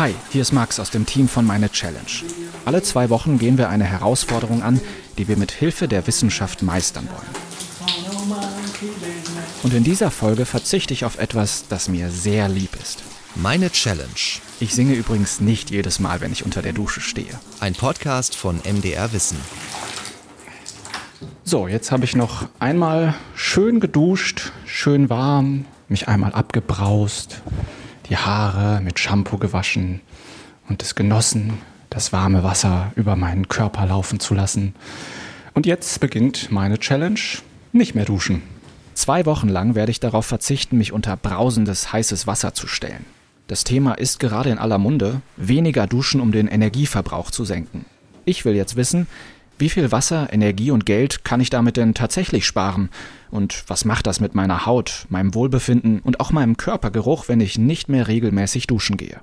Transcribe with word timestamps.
Hi, 0.00 0.14
hier 0.32 0.40
ist 0.40 0.52
Max 0.52 0.80
aus 0.80 0.88
dem 0.88 1.04
Team 1.04 1.28
von 1.28 1.44
Meine 1.44 1.70
Challenge. 1.70 2.00
Alle 2.64 2.82
zwei 2.82 3.10
Wochen 3.10 3.38
gehen 3.38 3.58
wir 3.58 3.68
eine 3.68 3.84
Herausforderung 3.84 4.62
an, 4.62 4.80
die 5.18 5.28
wir 5.28 5.36
mit 5.36 5.52
Hilfe 5.52 5.88
der 5.88 6.06
Wissenschaft 6.06 6.62
meistern 6.62 7.06
wollen. 7.10 8.40
Und 9.62 9.74
in 9.74 9.84
dieser 9.84 10.10
Folge 10.10 10.46
verzichte 10.46 10.94
ich 10.94 11.04
auf 11.04 11.18
etwas, 11.18 11.66
das 11.68 11.90
mir 11.90 12.10
sehr 12.10 12.48
lieb 12.48 12.70
ist. 12.80 13.02
Meine 13.34 13.70
Challenge. 13.70 14.40
Ich 14.58 14.74
singe 14.74 14.94
übrigens 14.94 15.42
nicht 15.42 15.70
jedes 15.70 16.00
Mal, 16.00 16.22
wenn 16.22 16.32
ich 16.32 16.46
unter 16.46 16.62
der 16.62 16.72
Dusche 16.72 17.02
stehe. 17.02 17.38
Ein 17.60 17.74
Podcast 17.74 18.34
von 18.34 18.56
MDR 18.64 19.12
Wissen. 19.12 19.36
So, 21.44 21.68
jetzt 21.68 21.92
habe 21.92 22.06
ich 22.06 22.16
noch 22.16 22.48
einmal 22.58 23.14
schön 23.34 23.80
geduscht, 23.80 24.50
schön 24.64 25.10
warm, 25.10 25.66
mich 25.88 26.08
einmal 26.08 26.32
abgebraust, 26.32 27.42
die 28.10 28.16
Haare 28.16 28.80
mit 28.80 28.98
Shampoo 28.98 29.38
gewaschen 29.38 30.00
und 30.68 30.82
es 30.82 30.94
genossen, 30.94 31.54
das 31.88 32.12
warme 32.12 32.42
Wasser 32.44 32.92
über 32.96 33.16
meinen 33.16 33.48
Körper 33.48 33.86
laufen 33.86 34.20
zu 34.20 34.34
lassen. 34.34 34.74
Und 35.54 35.66
jetzt 35.66 36.00
beginnt 36.00 36.50
meine 36.50 36.78
Challenge, 36.78 37.20
nicht 37.72 37.94
mehr 37.94 38.04
duschen. 38.04 38.42
Zwei 38.94 39.24
Wochen 39.26 39.48
lang 39.48 39.74
werde 39.74 39.90
ich 39.90 40.00
darauf 40.00 40.26
verzichten, 40.26 40.76
mich 40.76 40.92
unter 40.92 41.16
brausendes 41.16 41.92
heißes 41.92 42.26
Wasser 42.26 42.52
zu 42.52 42.66
stellen. 42.66 43.06
Das 43.46 43.64
Thema 43.64 43.94
ist 43.94 44.20
gerade 44.20 44.50
in 44.50 44.58
aller 44.58 44.78
Munde, 44.78 45.22
weniger 45.36 45.86
duschen, 45.86 46.20
um 46.20 46.32
den 46.32 46.48
Energieverbrauch 46.48 47.30
zu 47.30 47.44
senken. 47.44 47.84
Ich 48.24 48.44
will 48.44 48.54
jetzt 48.54 48.76
wissen, 48.76 49.06
wie 49.60 49.68
viel 49.68 49.92
Wasser, 49.92 50.32
Energie 50.32 50.70
und 50.70 50.86
Geld 50.86 51.24
kann 51.24 51.40
ich 51.40 51.50
damit 51.50 51.76
denn 51.76 51.94
tatsächlich 51.94 52.46
sparen? 52.46 52.88
Und 53.30 53.64
was 53.68 53.84
macht 53.84 54.06
das 54.06 54.18
mit 54.18 54.34
meiner 54.34 54.66
Haut, 54.66 55.06
meinem 55.08 55.34
Wohlbefinden 55.34 56.00
und 56.00 56.18
auch 56.18 56.32
meinem 56.32 56.56
Körpergeruch, 56.56 57.28
wenn 57.28 57.40
ich 57.40 57.58
nicht 57.58 57.88
mehr 57.88 58.08
regelmäßig 58.08 58.66
duschen 58.66 58.96
gehe? 58.96 59.20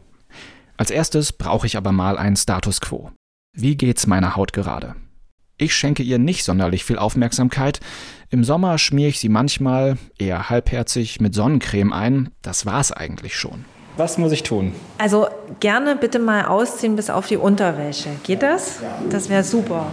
Als 0.77 0.91
erstes 0.91 1.33
brauche 1.33 1.65
ich 1.65 1.75
aber 1.75 1.91
mal 1.91 2.17
einen 2.17 2.35
Status 2.35 2.81
quo. 2.81 3.11
Wie 3.53 3.75
geht's 3.75 4.05
meiner 4.05 4.35
Haut 4.35 4.53
gerade? 4.53 4.95
Ich 5.57 5.75
schenke 5.75 6.03
ihr 6.03 6.19
nicht 6.19 6.43
sonderlich 6.43 6.85
viel 6.85 6.99
Aufmerksamkeit. 6.99 7.79
Im 8.29 8.43
Sommer 8.43 8.77
schmiere 8.77 9.09
ich 9.09 9.19
sie 9.19 9.29
manchmal, 9.29 9.97
eher 10.19 10.51
halbherzig, 10.51 11.19
mit 11.19 11.33
Sonnencreme 11.33 11.91
ein. 11.91 12.29
Das 12.43 12.67
war's 12.67 12.91
eigentlich 12.91 13.35
schon. 13.35 13.65
Was 13.95 14.19
muss 14.19 14.31
ich 14.31 14.43
tun? 14.43 14.73
Also 14.99 15.27
gerne 15.59 15.95
bitte 15.95 16.19
mal 16.19 16.45
ausziehen 16.45 16.95
bis 16.95 17.09
auf 17.09 17.25
die 17.25 17.37
Unterwäsche. 17.37 18.09
Geht 18.23 18.43
das? 18.43 18.81
Das 19.09 19.29
wäre 19.29 19.43
super. 19.43 19.87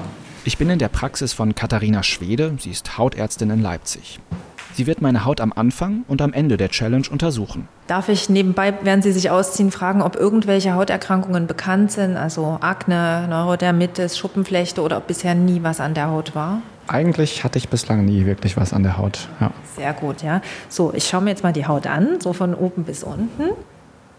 Ich 0.47 0.59
bin 0.59 0.69
in 0.69 0.79
der 0.79 0.89
Praxis 0.89 1.33
von 1.33 1.55
Katharina 1.55 2.03
Schwede, 2.03 2.55
sie 2.61 2.71
ist 2.71 2.99
Hautärztin 2.99 3.49
in 3.49 3.63
Leipzig. 3.63 4.21
Sie 4.75 4.87
wird 4.87 5.01
meine 5.01 5.25
Haut 5.25 5.41
am 5.41 5.55
Anfang 5.55 6.05
und 6.07 6.21
am 6.21 6.35
Ende 6.35 6.59
der 6.59 6.69
Challenge 6.69 7.07
untersuchen. 7.11 7.67
Darf 7.87 8.11
ich 8.11 8.29
nebenbei, 8.29 8.75
während 8.83 9.05
Sie 9.05 9.13
sich 9.13 9.31
ausziehen, 9.31 9.71
fragen, 9.71 10.03
ob 10.03 10.17
irgendwelche 10.17 10.75
Hauterkrankungen 10.75 11.47
bekannt 11.47 11.93
sind, 11.93 12.19
also 12.19 12.59
Akne, 12.61 13.27
Neurodermitis, 13.27 14.19
Schuppenflechte 14.19 14.83
oder 14.83 14.99
ob 14.99 15.07
bisher 15.07 15.35
nie 15.35 15.63
was 15.63 15.81
an 15.81 15.95
der 15.95 16.09
Haut 16.09 16.35
war? 16.35 16.61
Eigentlich 16.89 17.43
hatte 17.43 17.57
ich 17.57 17.71
bislang 17.71 18.05
nie 18.05 18.27
wirklich 18.27 18.59
was 18.59 18.75
an 18.75 18.83
der 18.83 18.99
Haut. 18.99 19.29
Ja. 19.41 19.51
Sehr 19.77 19.95
gut, 19.95 20.23
ja. 20.23 20.43
So, 20.69 20.93
ich 20.93 21.09
schaue 21.09 21.23
mir 21.23 21.31
jetzt 21.31 21.43
mal 21.43 21.55
die 21.55 21.67
Haut 21.67 21.87
an, 21.87 22.21
so 22.21 22.35
von 22.35 22.55
oben 22.55 22.85
bis 22.85 23.03
unten. 23.03 23.45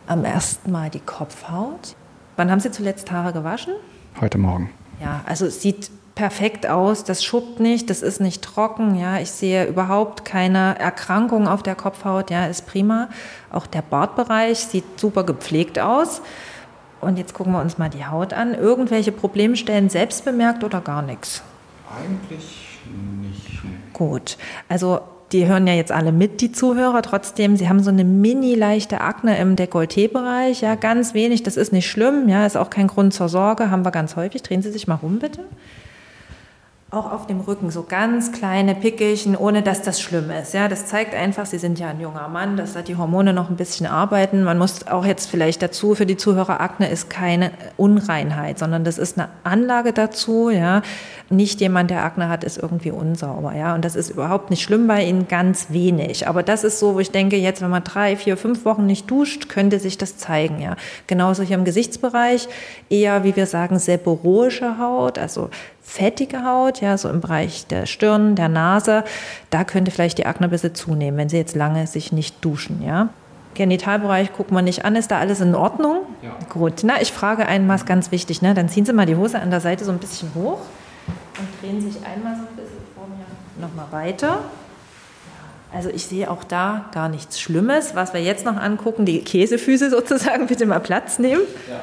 Am 0.07 0.25
ersten 0.25 0.71
Mal 0.71 0.89
die 0.89 1.01
Kopfhaut. 1.01 1.95
Wann 2.35 2.49
haben 2.49 2.61
Sie 2.61 2.71
zuletzt 2.71 3.11
Haare 3.11 3.31
gewaschen? 3.31 3.73
Heute 4.19 4.39
Morgen. 4.39 4.71
Ja, 4.99 5.21
also 5.27 5.45
es 5.45 5.61
sieht 5.61 5.91
perfekt 6.15 6.65
aus, 6.65 7.03
das 7.03 7.23
schuppt 7.23 7.59
nicht, 7.59 7.89
das 7.89 8.01
ist 8.01 8.21
nicht 8.21 8.41
trocken, 8.41 8.95
ja, 8.95 9.19
ich 9.19 9.31
sehe 9.31 9.65
überhaupt 9.65 10.23
keine 10.23 10.79
Erkrankung 10.79 11.47
auf 11.47 11.61
der 11.61 11.75
Kopfhaut, 11.75 12.31
ja, 12.31 12.47
ist 12.47 12.65
prima. 12.65 13.09
Auch 13.51 13.67
der 13.67 13.81
Bartbereich 13.81 14.59
sieht 14.59 14.99
super 14.99 15.25
gepflegt 15.25 15.77
aus. 15.77 16.21
Und 17.01 17.17
jetzt 17.17 17.33
gucken 17.33 17.53
wir 17.53 17.61
uns 17.61 17.77
mal 17.77 17.89
die 17.89 18.05
Haut 18.05 18.33
an. 18.33 18.55
Irgendwelche 18.55 19.11
Problemstellen 19.11 19.89
selbst 19.89 20.25
bemerkt 20.25 20.63
oder 20.63 20.81
gar 20.81 21.01
nichts? 21.01 21.43
Eigentlich 21.99 22.79
nicht. 23.21 23.61
Gut, 23.93 24.37
also 24.69 25.01
die 25.31 25.45
hören 25.45 25.67
ja 25.67 25.73
jetzt 25.73 25.91
alle 25.91 26.11
mit, 26.11 26.41
die 26.41 26.51
Zuhörer. 26.51 27.01
Trotzdem, 27.01 27.57
sie 27.57 27.67
haben 27.67 27.83
so 27.83 27.89
eine 27.89 28.03
mini 28.05 28.55
leichte 28.55 29.01
Akne 29.01 29.37
im 29.37 29.55
Dekolleté-Bereich. 29.55 30.61
Ja, 30.61 30.75
ganz 30.75 31.13
wenig. 31.13 31.43
Das 31.43 31.57
ist 31.57 31.73
nicht 31.73 31.89
schlimm. 31.89 32.29
Ja, 32.29 32.45
ist 32.45 32.55
auch 32.55 32.69
kein 32.69 32.87
Grund 32.87 33.13
zur 33.13 33.27
Sorge. 33.27 33.69
Haben 33.69 33.83
wir 33.83 33.91
ganz 33.91 34.15
häufig. 34.15 34.43
Drehen 34.43 34.61
Sie 34.61 34.71
sich 34.71 34.87
mal 34.87 34.95
rum, 34.95 35.19
bitte 35.19 35.41
auch 36.91 37.11
auf 37.11 37.25
dem 37.25 37.41
Rücken 37.41 37.71
so 37.71 37.83
ganz 37.83 38.31
kleine 38.31 38.75
Pickelchen, 38.75 39.35
ohne 39.35 39.63
dass 39.63 39.81
das 39.81 39.99
schlimm 39.99 40.29
ist. 40.29 40.53
Ja, 40.53 40.67
das 40.67 40.85
zeigt 40.85 41.15
einfach, 41.15 41.47
Sie 41.47 41.57
sind 41.57 41.79
ja 41.79 41.89
ein 41.89 41.99
junger 41.99 42.27
Mann, 42.27 42.57
dass 42.57 42.73
da 42.73 42.83
die 42.83 42.95
Hormone 42.95 43.33
noch 43.33 43.49
ein 43.49 43.55
bisschen 43.55 43.87
arbeiten. 43.87 44.43
Man 44.43 44.59
muss 44.59 44.85
auch 44.87 45.03
jetzt 45.03 45.29
vielleicht 45.29 45.63
dazu 45.63 45.95
für 45.95 46.05
die 46.05 46.15
Zuhörer 46.15 46.61
Akne 46.61 46.89
ist 46.89 47.09
keine 47.09 47.51
Unreinheit, 47.75 48.59
sondern 48.59 48.83
das 48.83 48.99
ist 48.99 49.17
eine 49.17 49.29
Anlage 49.43 49.93
dazu. 49.93 50.51
Ja, 50.51 50.83
nicht 51.31 51.59
jemand, 51.59 51.89
der 51.89 52.03
Akne 52.03 52.29
hat, 52.29 52.43
ist 52.43 52.59
irgendwie 52.59 52.91
unsauber. 52.91 53.55
Ja, 53.55 53.73
und 53.73 53.83
das 53.83 53.95
ist 53.95 54.11
überhaupt 54.11 54.51
nicht 54.51 54.61
schlimm 54.61 54.87
bei 54.87 55.03
Ihnen, 55.03 55.27
ganz 55.27 55.71
wenig. 55.71 56.27
Aber 56.27 56.43
das 56.43 56.63
ist 56.63 56.79
so, 56.79 56.93
wo 56.93 56.99
ich 56.99 57.09
denke, 57.09 57.35
jetzt, 57.35 57.63
wenn 57.63 57.71
man 57.71 57.83
drei, 57.83 58.15
vier, 58.15 58.37
fünf 58.37 58.63
Wochen 58.63 58.85
nicht 58.85 59.09
duscht, 59.09 59.49
könnte 59.49 59.79
sich 59.79 59.97
das 59.97 60.17
zeigen. 60.17 60.61
Ja, 60.61 60.75
genauso 61.07 61.41
hier 61.41 61.57
im 61.57 61.65
Gesichtsbereich 61.65 62.47
eher, 62.91 63.23
wie 63.23 63.35
wir 63.35 63.47
sagen, 63.47 63.79
seborrhoische 63.79 64.77
Haut, 64.77 65.17
also 65.17 65.49
fettige 65.85 66.43
Haut, 66.43 66.81
ja, 66.81 66.97
so 66.97 67.09
im 67.09 67.21
Bereich 67.21 67.67
der 67.67 67.85
Stirn, 67.85 68.35
der 68.35 68.49
Nase, 68.49 69.03
da 69.51 69.63
könnte 69.63 69.91
vielleicht 69.91 70.17
die 70.17 70.25
Akne 70.25 70.47
ein 70.47 70.49
bisschen 70.49 70.73
zunehmen, 70.73 71.17
wenn 71.17 71.29
sie 71.29 71.37
jetzt 71.37 71.55
lange 71.55 71.85
sich 71.87 72.11
nicht 72.11 72.43
duschen, 72.43 72.83
ja. 72.83 73.09
Genitalbereich 73.53 74.33
guckt 74.33 74.51
man 74.51 74.65
nicht 74.65 74.83
an, 74.83 74.97
ist 74.97 75.11
da 75.11 75.19
alles 75.19 75.39
in 75.39 75.55
Ordnung? 75.55 75.99
Ja. 76.21 76.31
Gut, 76.49 76.81
na, 76.83 77.01
ich 77.01 77.13
frage 77.13 77.45
einmal, 77.45 77.77
ist 77.77 77.85
ganz 77.85 78.11
wichtig, 78.11 78.41
ne? 78.41 78.53
dann 78.53 78.67
ziehen 78.67 78.83
Sie 78.83 78.91
mal 78.91 79.05
die 79.05 79.15
Hose 79.15 79.39
an 79.39 79.51
der 79.51 79.61
Seite 79.61 79.85
so 79.85 79.91
ein 79.91 79.99
bisschen 79.99 80.31
hoch 80.35 80.59
und 81.37 81.47
drehen 81.61 81.79
sich 81.79 82.03
einmal 82.05 82.35
so 82.35 82.41
ein 82.41 82.55
bisschen 82.55 82.81
vor 82.95 83.07
mir 83.07 83.65
nochmal 83.65 83.85
weiter. 83.91 84.39
Also 85.71 85.89
ich 85.89 86.05
sehe 86.05 86.29
auch 86.31 86.43
da 86.43 86.85
gar 86.93 87.09
nichts 87.09 87.39
Schlimmes. 87.39 87.95
Was 87.95 88.13
wir 88.13 88.21
jetzt 88.21 88.45
noch 88.45 88.55
angucken, 88.55 89.05
die 89.05 89.21
Käsefüße 89.21 89.89
sozusagen, 89.91 90.47
bitte 90.47 90.65
mal 90.65 90.79
Platz 90.79 91.19
nehmen. 91.19 91.41
Ja. 91.69 91.81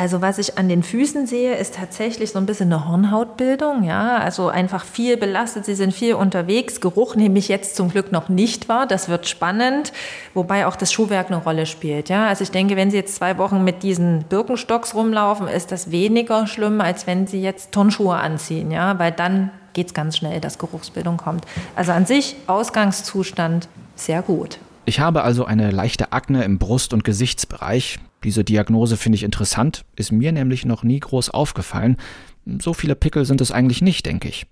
Also 0.00 0.22
was 0.22 0.38
ich 0.38 0.56
an 0.56 0.70
den 0.70 0.82
Füßen 0.82 1.26
sehe, 1.26 1.56
ist 1.56 1.74
tatsächlich 1.74 2.30
so 2.30 2.38
ein 2.38 2.46
bisschen 2.46 2.72
eine 2.72 2.88
Hornhautbildung, 2.88 3.82
ja, 3.82 4.16
also 4.16 4.48
einfach 4.48 4.82
viel 4.82 5.18
belastet, 5.18 5.66
sie 5.66 5.74
sind 5.74 5.92
viel 5.92 6.14
unterwegs. 6.14 6.80
Geruch 6.80 7.16
nehme 7.16 7.38
ich 7.38 7.48
jetzt 7.48 7.76
zum 7.76 7.90
Glück 7.90 8.10
noch 8.10 8.30
nicht 8.30 8.70
wahr, 8.70 8.86
das 8.86 9.10
wird 9.10 9.28
spannend, 9.28 9.92
wobei 10.32 10.66
auch 10.66 10.76
das 10.76 10.90
Schuhwerk 10.90 11.26
eine 11.26 11.36
Rolle 11.36 11.66
spielt, 11.66 12.08
ja. 12.08 12.28
Also 12.28 12.44
ich 12.44 12.50
denke, 12.50 12.76
wenn 12.76 12.90
Sie 12.90 12.96
jetzt 12.96 13.14
zwei 13.14 13.36
Wochen 13.36 13.62
mit 13.62 13.82
diesen 13.82 14.24
Birkenstocks 14.24 14.94
rumlaufen, 14.94 15.48
ist 15.48 15.70
das 15.70 15.90
weniger 15.90 16.46
schlimm, 16.46 16.80
als 16.80 17.06
wenn 17.06 17.26
Sie 17.26 17.42
jetzt 17.42 17.72
Turnschuhe 17.72 18.16
anziehen, 18.16 18.70
ja, 18.70 18.98
weil 18.98 19.12
dann 19.12 19.50
geht 19.74 19.88
es 19.88 19.92
ganz 19.92 20.16
schnell, 20.16 20.40
dass 20.40 20.56
Geruchsbildung 20.56 21.18
kommt. 21.18 21.44
Also 21.76 21.92
an 21.92 22.06
sich 22.06 22.36
Ausgangszustand 22.46 23.68
sehr 23.96 24.22
gut. 24.22 24.60
Ich 24.86 24.98
habe 24.98 25.24
also 25.24 25.44
eine 25.44 25.70
leichte 25.70 26.12
Akne 26.14 26.44
im 26.44 26.58
Brust- 26.58 26.94
und 26.94 27.04
Gesichtsbereich. 27.04 27.98
Diese 28.24 28.44
Diagnose 28.44 28.96
finde 28.96 29.16
ich 29.16 29.22
interessant, 29.22 29.84
ist 29.96 30.12
mir 30.12 30.32
nämlich 30.32 30.64
noch 30.64 30.82
nie 30.82 31.00
groß 31.00 31.30
aufgefallen. 31.30 31.96
So 32.60 32.74
viele 32.74 32.94
Pickel 32.94 33.24
sind 33.24 33.40
es 33.40 33.50
eigentlich 33.50 33.82
nicht, 33.82 34.04
denke 34.06 34.28
ich. 34.28 34.46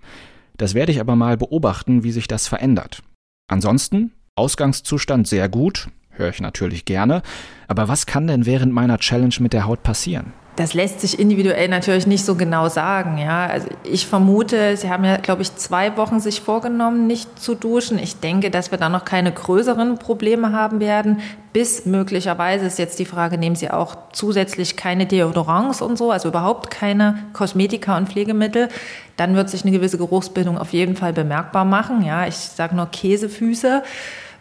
Das 0.56 0.75
werde 0.75 0.93
ich 0.93 1.01
aber 1.01 1.17
mal 1.17 1.37
beobachten, 1.37 2.03
wie 2.03 2.12
sich 2.12 2.29
das 2.29 2.49
verändert. 2.49 3.03
Ansonsten, 3.49 4.12
Ausgangszustand 4.34 5.29
sehr 5.29 5.49
gut, 5.49 5.89
höre 6.11 6.31
ich 6.31 6.41
natürlich 6.41 6.84
gerne, 6.84 7.23
aber 7.67 7.89
was 7.89 8.06
kann 8.06 8.27
denn 8.27 8.47
während 8.47 8.73
meiner 8.73 8.99
Challenge 8.99 9.34
mit 9.41 9.53
der 9.53 9.67
Haut 9.67 9.83
passieren? 9.83 10.33
Das 10.58 10.74
lässt 10.74 11.00
sich 11.00 11.20
individuell 11.20 11.69
natürlich 11.69 12.08
nicht 12.08 12.24
so 12.24 12.34
genau 12.34 12.69
sagen. 12.69 13.16
Ja, 13.16 13.46
also 13.46 13.69
ich 13.84 14.08
vermute, 14.08 14.76
Sie 14.76 14.91
haben 14.91 15.04
ja, 15.04 15.16
glaube 15.19 15.42
ich, 15.42 15.54
zwei 15.54 15.96
Wochen 15.96 16.19
sich 16.19 16.41
vorgenommen, 16.41 17.06
nicht 17.06 17.38
zu 17.41 17.54
duschen. 17.54 17.96
Ich 17.96 18.19
denke, 18.19 18.50
dass 18.50 18.72
wir 18.72 18.78
da 18.78 18.88
noch 18.88 19.05
keine 19.05 19.31
größeren 19.31 19.99
Probleme 19.99 20.50
haben 20.50 20.81
werden. 20.81 21.20
Bis 21.52 21.87
möglicherweise 21.87 22.66
ist 22.66 22.81
jetzt 22.81 22.99
die 22.99 23.05
Frage, 23.05 23.38
nehmen 23.38 23.55
Sie 23.55 23.70
auch 23.70 23.94
zusätzlich 24.10 24.76
keine 24.76 25.06
Deodorants 25.06 25.81
und 25.81 25.96
so, 25.96 26.10
also 26.10 26.31
überhaupt 26.31 26.72
keine 26.72 27.19
Kosmetika 27.34 27.96
und 27.96 28.08
Pflegemittel. 28.08 28.69
Dann 29.16 29.37
wird 29.37 29.50
sich 29.50 29.62
eine 29.62 29.70
gewisse 29.70 29.96
Geruchsbildung 29.96 30.58
auf 30.58 30.72
jeden 30.72 30.96
Fall 30.96 31.12
bemerkbar 31.12 31.64
machen. 31.64 32.04
Ja, 32.04 32.26
ich 32.26 32.34
sage 32.34 32.75
nur 32.75 32.87
Käsefüße 32.87 33.84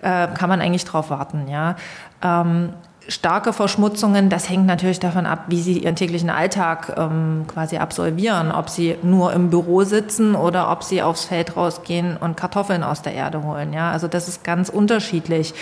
äh, 0.01 0.27
kann 0.27 0.49
man 0.49 0.61
eigentlich 0.61 0.85
drauf 0.85 1.09
warten. 1.09 1.47
Ja. 1.47 1.75
Ähm, 2.23 2.73
starke 3.07 3.53
Verschmutzungen, 3.53 4.29
das 4.29 4.49
hängt 4.49 4.65
natürlich 4.65 4.99
davon 4.99 5.25
ab, 5.25 5.45
wie 5.47 5.61
Sie 5.61 5.79
Ihren 5.79 5.95
täglichen 5.95 6.29
Alltag 6.29 6.93
ähm, 6.97 7.45
quasi 7.47 7.77
absolvieren. 7.77 8.51
Ob 8.51 8.69
Sie 8.69 8.95
nur 9.01 9.33
im 9.33 9.49
Büro 9.49 9.83
sitzen 9.83 10.35
oder 10.35 10.71
ob 10.71 10.83
Sie 10.83 11.01
aufs 11.01 11.25
Feld 11.25 11.55
rausgehen 11.55 12.17
und 12.17 12.37
Kartoffeln 12.37 12.83
aus 12.83 13.01
der 13.01 13.13
Erde 13.13 13.43
holen. 13.43 13.73
Ja, 13.73 13.91
also 13.91 14.07
das 14.07 14.27
ist 14.27 14.43
ganz 14.43 14.69
unterschiedlich. 14.69 15.53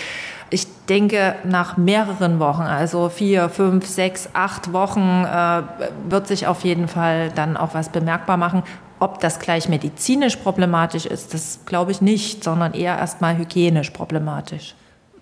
Ich 0.50 0.66
denke, 0.88 1.34
nach 1.44 1.76
mehreren 1.76 2.38
Wochen, 2.38 2.62
also 2.62 3.08
vier, 3.08 3.48
fünf, 3.48 3.86
sechs, 3.86 4.28
acht 4.32 4.72
Wochen, 4.72 5.24
äh, 5.24 5.62
wird 6.08 6.28
sich 6.28 6.46
auf 6.46 6.62
jeden 6.62 6.88
Fall 6.88 7.30
dann 7.34 7.56
auch 7.56 7.74
was 7.74 7.88
bemerkbar 7.88 8.36
machen. 8.36 8.62
Ob 8.98 9.20
das 9.20 9.40
gleich 9.40 9.68
medizinisch 9.68 10.36
problematisch 10.36 11.04
ist, 11.04 11.34
das 11.34 11.60
glaube 11.66 11.90
ich 11.90 12.00
nicht, 12.00 12.42
sondern 12.42 12.72
eher 12.72 12.96
erstmal 12.96 13.36
hygienisch 13.36 13.90
problematisch. 13.90 14.74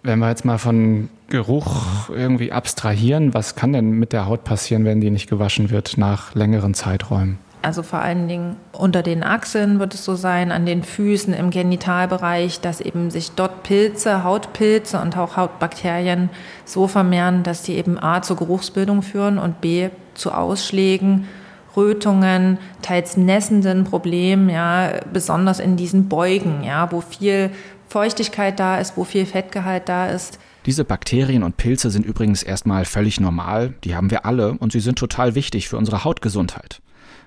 Wenn 0.05 0.19
wir 0.19 0.29
jetzt 0.29 0.45
mal 0.45 0.59
von 0.59 1.09
Geruch 1.29 2.11
irgendwie 2.11 2.53
abstrahieren, 2.53 3.35
was 3.35 3.57
kann 3.57 3.73
denn 3.73 3.91
mit 3.93 4.13
der 4.13 4.27
Haut 4.27 4.45
passieren, 4.45 4.85
wenn 4.85 5.01
die 5.01 5.11
nicht 5.11 5.29
gewaschen 5.29 5.71
wird 5.71 5.97
nach 5.97 6.35
längeren 6.35 6.75
Zeiträumen? 6.75 7.39
Also 7.63 7.83
vor 7.83 8.01
allen 8.01 8.29
Dingen 8.29 8.57
unter 8.73 9.03
den 9.03 9.23
Achseln 9.23 9.81
wird 9.81 9.95
es 9.95 10.05
so 10.05 10.15
sein, 10.15 10.53
an 10.53 10.67
den 10.67 10.83
Füßen, 10.83 11.33
im 11.33 11.49
Genitalbereich, 11.49 12.61
dass 12.61 12.83
eben 12.83 13.11
sich 13.11 13.31
dort 13.31 13.63
Pilze, 13.63 14.23
Hautpilze 14.23 15.01
und 15.01 15.17
auch 15.17 15.39
Hautbakterien 15.39 16.29
so 16.67 16.87
vermehren, 16.87 17.43
dass 17.43 17.63
die 17.63 17.77
eben 17.77 17.99
A 17.99 18.21
zur 18.21 18.37
Geruchsbildung 18.37 19.01
führen 19.01 19.39
und 19.39 19.63
B 19.63 19.89
zu 20.13 20.33
Ausschlägen, 20.33 21.27
Rötungen, 21.75 22.59
teils 22.83 23.17
nässenden 23.17 23.85
Problemen, 23.85 24.51
ja, 24.51 24.93
besonders 25.11 25.59
in 25.59 25.77
diesen 25.77 26.09
Beugen, 26.09 26.63
ja, 26.65 26.93
wo 26.93 27.01
viel 27.01 27.51
Feuchtigkeit 27.89 28.59
da 28.59 28.79
ist, 28.79 28.97
wo 28.97 29.05
viel 29.05 29.27
Fettgehalt 29.27 29.89
da 29.89 30.09
ist. 30.09 30.39
Diese 30.67 30.85
Bakterien 30.85 31.43
und 31.43 31.57
Pilze 31.57 31.91
sind 31.91 32.07
übrigens 32.07 32.43
erstmal 32.43 32.85
völlig 32.85 33.21
normal, 33.21 33.75
die 33.85 33.95
haben 33.95 34.11
wir 34.11 34.25
alle 34.25 34.53
und 34.53 34.73
sie 34.73 34.81
sind 34.81 34.99
total 34.99 35.35
wichtig 35.35 35.69
für 35.69 35.77
unsere 35.77 36.05
Hautgesundheit. 36.05 36.81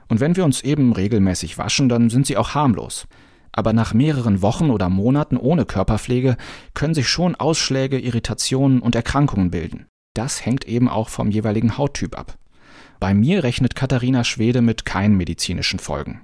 Und 0.07 0.19
wenn 0.19 0.35
wir 0.35 0.45
uns 0.45 0.61
eben 0.61 0.93
regelmäßig 0.93 1.57
waschen, 1.57 1.89
dann 1.89 2.09
sind 2.09 2.25
sie 2.25 2.37
auch 2.37 2.55
harmlos. 2.55 3.07
Aber 3.51 3.73
nach 3.73 3.93
mehreren 3.93 4.41
Wochen 4.41 4.69
oder 4.69 4.89
Monaten 4.89 5.37
ohne 5.37 5.65
Körperpflege 5.65 6.37
können 6.73 6.93
sich 6.93 7.07
schon 7.09 7.35
Ausschläge, 7.35 7.99
Irritationen 7.99 8.81
und 8.81 8.95
Erkrankungen 8.95 9.51
bilden. 9.51 9.87
Das 10.13 10.45
hängt 10.45 10.65
eben 10.65 10.89
auch 10.89 11.09
vom 11.09 11.29
jeweiligen 11.29 11.77
Hauttyp 11.77 12.17
ab. 12.17 12.37
Bei 12.99 13.13
mir 13.13 13.43
rechnet 13.43 13.75
Katharina 13.75 14.23
Schwede 14.23 14.61
mit 14.61 14.85
keinen 14.85 15.17
medizinischen 15.17 15.79
Folgen. 15.79 16.21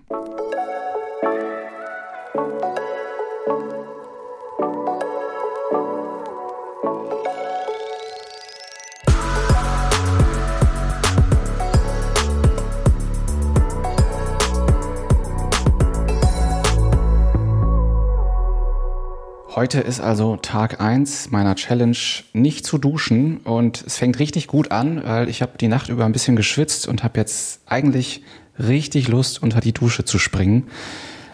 Heute 19.56 19.82
ist 19.82 20.00
also 20.00 20.36
Tag 20.38 20.82
1 20.82 21.30
meiner 21.30 21.54
Challenge, 21.54 21.96
nicht 22.34 22.66
zu 22.66 22.80
duschen. 22.80 23.38
Und 23.38 23.84
es 23.86 23.98
fängt 23.98 24.18
richtig 24.18 24.48
gut 24.48 24.72
an, 24.72 25.04
weil 25.06 25.30
ich 25.30 25.44
habe 25.44 25.60
die 25.60 25.68
Nacht 25.68 25.90
über 25.90 26.06
ein 26.06 26.12
bisschen 26.12 26.36
geschwitzt 26.36 26.88
und 26.88 27.04
habe 27.04 27.20
jetzt 27.20 27.62
eigentlich 27.68 28.24
richtig 28.58 29.10
Lust, 29.10 29.44
unter 29.44 29.60
die 29.60 29.72
Dusche 29.72 30.06
zu 30.06 30.18
springen. 30.18 30.64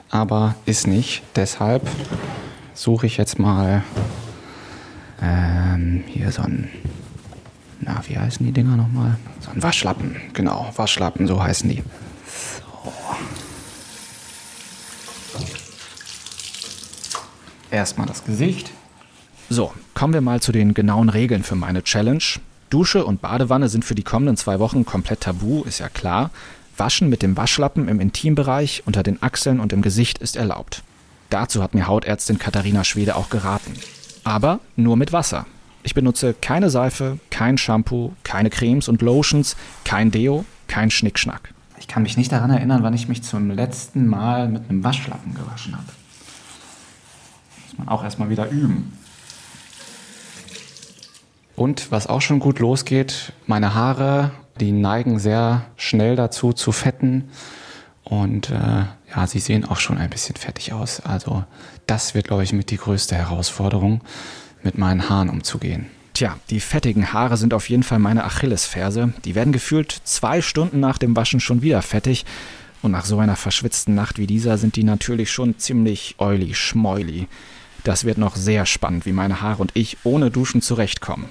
Aber 0.09 0.55
ist 0.65 0.85
nicht. 0.85 1.23
Deshalb 1.37 1.87
suche 2.73 3.05
ich 3.05 3.15
jetzt 3.15 3.39
mal 3.39 3.83
ähm, 5.21 6.03
hier 6.05 6.33
so 6.33 6.41
ein, 6.41 6.67
na, 7.79 8.01
wie 8.05 8.17
heißen 8.17 8.45
die 8.45 8.51
Dinger 8.51 8.75
nochmal? 8.75 9.15
So 9.39 9.51
ein 9.51 9.63
Waschlappen, 9.63 10.17
genau, 10.33 10.73
Waschlappen, 10.75 11.25
so 11.25 11.41
heißen 11.41 11.69
die. 11.69 11.83
Erstmal 17.71 18.07
das 18.07 18.23
Gesicht. 18.23 18.71
So, 19.49 19.73
kommen 19.93 20.13
wir 20.13 20.21
mal 20.21 20.41
zu 20.41 20.51
den 20.51 20.73
genauen 20.73 21.09
Regeln 21.09 21.43
für 21.43 21.55
meine 21.55 21.83
Challenge. 21.83 22.23
Dusche 22.69 23.03
und 23.03 23.21
Badewanne 23.21 23.67
sind 23.67 23.83
für 23.83 23.95
die 23.95 24.03
kommenden 24.03 24.37
zwei 24.37 24.59
Wochen 24.59 24.85
komplett 24.85 25.21
tabu, 25.21 25.63
ist 25.63 25.79
ja 25.79 25.89
klar. 25.89 26.29
Waschen 26.77 27.09
mit 27.09 27.23
dem 27.23 27.35
Waschlappen 27.35 27.87
im 27.87 27.99
Intimbereich, 27.99 28.83
unter 28.85 29.03
den 29.03 29.21
Achseln 29.21 29.59
und 29.59 29.73
im 29.73 29.81
Gesicht 29.81 30.19
ist 30.19 30.35
erlaubt. 30.35 30.83
Dazu 31.29 31.61
hat 31.61 31.73
mir 31.73 31.87
Hautärztin 31.87 32.39
Katharina 32.39 32.83
Schwede 32.83 33.15
auch 33.15 33.29
geraten. 33.29 33.73
Aber 34.23 34.59
nur 34.75 34.97
mit 34.97 35.11
Wasser. 35.11 35.45
Ich 35.83 35.93
benutze 35.93 36.33
keine 36.33 36.69
Seife, 36.69 37.19
kein 37.31 37.57
Shampoo, 37.57 38.13
keine 38.23 38.49
Cremes 38.49 38.87
und 38.87 39.01
Lotions, 39.01 39.55
kein 39.83 40.11
Deo, 40.11 40.45
kein 40.67 40.91
Schnickschnack. 40.91 41.53
Ich 41.79 41.87
kann 41.87 42.03
mich 42.03 42.17
nicht 42.17 42.31
daran 42.31 42.51
erinnern, 42.51 42.83
wann 42.83 42.93
ich 42.93 43.07
mich 43.07 43.23
zum 43.23 43.49
letzten 43.49 44.05
Mal 44.05 44.47
mit 44.47 44.69
einem 44.69 44.83
Waschlappen 44.83 45.33
gewaschen 45.33 45.75
habe 45.75 45.87
man 47.79 47.87
auch 47.87 48.03
erstmal 48.03 48.29
wieder 48.29 48.49
üben. 48.49 48.97
Und 51.55 51.91
was 51.91 52.07
auch 52.07 52.21
schon 52.21 52.39
gut 52.39 52.59
losgeht, 52.59 53.33
meine 53.45 53.73
Haare, 53.73 54.31
die 54.59 54.71
neigen 54.71 55.19
sehr 55.19 55.65
schnell 55.75 56.15
dazu 56.15 56.53
zu 56.53 56.71
fetten. 56.71 57.29
Und 58.03 58.49
äh, 58.49 58.85
ja, 59.15 59.27
sie 59.27 59.39
sehen 59.39 59.65
auch 59.65 59.77
schon 59.77 59.97
ein 59.97 60.09
bisschen 60.09 60.35
fettig 60.35 60.71
aus. 60.71 61.01
Also 61.01 61.43
das 61.85 62.15
wird, 62.15 62.27
glaube 62.27 62.43
ich, 62.43 62.53
mit 62.53 62.71
die 62.71 62.77
größte 62.77 63.15
Herausforderung, 63.15 64.01
mit 64.63 64.77
meinen 64.77 65.09
Haaren 65.09 65.29
umzugehen. 65.29 65.87
Tja, 66.13 66.37
die 66.49 66.59
fettigen 66.59 67.13
Haare 67.13 67.37
sind 67.37 67.53
auf 67.53 67.69
jeden 67.69 67.83
Fall 67.83 67.99
meine 67.99 68.23
Achillesferse. 68.23 69.13
Die 69.25 69.35
werden 69.35 69.53
gefühlt 69.53 69.91
zwei 70.03 70.41
Stunden 70.41 70.79
nach 70.79 70.97
dem 70.97 71.15
Waschen 71.15 71.39
schon 71.39 71.61
wieder 71.61 71.81
fettig. 71.81 72.25
Und 72.81 72.91
nach 72.91 73.05
so 73.05 73.19
einer 73.19 73.35
verschwitzten 73.35 73.95
Nacht 73.95 74.17
wie 74.17 74.27
dieser 74.27 74.57
sind 74.57 74.75
die 74.77 74.83
natürlich 74.83 75.31
schon 75.31 75.57
ziemlich 75.57 76.15
oily, 76.17 76.53
schmoily. 76.53 77.27
Das 77.83 78.05
wird 78.05 78.17
noch 78.17 78.35
sehr 78.35 78.65
spannend, 78.65 79.05
wie 79.05 79.13
meine 79.13 79.41
Haare 79.41 79.61
und 79.61 79.71
ich 79.73 79.97
ohne 80.03 80.31
Duschen 80.31 80.61
zurechtkommen. 80.61 81.27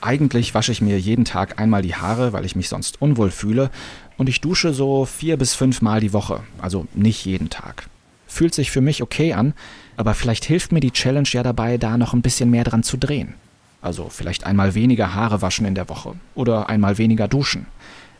Eigentlich 0.00 0.54
wasche 0.54 0.70
ich 0.70 0.82
mir 0.82 1.00
jeden 1.00 1.24
Tag 1.24 1.58
einmal 1.58 1.80
die 1.80 1.94
Haare, 1.94 2.34
weil 2.34 2.44
ich 2.44 2.56
mich 2.56 2.68
sonst 2.68 3.00
unwohl 3.00 3.30
fühle, 3.30 3.70
und 4.18 4.28
ich 4.28 4.42
dusche 4.42 4.74
so 4.74 5.06
vier 5.06 5.38
bis 5.38 5.54
fünf 5.54 5.80
Mal 5.80 6.00
die 6.00 6.12
Woche, 6.12 6.42
also 6.60 6.86
nicht 6.92 7.24
jeden 7.24 7.48
Tag. 7.48 7.88
Fühlt 8.26 8.54
sich 8.54 8.70
für 8.70 8.82
mich 8.82 9.02
okay 9.02 9.32
an, 9.32 9.54
aber 9.96 10.14
vielleicht 10.14 10.44
hilft 10.44 10.72
mir 10.72 10.80
die 10.80 10.90
Challenge 10.90 11.28
ja 11.32 11.42
dabei, 11.42 11.78
da 11.78 11.96
noch 11.96 12.12
ein 12.12 12.22
bisschen 12.22 12.50
mehr 12.50 12.64
dran 12.64 12.82
zu 12.82 12.96
drehen. 12.96 13.34
Also 13.80 14.08
vielleicht 14.10 14.44
einmal 14.44 14.74
weniger 14.74 15.14
Haare 15.14 15.42
waschen 15.42 15.66
in 15.66 15.74
der 15.74 15.88
Woche 15.88 16.14
oder 16.34 16.68
einmal 16.68 16.98
weniger 16.98 17.26
duschen. 17.26 17.66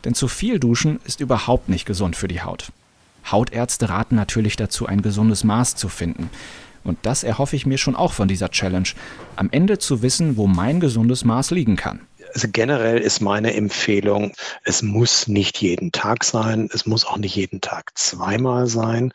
Denn 0.03 0.15
zu 0.15 0.27
viel 0.27 0.59
duschen 0.59 0.99
ist 1.05 1.21
überhaupt 1.21 1.69
nicht 1.69 1.85
gesund 1.85 2.15
für 2.15 2.27
die 2.27 2.41
Haut. 2.41 2.71
Hautärzte 3.31 3.89
raten 3.89 4.15
natürlich 4.15 4.55
dazu, 4.55 4.85
ein 4.85 5.01
gesundes 5.01 5.43
Maß 5.43 5.75
zu 5.75 5.89
finden. 5.89 6.29
Und 6.83 6.99
das 7.01 7.23
erhoffe 7.23 7.55
ich 7.55 7.65
mir 7.65 7.77
schon 7.77 7.95
auch 7.95 8.13
von 8.13 8.27
dieser 8.27 8.51
Challenge. 8.51 8.89
Am 9.35 9.49
Ende 9.51 9.79
zu 9.79 10.01
wissen, 10.01 10.37
wo 10.37 10.47
mein 10.47 10.79
gesundes 10.79 11.25
Maß 11.25 11.51
liegen 11.51 11.75
kann. 11.75 12.01
Also 12.33 12.47
generell 12.51 12.97
ist 12.97 13.21
meine 13.21 13.53
Empfehlung, 13.53 14.33
es 14.63 14.81
muss 14.81 15.27
nicht 15.27 15.61
jeden 15.61 15.93
Tag 15.93 16.25
sein, 16.25 16.69
es 16.73 16.85
muss 16.85 17.05
auch 17.05 17.17
nicht 17.17 17.35
jeden 17.35 17.61
Tag 17.61 17.97
zweimal 17.97 18.67
sein, 18.67 19.13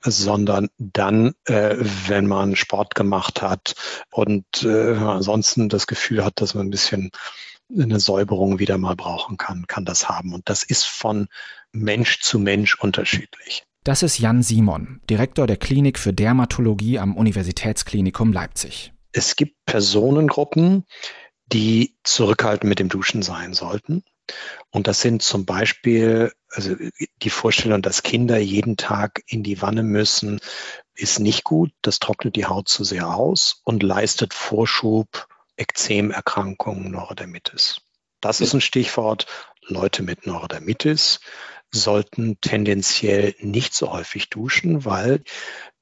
sondern 0.00 0.70
dann, 0.78 1.34
äh, 1.44 1.76
wenn 2.06 2.26
man 2.26 2.56
Sport 2.56 2.94
gemacht 2.94 3.42
hat 3.42 3.74
und 4.10 4.46
äh, 4.62 4.94
ansonsten 4.94 5.68
das 5.68 5.86
Gefühl 5.86 6.24
hat, 6.24 6.40
dass 6.40 6.54
man 6.54 6.68
ein 6.68 6.70
bisschen 6.70 7.10
eine 7.76 8.00
Säuberung 8.00 8.58
wieder 8.58 8.78
mal 8.78 8.96
brauchen 8.96 9.36
kann, 9.36 9.66
kann 9.66 9.84
das 9.84 10.08
haben. 10.08 10.32
Und 10.32 10.48
das 10.48 10.62
ist 10.62 10.86
von 10.86 11.28
Mensch 11.74 12.20
zu 12.20 12.38
Mensch 12.38 12.78
unterschiedlich. 12.78 13.64
Das 13.82 14.02
ist 14.02 14.18
Jan 14.18 14.42
Simon, 14.42 15.00
Direktor 15.10 15.46
der 15.46 15.58
Klinik 15.58 15.98
für 15.98 16.12
Dermatologie 16.12 16.98
am 16.98 17.16
Universitätsklinikum 17.16 18.32
Leipzig. 18.32 18.92
Es 19.12 19.36
gibt 19.36 19.56
Personengruppen, 19.66 20.86
die 21.46 21.96
zurückhaltend 22.02 22.68
mit 22.68 22.78
dem 22.78 22.88
Duschen 22.88 23.22
sein 23.22 23.52
sollten. 23.52 24.02
Und 24.70 24.86
das 24.86 25.02
sind 25.02 25.22
zum 25.22 25.44
Beispiel, 25.44 26.32
also 26.48 26.74
die 27.22 27.30
Vorstellung, 27.30 27.82
dass 27.82 28.02
Kinder 28.02 28.38
jeden 28.38 28.78
Tag 28.78 29.22
in 29.26 29.42
die 29.42 29.60
Wanne 29.60 29.82
müssen, 29.82 30.40
ist 30.94 31.20
nicht 31.20 31.44
gut. 31.44 31.70
Das 31.82 31.98
trocknet 31.98 32.36
die 32.36 32.46
Haut 32.46 32.68
zu 32.68 32.84
sehr 32.84 33.14
aus 33.14 33.60
und 33.64 33.82
leistet 33.82 34.32
Vorschub 34.32 35.28
Ekzemerkrankungen, 35.56 36.90
Neurodermitis. 36.90 37.80
Das 38.20 38.40
ist 38.40 38.54
ein 38.54 38.62
Stichwort. 38.62 39.26
Leute 39.66 40.02
mit 40.02 40.26
Neurodermitis 40.26 41.20
sollten 41.74 42.38
tendenziell 42.40 43.34
nicht 43.40 43.74
so 43.74 43.92
häufig 43.92 44.30
duschen, 44.30 44.84
weil 44.84 45.22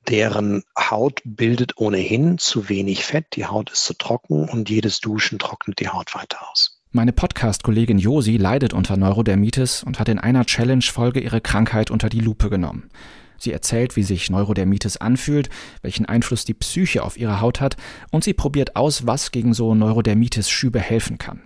deren 0.08 0.64
Haut 0.78 1.20
bildet 1.24 1.76
ohnehin 1.76 2.38
zu 2.38 2.68
wenig 2.68 3.04
Fett, 3.04 3.26
die 3.34 3.46
Haut 3.46 3.70
ist 3.70 3.84
zu 3.84 3.94
trocken 3.94 4.48
und 4.48 4.68
jedes 4.68 5.00
Duschen 5.00 5.38
trocknet 5.38 5.78
die 5.80 5.88
Haut 5.88 6.14
weiter 6.14 6.38
aus. 6.50 6.80
Meine 6.90 7.12
Podcast-Kollegin 7.12 7.98
Josi 7.98 8.36
leidet 8.36 8.74
unter 8.74 8.96
Neurodermitis 8.96 9.82
und 9.82 9.98
hat 9.98 10.08
in 10.08 10.18
einer 10.18 10.44
Challenge-Folge 10.44 11.20
ihre 11.20 11.40
Krankheit 11.40 11.90
unter 11.90 12.08
die 12.08 12.20
Lupe 12.20 12.50
genommen. 12.50 12.90
Sie 13.38 13.52
erzählt, 13.52 13.96
wie 13.96 14.02
sich 14.02 14.30
Neurodermitis 14.30 14.98
anfühlt, 14.98 15.48
welchen 15.80 16.06
Einfluss 16.06 16.44
die 16.44 16.54
Psyche 16.54 17.02
auf 17.02 17.16
ihre 17.16 17.40
Haut 17.40 17.60
hat 17.60 17.76
und 18.10 18.24
sie 18.24 18.34
probiert 18.34 18.76
aus, 18.76 19.06
was 19.06 19.30
gegen 19.30 19.54
so 19.54 19.74
Neurodermitis-Schübe 19.74 20.80
helfen 20.80 21.18
kann. 21.18 21.42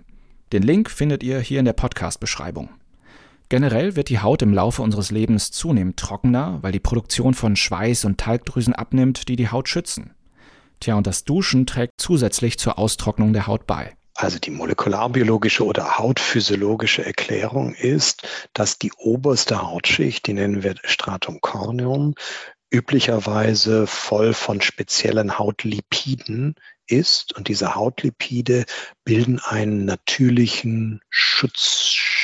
Den 0.51 0.63
Link 0.63 0.91
findet 0.91 1.23
ihr 1.23 1.39
hier 1.39 1.59
in 1.59 1.65
der 1.65 1.73
Podcast-Beschreibung. 1.73 2.69
Generell 3.49 3.95
wird 3.95 4.09
die 4.09 4.19
Haut 4.19 4.41
im 4.41 4.53
Laufe 4.53 4.81
unseres 4.81 5.09
Lebens 5.09 5.51
zunehmend 5.51 5.97
trockener, 5.97 6.59
weil 6.61 6.73
die 6.73 6.81
Produktion 6.81 7.33
von 7.33 7.55
Schweiß 7.55 8.03
und 8.03 8.17
Talgdrüsen 8.17 8.73
abnimmt, 8.73 9.29
die 9.29 9.37
die 9.37 9.49
Haut 9.49 9.69
schützen. 9.69 10.13
Tja, 10.81 10.95
und 10.95 11.07
das 11.07 11.23
Duschen 11.23 11.65
trägt 11.65 11.93
zusätzlich 11.97 12.59
zur 12.59 12.77
Austrocknung 12.77 13.31
der 13.31 13.47
Haut 13.47 13.65
bei. 13.65 13.95
Also 14.15 14.37
die 14.39 14.51
molekularbiologische 14.51 15.63
oder 15.63 15.97
hautphysiologische 15.97 17.05
Erklärung 17.05 17.73
ist, 17.73 18.27
dass 18.53 18.79
die 18.79 18.91
oberste 18.97 19.61
Hautschicht, 19.61 20.27
die 20.27 20.33
nennen 20.33 20.63
wir 20.63 20.75
Stratum 20.83 21.39
corneum, 21.39 22.15
üblicherweise 22.69 23.87
voll 23.87 24.33
von 24.33 24.59
speziellen 24.59 25.39
Hautlipiden 25.39 26.55
ist. 26.87 27.35
Und 27.37 27.47
diese 27.47 27.75
Hautlipide 27.75 28.65
bilden 29.05 29.39
einen 29.39 29.85
natürlichen 29.85 30.99
Schutzschirm. 31.09 32.16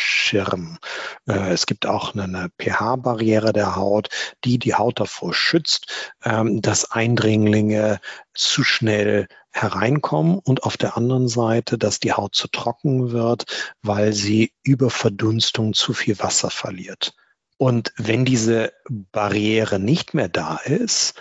Äh, 1.28 1.52
es 1.52 1.66
gibt 1.66 1.86
auch 1.86 2.14
eine 2.14 2.50
pH-Barriere 2.60 3.54
der 3.54 3.76
Haut, 3.76 4.10
die 4.44 4.60
die 4.60 4.76
Haut 4.76 5.00
davor 5.00 5.34
schützt, 5.34 6.16
ähm, 6.24 6.62
dass 6.62 6.92
Eindringlinge 6.92 8.00
zu 8.34 8.64
schnell 8.64 9.28
hereinkommen 9.52 10.40
und 10.40 10.64
auf 10.64 10.78
der 10.78 10.98
anderen 10.98 11.28
Seite, 11.28 11.78
dass 11.78 12.00
die 12.00 12.14
Haut 12.14 12.36
zu 12.36 12.48
trocken 12.48 13.12
wird, 13.12 13.46
weil 13.82 14.14
sie 14.14 14.52
über 14.64 14.90
Verdunstung 14.90 15.74
zu 15.74 15.94
viel 15.94 16.18
Wasser 16.20 16.50
verliert. 16.50 17.14
Und 17.58 17.94
wenn 17.98 18.26
diese 18.26 18.74
Barriere 18.90 19.80
nicht 19.80 20.14
mehr 20.14 20.28
da 20.28 20.58
ist, 20.58 21.14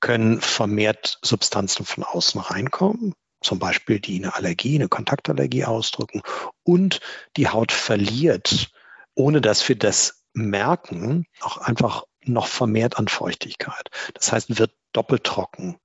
können 0.00 0.40
vermehrt 0.40 1.18
Substanzen 1.22 1.86
von 1.86 2.04
außen 2.04 2.40
reinkommen, 2.40 3.14
zum 3.40 3.58
Beispiel 3.58 4.00
die 4.00 4.16
eine 4.16 4.34
Allergie, 4.34 4.76
eine 4.76 4.88
Kontaktallergie 4.88 5.64
ausdrücken 5.64 6.22
und 6.62 7.00
die 7.36 7.48
Haut 7.48 7.72
verliert, 7.72 8.70
ohne 9.14 9.40
dass 9.40 9.68
wir 9.68 9.76
das 9.76 10.22
merken, 10.32 11.26
auch 11.40 11.58
einfach 11.58 12.04
noch 12.24 12.46
vermehrt 12.46 12.98
an 12.98 13.08
Feuchtigkeit. 13.08 13.90
Das 14.14 14.32
heißt, 14.32 14.58
wird 14.58 14.72
doppelt 14.92 15.24
trocken. 15.24 15.78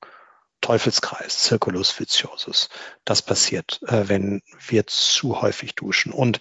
Teufelskreis, 0.62 1.44
Circulus 1.44 2.00
viciosus. 2.00 2.70
Das 3.04 3.24
passiert, 3.24 3.82
äh, 3.88 4.08
wenn 4.08 4.42
wir 4.68 4.86
zu 4.86 5.42
häufig 5.42 5.74
duschen. 5.76 6.12
Und 6.12 6.40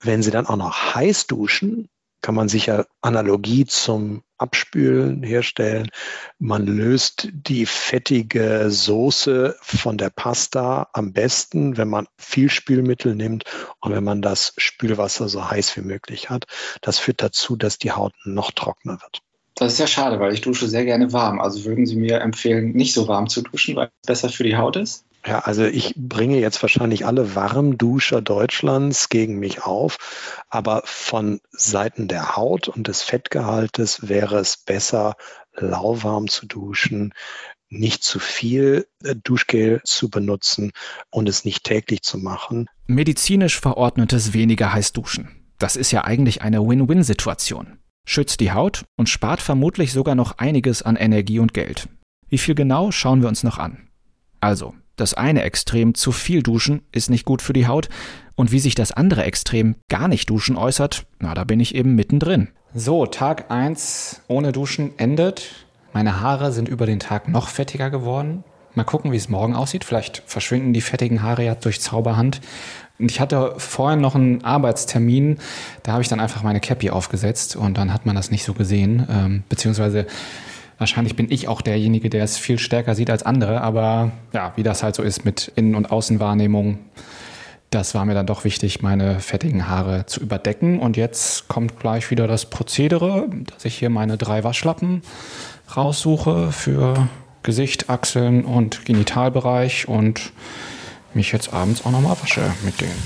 wenn 0.00 0.22
Sie 0.22 0.30
dann 0.30 0.46
auch 0.46 0.56
noch 0.56 0.94
heiß 0.94 1.26
duschen, 1.26 1.90
kann 2.22 2.34
man 2.34 2.48
sicher 2.48 2.86
Analogie 3.00 3.64
zum 3.64 4.22
Abspülen 4.38 5.22
herstellen. 5.22 5.90
Man 6.38 6.66
löst 6.66 7.28
die 7.32 7.66
fettige 7.66 8.70
Soße 8.70 9.56
von 9.60 9.98
der 9.98 10.10
Pasta 10.10 10.88
am 10.92 11.12
besten, 11.12 11.76
wenn 11.76 11.88
man 11.88 12.06
viel 12.16 12.50
Spülmittel 12.50 13.14
nimmt 13.14 13.44
und 13.80 13.92
wenn 13.92 14.04
man 14.04 14.22
das 14.22 14.54
Spülwasser 14.56 15.28
so 15.28 15.50
heiß 15.50 15.76
wie 15.76 15.82
möglich 15.82 16.30
hat. 16.30 16.46
Das 16.80 16.98
führt 16.98 17.22
dazu, 17.22 17.56
dass 17.56 17.78
die 17.78 17.92
Haut 17.92 18.14
noch 18.24 18.52
trockener 18.52 19.00
wird. 19.00 19.22
Das 19.54 19.72
ist 19.72 19.80
ja 19.80 19.88
schade, 19.88 20.20
weil 20.20 20.32
ich 20.32 20.40
dusche 20.40 20.68
sehr 20.68 20.84
gerne 20.84 21.12
warm. 21.12 21.40
Also 21.40 21.64
würden 21.64 21.84
Sie 21.84 21.96
mir 21.96 22.20
empfehlen, 22.20 22.72
nicht 22.72 22.94
so 22.94 23.08
warm 23.08 23.28
zu 23.28 23.42
duschen, 23.42 23.74
weil 23.74 23.90
es 24.02 24.06
besser 24.06 24.28
für 24.28 24.44
die 24.44 24.56
Haut 24.56 24.76
ist? 24.76 25.04
Ja, 25.28 25.40
also 25.40 25.66
ich 25.66 25.92
bringe 25.94 26.38
jetzt 26.38 26.62
wahrscheinlich 26.62 27.04
alle 27.04 27.34
Warmduscher 27.34 28.22
Deutschlands 28.22 29.10
gegen 29.10 29.38
mich 29.38 29.62
auf, 29.62 29.98
aber 30.48 30.80
von 30.86 31.40
Seiten 31.50 32.08
der 32.08 32.34
Haut 32.36 32.68
und 32.68 32.88
des 32.88 33.02
Fettgehaltes 33.02 34.08
wäre 34.08 34.38
es 34.38 34.56
besser, 34.56 35.16
lauwarm 35.54 36.28
zu 36.28 36.46
duschen, 36.46 37.12
nicht 37.68 38.02
zu 38.04 38.20
viel 38.20 38.86
äh, 39.04 39.16
Duschgel 39.22 39.82
zu 39.84 40.08
benutzen 40.08 40.72
und 41.10 41.28
es 41.28 41.44
nicht 41.44 41.62
täglich 41.62 42.00
zu 42.00 42.16
machen. 42.16 42.70
Medizinisch 42.86 43.60
verordnetes 43.60 44.32
weniger 44.32 44.72
heiß 44.72 44.94
duschen. 44.94 45.44
Das 45.58 45.76
ist 45.76 45.90
ja 45.90 46.04
eigentlich 46.04 46.40
eine 46.40 46.66
Win-Win-Situation. 46.66 47.78
Schützt 48.06 48.40
die 48.40 48.52
Haut 48.52 48.86
und 48.96 49.10
spart 49.10 49.42
vermutlich 49.42 49.92
sogar 49.92 50.14
noch 50.14 50.38
einiges 50.38 50.80
an 50.80 50.96
Energie 50.96 51.38
und 51.38 51.52
Geld. 51.52 51.90
Wie 52.30 52.38
viel 52.38 52.54
genau 52.54 52.92
schauen 52.92 53.20
wir 53.20 53.28
uns 53.28 53.42
noch 53.42 53.58
an. 53.58 53.90
Also, 54.40 54.74
das 54.98 55.14
eine 55.14 55.42
Extrem 55.42 55.94
zu 55.94 56.12
viel 56.12 56.42
duschen 56.42 56.82
ist 56.92 57.08
nicht 57.08 57.24
gut 57.24 57.40
für 57.40 57.52
die 57.52 57.66
Haut 57.66 57.88
und 58.34 58.52
wie 58.52 58.60
sich 58.60 58.74
das 58.74 58.92
andere 58.92 59.24
Extrem 59.24 59.76
gar 59.88 60.08
nicht 60.08 60.28
duschen 60.28 60.56
äußert, 60.56 61.06
na, 61.20 61.34
da 61.34 61.44
bin 61.44 61.60
ich 61.60 61.74
eben 61.74 61.94
mittendrin. 61.94 62.48
So, 62.74 63.06
Tag 63.06 63.50
1 63.50 64.22
ohne 64.28 64.52
Duschen 64.52 64.98
endet. 64.98 65.66
Meine 65.92 66.20
Haare 66.20 66.52
sind 66.52 66.68
über 66.68 66.84
den 66.84 67.00
Tag 67.00 67.28
noch 67.28 67.48
fettiger 67.48 67.90
geworden. 67.90 68.44
Mal 68.74 68.84
gucken, 68.84 69.10
wie 69.10 69.16
es 69.16 69.28
morgen 69.28 69.56
aussieht. 69.56 69.84
Vielleicht 69.84 70.22
verschwinden 70.26 70.72
die 70.72 70.82
fettigen 70.82 71.22
Haare 71.22 71.44
ja 71.44 71.54
durch 71.54 71.80
Zauberhand. 71.80 72.40
Und 72.98 73.10
ich 73.10 73.20
hatte 73.20 73.54
vorhin 73.56 74.00
noch 74.00 74.14
einen 74.14 74.44
Arbeitstermin, 74.44 75.38
da 75.84 75.92
habe 75.92 76.02
ich 76.02 76.08
dann 76.08 76.20
einfach 76.20 76.42
meine 76.42 76.60
Cappy 76.60 76.90
aufgesetzt 76.90 77.54
und 77.54 77.78
dann 77.78 77.92
hat 77.92 78.06
man 78.06 78.16
das 78.16 78.30
nicht 78.30 78.44
so 78.44 78.54
gesehen. 78.54 79.06
Ähm, 79.08 79.44
beziehungsweise 79.48 80.06
Wahrscheinlich 80.78 81.16
bin 81.16 81.30
ich 81.30 81.48
auch 81.48 81.60
derjenige, 81.60 82.08
der 82.08 82.22
es 82.22 82.38
viel 82.38 82.58
stärker 82.58 82.94
sieht 82.94 83.10
als 83.10 83.24
andere, 83.24 83.60
aber 83.62 84.12
ja, 84.32 84.52
wie 84.54 84.62
das 84.62 84.82
halt 84.82 84.94
so 84.94 85.02
ist 85.02 85.24
mit 85.24 85.52
Innen- 85.56 85.74
und 85.74 85.90
Außenwahrnehmung, 85.90 86.78
das 87.70 87.94
war 87.94 88.04
mir 88.04 88.14
dann 88.14 88.26
doch 88.26 88.44
wichtig, 88.44 88.80
meine 88.80 89.20
fettigen 89.20 89.68
Haare 89.68 90.06
zu 90.06 90.20
überdecken. 90.20 90.80
Und 90.80 90.96
jetzt 90.96 91.48
kommt 91.48 91.78
gleich 91.78 92.10
wieder 92.10 92.26
das 92.26 92.46
Prozedere, 92.46 93.28
dass 93.52 93.64
ich 93.64 93.74
hier 93.74 93.90
meine 93.90 94.16
drei 94.16 94.42
Waschlappen 94.44 95.02
raussuche 95.76 96.50
für 96.50 97.08
Gesicht, 97.42 97.90
Achseln 97.90 98.44
und 98.44 98.86
Genitalbereich 98.86 99.86
und 99.86 100.32
mich 101.12 101.32
jetzt 101.32 101.52
abends 101.52 101.84
auch 101.84 101.90
nochmal 101.90 102.16
wasche 102.22 102.42
mit 102.64 102.80
denen. 102.80 103.02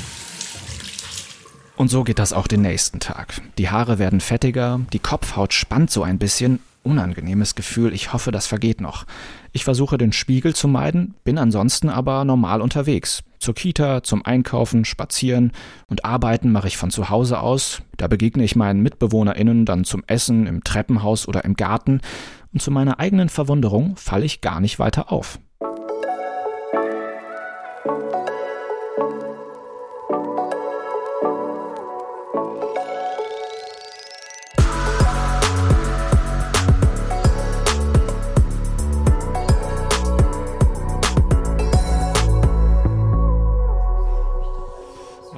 Und 1.77 1.89
so 1.89 2.05
geht 2.05 2.19
das 2.21 2.33
auch 2.33 2.47
den 2.47 2.63
nächsten 2.63 3.01
Tag. 3.01 3.41
Die 3.59 3.71
Haare 3.71 3.99
werden 3.99 4.21
fettiger, 4.21 4.81
die 4.93 4.99
Kopfhaut 5.01 5.53
spannt 5.55 5.91
so 5.91 6.05
ein 6.05 6.19
bisschen 6.19 6.61
unangenehmes 6.83 7.55
Gefühl, 7.55 7.93
ich 7.93 8.13
hoffe, 8.13 8.31
das 8.31 8.47
vergeht 8.47 8.81
noch. 8.81 9.05
Ich 9.53 9.65
versuche 9.65 9.99
den 9.99 10.13
Spiegel 10.13 10.55
zu 10.55 10.69
meiden, 10.69 11.15
bin 11.25 11.39
ansonsten 11.39 11.89
aber 11.89 12.25
normal 12.25 12.61
unterwegs. 12.61 13.23
Zur 13.39 13.55
Kita, 13.55 14.03
zum 14.03 14.25
Einkaufen, 14.25 14.85
spazieren 14.85 15.53
und 15.89 16.05
arbeiten 16.05 16.53
mache 16.53 16.69
ich 16.69 16.77
von 16.77 16.91
zu 16.91 17.09
Hause 17.09 17.41
aus. 17.41 17.83
Da 17.97 18.09
begegne 18.09 18.45
ich 18.45 18.57
meinen 18.57 18.83
Mitbewohnerinnen 18.83 19.65
dann 19.65 19.85
zum 19.85 20.05
Essen 20.07 20.47
im 20.47 20.65
Treppenhaus 20.65 21.27
oder 21.29 21.45
im 21.45 21.55
Garten 21.55 22.01
und 22.53 22.61
zu 22.61 22.71
meiner 22.71 23.01
eigenen 23.01 23.29
Verwunderung 23.29 23.97
falle 23.97 24.25
ich 24.25 24.41
gar 24.41 24.61
nicht 24.61 24.79
weiter 24.79 25.11
auf. 25.11 25.39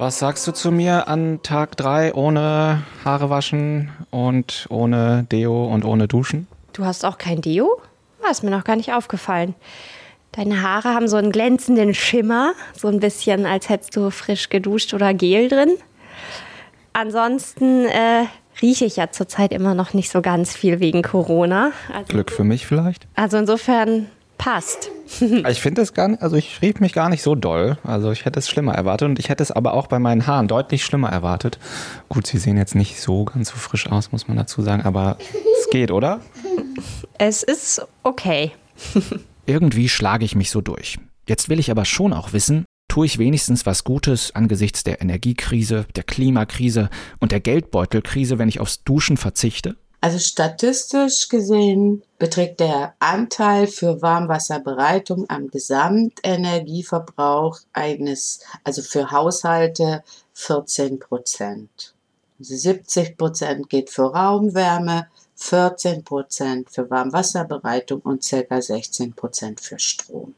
Was 0.05 0.19
sagst 0.19 0.45
du 0.45 0.51
zu 0.51 0.69
mir 0.69 1.07
an 1.07 1.39
Tag 1.41 1.77
drei 1.77 2.13
ohne 2.13 2.83
Haare 3.03 3.31
waschen 3.31 3.89
und 4.11 4.67
ohne 4.69 5.25
Deo 5.31 5.65
und 5.65 5.83
ohne 5.83 6.07
Duschen? 6.07 6.45
Du 6.73 6.85
hast 6.85 7.03
auch 7.03 7.17
kein 7.17 7.41
Deo? 7.41 7.81
Ah, 8.21 8.29
ist 8.29 8.43
mir 8.43 8.51
noch 8.51 8.65
gar 8.65 8.75
nicht 8.75 8.93
aufgefallen. 8.93 9.55
Deine 10.33 10.61
Haare 10.61 10.89
haben 10.89 11.07
so 11.07 11.17
einen 11.17 11.31
glänzenden 11.31 11.95
Schimmer, 11.95 12.53
so 12.77 12.87
ein 12.87 12.99
bisschen, 12.99 13.47
als 13.47 13.67
hättest 13.67 13.95
du 13.95 14.11
frisch 14.11 14.49
geduscht 14.49 14.93
oder 14.93 15.11
Gel 15.15 15.49
drin. 15.49 15.71
Ansonsten 16.93 17.85
äh, 17.85 18.25
rieche 18.61 18.85
ich 18.85 18.97
ja 18.97 19.09
zurzeit 19.09 19.51
immer 19.51 19.73
noch 19.73 19.95
nicht 19.95 20.11
so 20.11 20.21
ganz 20.21 20.55
viel 20.55 20.79
wegen 20.81 21.01
Corona. 21.01 21.71
Also, 21.91 22.09
Glück 22.09 22.31
für 22.31 22.43
mich 22.43 22.67
vielleicht. 22.67 23.07
Also 23.15 23.37
insofern 23.37 24.05
passt. 24.37 24.89
ich 25.49 25.61
finde 25.61 25.81
es 25.81 25.93
gar 25.93 26.07
nicht, 26.07 26.21
also 26.21 26.35
ich 26.35 26.55
schrieb 26.55 26.81
mich 26.81 26.93
gar 26.93 27.09
nicht 27.09 27.21
so 27.21 27.35
doll. 27.35 27.77
Also 27.83 28.11
ich 28.11 28.25
hätte 28.25 28.39
es 28.39 28.49
schlimmer 28.49 28.73
erwartet 28.73 29.09
und 29.09 29.19
ich 29.19 29.29
hätte 29.29 29.43
es 29.43 29.51
aber 29.51 29.73
auch 29.73 29.87
bei 29.87 29.99
meinen 29.99 30.27
Haaren 30.27 30.47
deutlich 30.47 30.83
schlimmer 30.83 31.09
erwartet. 31.09 31.59
Gut, 32.09 32.27
sie 32.27 32.37
sehen 32.37 32.57
jetzt 32.57 32.75
nicht 32.75 32.99
so 32.99 33.25
ganz 33.25 33.49
so 33.49 33.55
frisch 33.55 33.87
aus, 33.87 34.11
muss 34.11 34.27
man 34.27 34.37
dazu 34.37 34.61
sagen, 34.61 34.83
aber 34.83 35.17
es 35.59 35.69
geht, 35.69 35.91
oder? 35.91 36.19
Es 37.17 37.43
ist 37.43 37.85
okay. 38.03 38.51
Irgendwie 39.45 39.89
schlage 39.89 40.25
ich 40.25 40.35
mich 40.35 40.49
so 40.49 40.61
durch. 40.61 40.97
Jetzt 41.27 41.49
will 41.49 41.59
ich 41.59 41.71
aber 41.71 41.85
schon 41.85 42.13
auch 42.13 42.33
wissen, 42.33 42.65
tue 42.87 43.05
ich 43.05 43.17
wenigstens 43.17 43.65
was 43.65 43.83
Gutes 43.83 44.35
angesichts 44.35 44.83
der 44.83 45.01
Energiekrise, 45.01 45.85
der 45.95 46.03
Klimakrise 46.03 46.89
und 47.19 47.31
der 47.31 47.39
Geldbeutelkrise, 47.39 48.39
wenn 48.39 48.49
ich 48.49 48.59
aufs 48.59 48.83
Duschen 48.83 49.17
verzichte? 49.17 49.75
Also 50.05 50.19
statistisch 50.19 51.27
gesehen 51.29 52.03
beträgt 52.19 52.59
der 52.59 52.93
Anteil 52.99 53.65
für 53.65 54.03
Warmwasserbereitung 54.03 55.25
am 55.29 55.49
Gesamtenergieverbrauch 55.49 57.61
eines, 57.73 58.41
also 58.63 58.83
für 58.83 59.09
Haushalte 59.09 60.03
14 60.33 60.99
Prozent. 60.99 61.95
Also 62.37 62.55
70 62.55 63.17
Prozent 63.17 63.67
geht 63.67 63.89
für 63.89 64.13
Raumwärme, 64.13 65.07
14 65.37 66.03
Prozent 66.03 66.69
für 66.69 66.87
Warmwasserbereitung 66.91 68.01
und 68.01 68.23
ca. 68.29 68.61
16 68.61 69.15
Prozent 69.15 69.59
für 69.59 69.79
Strom 69.79 70.35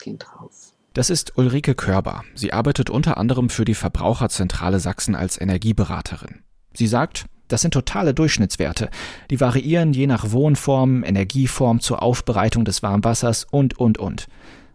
gehen 0.00 0.18
drauf. 0.18 0.72
Das 0.94 1.10
ist 1.10 1.36
Ulrike 1.36 1.74
Körber. 1.74 2.24
Sie 2.34 2.54
arbeitet 2.54 2.88
unter 2.88 3.18
anderem 3.18 3.50
für 3.50 3.66
die 3.66 3.74
Verbraucherzentrale 3.74 4.80
Sachsen 4.80 5.14
als 5.14 5.38
Energieberaterin. 5.38 6.40
Sie 6.72 6.86
sagt, 6.86 7.26
das 7.52 7.62
sind 7.62 7.74
totale 7.74 8.14
Durchschnittswerte. 8.14 8.90
Die 9.30 9.40
variieren 9.40 9.92
je 9.92 10.06
nach 10.06 10.30
Wohnform, 10.30 11.04
Energieform 11.04 11.80
zur 11.80 12.02
Aufbereitung 12.02 12.64
des 12.64 12.82
Warmwassers 12.82 13.46
und, 13.50 13.78
und, 13.78 13.98
und. 13.98 14.26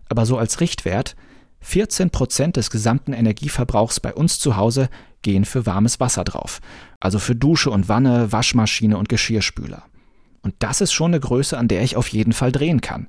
Aber 0.10 0.26
so 0.26 0.38
als 0.38 0.60
Richtwert, 0.60 1.16
14 1.62 2.12
Prozent 2.12 2.58
des 2.58 2.70
gesamten 2.70 3.14
Energieverbrauchs 3.14 4.00
bei 4.00 4.14
uns 4.14 4.38
zu 4.38 4.56
Hause 4.56 4.90
gehen 5.24 5.46
für 5.46 5.66
warmes 5.66 6.00
Wasser 6.00 6.24
drauf. 6.24 6.60
Also 7.00 7.18
für 7.18 7.36
Dusche 7.36 7.72
und 7.72 7.90
Wanne, 7.90 8.32
Waschmaschine 8.32 8.98
und 8.98 9.10
Geschirrspüler. 9.10 9.84
Und 10.44 10.54
das 10.60 10.82
ist 10.82 10.94
schon 10.94 11.12
eine 11.12 11.20
Größe, 11.20 11.58
an 11.58 11.68
der 11.68 11.82
ich 11.82 11.96
auf 11.96 12.08
jeden 12.10 12.34
Fall 12.34 12.52
drehen 12.52 12.82
kann. 12.82 13.08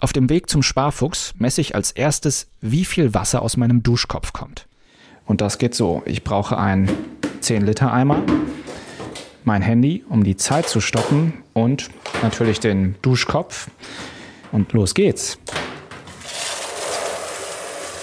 Auf 0.00 0.12
dem 0.12 0.28
Weg 0.28 0.50
zum 0.50 0.62
Sparfuchs 0.62 1.34
messe 1.38 1.60
ich 1.60 1.76
als 1.76 1.92
erstes, 1.92 2.48
wie 2.60 2.84
viel 2.84 3.14
Wasser 3.14 3.42
aus 3.42 3.56
meinem 3.56 3.84
Duschkopf 3.84 4.32
kommt. 4.32 4.66
Und 5.24 5.40
das 5.40 5.58
geht 5.58 5.74
so. 5.74 6.02
Ich 6.04 6.24
brauche 6.24 6.58
einen 6.58 6.90
10-Liter-Eimer, 7.40 8.22
mein 9.44 9.62
Handy, 9.62 10.04
um 10.08 10.24
die 10.24 10.36
Zeit 10.36 10.68
zu 10.68 10.80
stoppen 10.80 11.34
und 11.52 11.90
natürlich 12.22 12.60
den 12.60 12.96
Duschkopf. 13.02 13.68
Und 14.52 14.72
los 14.72 14.94
geht's. 14.94 15.38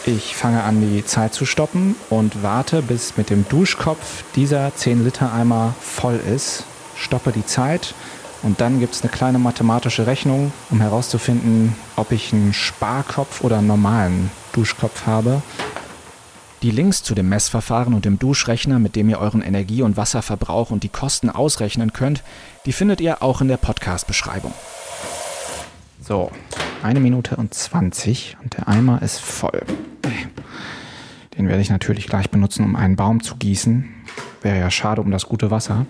Ich 0.06 0.36
fange 0.36 0.64
an, 0.64 0.82
die 0.82 1.06
Zeit 1.06 1.34
zu 1.34 1.46
stoppen 1.46 1.96
und 2.10 2.42
warte, 2.42 2.82
bis 2.82 3.18
mit 3.18 3.30
dem 3.30 3.48
Duschkopf 3.48 4.24
dieser 4.36 4.70
10-Liter-Eimer 4.70 5.76
voll 5.80 6.20
ist. 6.34 6.64
Stoppe 6.96 7.32
die 7.32 7.46
Zeit 7.46 7.94
und 8.44 8.62
dann 8.62 8.80
gibt 8.80 8.96
es 8.96 9.04
eine 9.04 9.12
kleine 9.12 9.38
mathematische 9.38 10.08
Rechnung, 10.08 10.52
um 10.72 10.82
herauszufinden, 10.82 11.76
ob 11.96 12.12
ich 12.12 12.34
einen 12.34 12.54
Sparkopf 12.54 13.44
oder 13.44 13.60
einen 13.60 13.68
normalen 13.68 14.32
Duschkopf 14.54 15.06
habe. 15.06 15.44
Die 16.62 16.70
Links 16.70 17.02
zu 17.02 17.16
dem 17.16 17.28
Messverfahren 17.28 17.96
und 17.96 18.06
dem 18.06 18.20
Duschrechner, 18.20 18.78
mit 18.78 18.96
dem 18.96 19.10
ihr 19.10 19.18
euren 19.18 19.42
Energie- 19.42 19.82
und 19.82 19.98
Wasserverbrauch 19.98 20.70
und 20.70 20.84
die 20.84 20.90
Kosten 20.90 21.32
ausrechnen 21.32 21.92
könnt, 21.92 22.22
die 22.68 22.72
findet 22.72 23.02
ihr 23.02 23.24
auch 23.24 23.42
in 23.42 23.48
der 23.48 23.58
Podcast-Beschreibung. 23.58 24.54
So, 26.00 26.32
eine 26.84 27.00
Minute 27.00 27.36
und 27.36 27.56
20 27.56 28.38
und 28.44 28.58
der 28.58 28.68
Eimer 28.68 29.02
ist 29.02 29.20
voll. 29.20 29.64
Den 31.36 31.48
werde 31.48 31.64
ich 31.64 31.72
natürlich 31.72 32.06
gleich 32.06 32.30
benutzen, 32.30 32.64
um 32.64 32.76
einen 32.76 32.96
Baum 32.96 33.24
zu 33.24 33.38
gießen. 33.38 33.90
Wäre 34.44 34.60
ja 34.60 34.70
schade 34.70 35.02
um 35.02 35.10
das 35.10 35.26
gute 35.26 35.50
Wasser. 35.50 35.88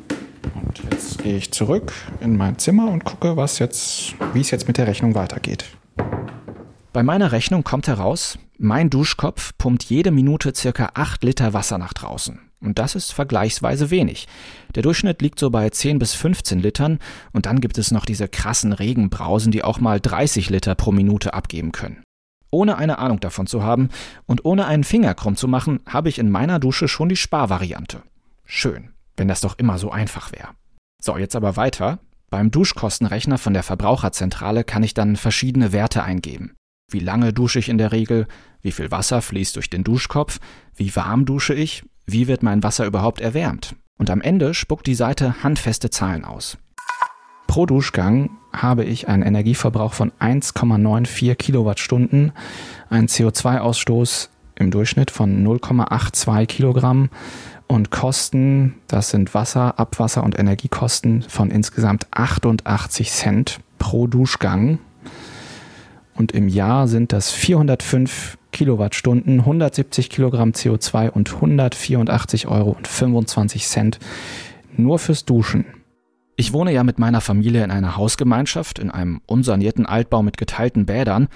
Und 0.56 0.82
jetzt 0.90 1.22
gehe 1.22 1.36
ich 1.36 1.52
zurück 1.52 1.92
in 2.22 2.38
mein 2.38 2.58
Zimmer 2.60 2.90
und 2.90 3.04
gucke, 3.04 3.36
was 3.36 3.60
jetzt, 3.60 4.16
wie 4.34 4.40
es 4.40 4.52
jetzt 4.52 4.70
mit 4.70 4.78
der 4.78 4.88
Rechnung 4.88 5.16
weitergeht. 5.16 5.66
Bei 6.94 7.04
meiner 7.04 7.34
Rechnung 7.34 7.66
kommt 7.66 7.90
heraus, 7.90 8.38
mein 8.62 8.92
Duschkopf 8.92 9.58
pumpt 9.58 9.84
jede 9.86 10.12
Minute 10.12 10.54
circa 10.56 10.92
8 10.94 11.24
Liter 11.24 11.54
Wasser 11.54 11.80
nach 11.80 11.94
draußen. 11.94 12.40
Und 12.60 12.78
das 12.78 12.94
ist 12.94 13.12
vergleichsweise 13.12 13.90
wenig. 13.90 14.28
Der 14.76 14.84
Durchschnitt 14.84 15.24
liegt 15.24 15.40
so 15.40 15.50
bei 15.50 15.68
10 15.68 15.98
bis 15.98 16.14
15 16.14 16.60
Litern 16.60 17.00
und 17.34 17.48
dann 17.48 17.60
gibt 17.60 17.80
es 17.80 17.90
noch 17.90 18.06
diese 18.06 18.28
krassen 18.28 18.72
Regenbrausen, 18.72 19.52
die 19.52 19.64
auch 19.64 19.80
mal 19.80 20.00
30 20.00 20.52
Liter 20.52 20.76
pro 20.76 20.92
Minute 20.92 21.34
abgeben 21.34 21.72
können. 21.72 22.04
Ohne 22.52 22.78
eine 22.78 23.00
Ahnung 23.00 23.20
davon 23.20 23.48
zu 23.48 23.64
haben 23.64 23.90
und 24.28 24.46
ohne 24.46 24.68
einen 24.68 24.84
Finger 24.84 25.16
krumm 25.16 25.36
zu 25.36 25.48
machen, 25.48 25.80
habe 25.88 26.10
ich 26.10 26.20
in 26.20 26.30
meiner 26.30 26.60
Dusche 26.60 26.88
schon 26.88 27.10
die 27.10 27.16
Sparvariante. 27.16 28.04
Schön, 28.46 28.92
wenn 29.18 29.28
das 29.28 29.42
doch 29.42 29.58
immer 29.58 29.80
so 29.80 29.90
einfach 29.90 30.32
wäre. 30.32 30.50
So, 31.02 31.18
jetzt 31.18 31.36
aber 31.36 31.56
weiter. 31.56 31.98
Beim 32.30 32.52
Duschkostenrechner 32.52 33.40
von 33.40 33.54
der 33.54 33.64
Verbraucherzentrale 33.64 34.64
kann 34.64 34.84
ich 34.84 34.94
dann 34.94 35.16
verschiedene 35.16 35.72
Werte 35.72 36.04
eingeben. 36.04 36.54
Wie 36.92 37.00
lange 37.00 37.34
dusche 37.34 37.60
ich 37.60 37.70
in 37.70 37.78
der 37.78 37.92
Regel? 37.92 38.28
Wie 38.62 38.72
viel 38.72 38.92
Wasser 38.92 39.22
fließt 39.22 39.56
durch 39.56 39.70
den 39.70 39.84
Duschkopf? 39.84 40.40
Wie 40.76 40.96
warm 40.96 41.26
dusche 41.26 41.54
ich? 41.54 41.84
Wie 42.06 42.28
wird 42.28 42.44
mein 42.44 42.64
Wasser 42.64 42.86
überhaupt 42.86 43.22
erwärmt? 43.22 43.76
Und 43.98 44.10
am 44.10 44.22
Ende 44.22 44.54
spuckt 44.54 44.88
die 44.88 44.96
Seite 44.96 45.44
handfeste 45.44 45.90
Zahlen 45.90 46.26
aus. 46.26 46.58
Pro 47.48 47.66
Duschgang 47.66 48.30
habe 48.54 48.84
ich 48.84 49.08
einen 49.08 49.24
Energieverbrauch 49.24 49.94
von 49.94 50.12
1,94 50.20 51.36
Kilowattstunden, 51.36 52.32
einen 52.90 53.08
CO2-Ausstoß 53.08 54.30
im 54.56 54.72
Durchschnitt 54.72 55.12
von 55.12 55.46
0,82 55.46 56.46
Kilogramm 56.46 57.10
und 57.68 57.90
Kosten, 57.92 58.76
das 58.88 59.10
sind 59.10 59.34
Wasser, 59.34 59.80
Abwasser 59.80 60.24
und 60.24 60.38
Energiekosten 60.38 61.24
von 61.24 61.52
insgesamt 61.52 62.08
88 62.12 63.12
Cent 63.12 63.60
pro 63.80 64.08
Duschgang. 64.08 64.80
Und 66.16 66.32
im 66.32 66.48
Jahr 66.48 66.88
sind 66.88 67.14
das 67.14 67.32
405 67.32 68.38
Kilowattstunden, 68.52 69.40
170 69.40 70.10
Kilogramm 70.10 70.52
CO2 70.52 71.10
und 71.10 71.34
184 71.34 72.48
Euro 72.48 72.72
und 72.72 72.88
25 72.88 73.66
Cent 73.66 74.00
nur 74.78 75.00
fürs 75.00 75.26
Duschen. 75.26 75.66
Ich 76.38 76.54
wohne 76.54 76.74
ja 76.74 76.84
mit 76.84 76.98
meiner 76.98 77.22
Familie 77.22 77.64
in 77.64 77.72
einer 77.72 77.98
Hausgemeinschaft, 77.98 78.80
in 78.80 78.90
einem 78.90 79.22
unsanierten 79.28 79.86
Altbau 79.86 80.24
mit 80.24 80.38
geteilten 80.38 80.86
Bädern. 80.86 81.28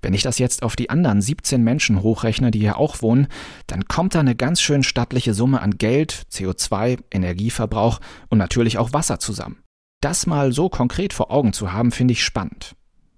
Wenn 0.00 0.14
ich 0.14 0.22
das 0.22 0.38
jetzt 0.38 0.62
auf 0.62 0.76
die 0.76 0.90
anderen 0.90 1.20
17 1.20 1.62
Menschen 1.62 2.02
hochrechne, 2.02 2.50
die 2.50 2.60
hier 2.60 2.78
auch 2.78 3.02
wohnen, 3.02 3.26
dann 3.66 3.86
kommt 3.86 4.14
da 4.14 4.20
eine 4.20 4.34
ganz 4.34 4.60
schön 4.60 4.82
stattliche 4.82 5.34
Summe 5.34 5.60
an 5.60 5.76
Geld, 5.76 6.24
CO2, 6.32 6.98
Energieverbrauch 7.10 8.00
und 8.28 8.38
natürlich 8.38 8.78
auch 8.78 8.92
Wasser 8.92 9.18
zusammen. 9.18 9.58
Das 10.00 10.26
mal 10.26 10.52
so 10.52 10.68
konkret 10.68 11.12
vor 11.12 11.30
Augen 11.30 11.52
zu 11.52 11.72
haben, 11.72 11.90
finde 11.90 12.12
ich 12.12 12.24
spannend. 12.24 12.74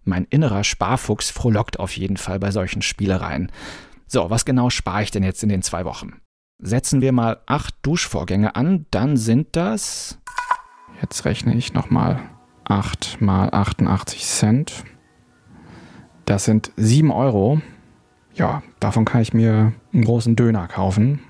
Mein 0.06 0.24
innerer 0.30 0.64
Sparfuchs 0.64 1.30
frohlockt 1.30 1.78
auf 1.78 1.96
jeden 1.96 2.16
Fall 2.16 2.38
bei 2.38 2.50
solchen 2.52 2.80
Spielereien. 2.80 3.52
So, 4.06 4.30
was 4.30 4.44
genau 4.44 4.70
spare 4.70 5.02
ich 5.02 5.10
denn 5.10 5.24
jetzt 5.24 5.42
in 5.42 5.48
den 5.48 5.62
zwei 5.62 5.84
Wochen? 5.84 6.20
Setzen 6.62 7.00
wir 7.02 7.12
mal 7.12 7.40
acht 7.46 7.74
Duschvorgänge 7.82 8.54
an, 8.56 8.86
dann 8.90 9.16
sind 9.16 9.48
das. 9.56 10.18
Jetzt 11.02 11.24
rechne 11.24 11.54
ich 11.54 11.74
nochmal 11.74 12.20
8 12.64 13.20
mal 13.20 13.50
88 13.50 14.24
Cent. 14.24 14.84
Das 16.24 16.44
sind 16.44 16.72
7 16.76 17.10
Euro. 17.10 17.60
Ja, 18.34 18.62
davon 18.80 19.04
kann 19.04 19.22
ich 19.22 19.34
mir 19.34 19.72
einen 19.92 20.04
großen 20.04 20.36
Döner 20.36 20.68
kaufen. 20.68 21.20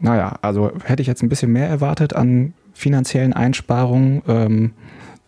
Naja, 0.00 0.38
also 0.42 0.72
hätte 0.84 1.02
ich 1.02 1.08
jetzt 1.08 1.22
ein 1.22 1.28
bisschen 1.28 1.52
mehr 1.52 1.68
erwartet 1.68 2.14
an 2.14 2.54
finanziellen 2.72 3.32
Einsparungen. 3.32 4.22
Ähm, 4.26 4.72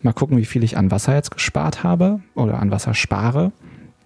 Mal 0.01 0.13
gucken, 0.13 0.37
wie 0.37 0.45
viel 0.45 0.63
ich 0.63 0.77
an 0.77 0.91
Wasser 0.91 1.15
jetzt 1.15 1.31
gespart 1.31 1.83
habe 1.83 2.21
oder 2.35 2.59
an 2.59 2.71
Wasser 2.71 2.93
spare. 2.93 3.51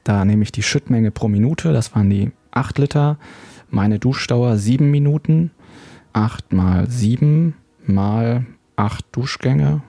Da 0.04 0.24
nehme 0.26 0.44
ich 0.44 0.52
die 0.52 0.64
Schüttmenge 0.64 1.12
pro 1.12 1.28
Minute, 1.28 1.74
das 1.74 1.94
waren 1.96 2.10
die 2.10 2.32
8 2.52 2.78
Liter. 2.78 3.18
Meine 3.70 4.00
Duschdauer 4.00 4.58
7 4.58 4.90
Minuten. 4.90 5.52
8 6.14 6.54
mal 6.54 6.90
7 6.90 7.54
mal 7.86 8.46
8 8.76 9.06
Duschgänge 9.12 9.82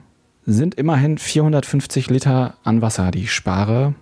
sind 0.45 0.75
immerhin 0.75 1.17
450 1.17 2.09
Liter 2.09 2.55
an 2.63 2.81
Wasser, 2.81 3.11
die 3.11 3.23
ich 3.23 3.33
spare. 3.33 3.93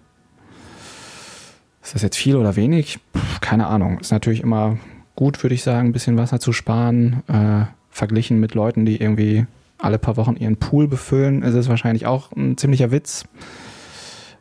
Ist 1.81 1.95
das 1.95 2.01
jetzt 2.01 2.17
viel 2.17 2.35
oder 2.35 2.55
wenig? 2.55 2.99
keine 3.49 3.67
Ahnung. 3.67 3.99
Ist 3.99 4.11
natürlich 4.11 4.41
immer 4.41 4.77
gut, 5.15 5.41
würde 5.41 5.55
ich 5.55 5.63
sagen, 5.63 5.89
ein 5.89 5.91
bisschen 5.91 6.17
Wasser 6.17 6.39
zu 6.39 6.53
sparen. 6.53 7.23
Äh, 7.27 7.65
verglichen 7.89 8.39
mit 8.39 8.53
Leuten, 8.53 8.85
die 8.85 9.01
irgendwie 9.01 9.47
alle 9.79 9.99
paar 9.99 10.17
Wochen 10.17 10.35
ihren 10.35 10.57
Pool 10.57 10.87
befüllen, 10.87 11.41
ist 11.41 11.55
es 11.55 11.69
wahrscheinlich 11.69 12.05
auch 12.05 12.31
ein 12.33 12.57
ziemlicher 12.57 12.91
Witz. 12.91 13.25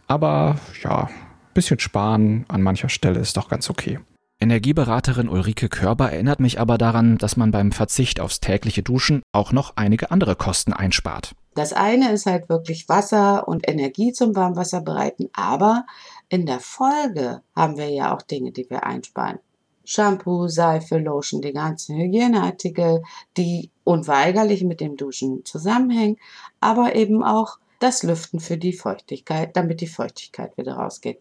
Aber 0.06 0.56
ja, 0.82 1.04
ein 1.04 1.54
bisschen 1.54 1.78
sparen 1.78 2.44
an 2.48 2.62
mancher 2.62 2.88
Stelle 2.88 3.20
ist 3.20 3.36
doch 3.36 3.48
ganz 3.48 3.70
okay. 3.70 3.98
Energieberaterin 4.40 5.28
Ulrike 5.28 5.68
Körber 5.68 6.12
erinnert 6.12 6.38
mich 6.38 6.60
aber 6.60 6.78
daran, 6.78 7.18
dass 7.18 7.36
man 7.36 7.50
beim 7.50 7.72
Verzicht 7.72 8.20
aufs 8.20 8.38
tägliche 8.38 8.84
Duschen 8.84 9.22
auch 9.32 9.50
noch 9.50 9.72
einige 9.76 10.12
andere 10.12 10.36
Kosten 10.36 10.72
einspart. 10.72 11.34
Das 11.54 11.72
eine 11.72 12.12
ist 12.12 12.26
halt 12.26 12.48
wirklich 12.48 12.88
Wasser 12.88 13.48
und 13.48 13.68
Energie 13.68 14.12
zum 14.12 14.36
Warmwasser 14.36 14.80
bereiten, 14.80 15.28
aber 15.32 15.86
in 16.28 16.46
der 16.46 16.60
Folge 16.60 17.42
haben 17.56 17.76
wir 17.76 17.88
ja 17.90 18.14
auch 18.14 18.22
Dinge, 18.22 18.52
die 18.52 18.70
wir 18.70 18.84
einsparen. 18.84 19.40
Shampoo, 19.84 20.48
Seife, 20.48 20.98
Lotion, 20.98 21.40
die 21.40 21.52
ganzen 21.52 21.96
Hygieneartikel, 21.96 23.02
die 23.36 23.70
unweigerlich 23.88 24.64
mit 24.64 24.82
dem 24.82 24.98
Duschen 24.98 25.46
zusammenhängen, 25.46 26.18
aber 26.60 26.94
eben 26.94 27.24
auch 27.24 27.58
das 27.78 28.02
Lüften 28.02 28.38
für 28.38 28.58
die 28.58 28.74
Feuchtigkeit, 28.74 29.56
damit 29.56 29.80
die 29.80 29.86
Feuchtigkeit 29.86 30.58
wieder 30.58 30.74
rausgeht. 30.74 31.20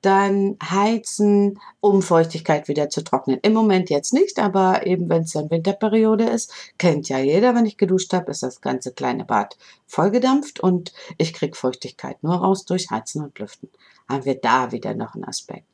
Dann 0.00 0.56
heizen, 0.62 1.60
um 1.80 2.00
Feuchtigkeit 2.00 2.68
wieder 2.68 2.88
zu 2.88 3.04
trocknen. 3.04 3.38
Im 3.42 3.52
Moment 3.52 3.90
jetzt 3.90 4.14
nicht, 4.14 4.38
aber 4.38 4.86
eben 4.86 5.10
wenn 5.10 5.22
es 5.22 5.32
dann 5.32 5.50
Winterperiode 5.50 6.24
ist, 6.24 6.52
kennt 6.78 7.10
ja 7.10 7.18
jeder, 7.18 7.54
wenn 7.54 7.66
ich 7.66 7.76
geduscht 7.76 8.14
habe, 8.14 8.30
ist 8.30 8.42
das 8.42 8.62
ganze 8.62 8.92
kleine 8.92 9.26
Bad 9.26 9.58
vollgedampft 9.86 10.60
und 10.60 10.94
ich 11.18 11.34
kriege 11.34 11.56
Feuchtigkeit 11.56 12.22
nur 12.22 12.36
raus 12.36 12.64
durch 12.64 12.90
Heizen 12.90 13.22
und 13.22 13.38
Lüften. 13.38 13.68
Haben 14.08 14.24
wir 14.24 14.36
da 14.36 14.72
wieder 14.72 14.94
noch 14.94 15.16
einen 15.16 15.24
Aspekt. 15.24 15.66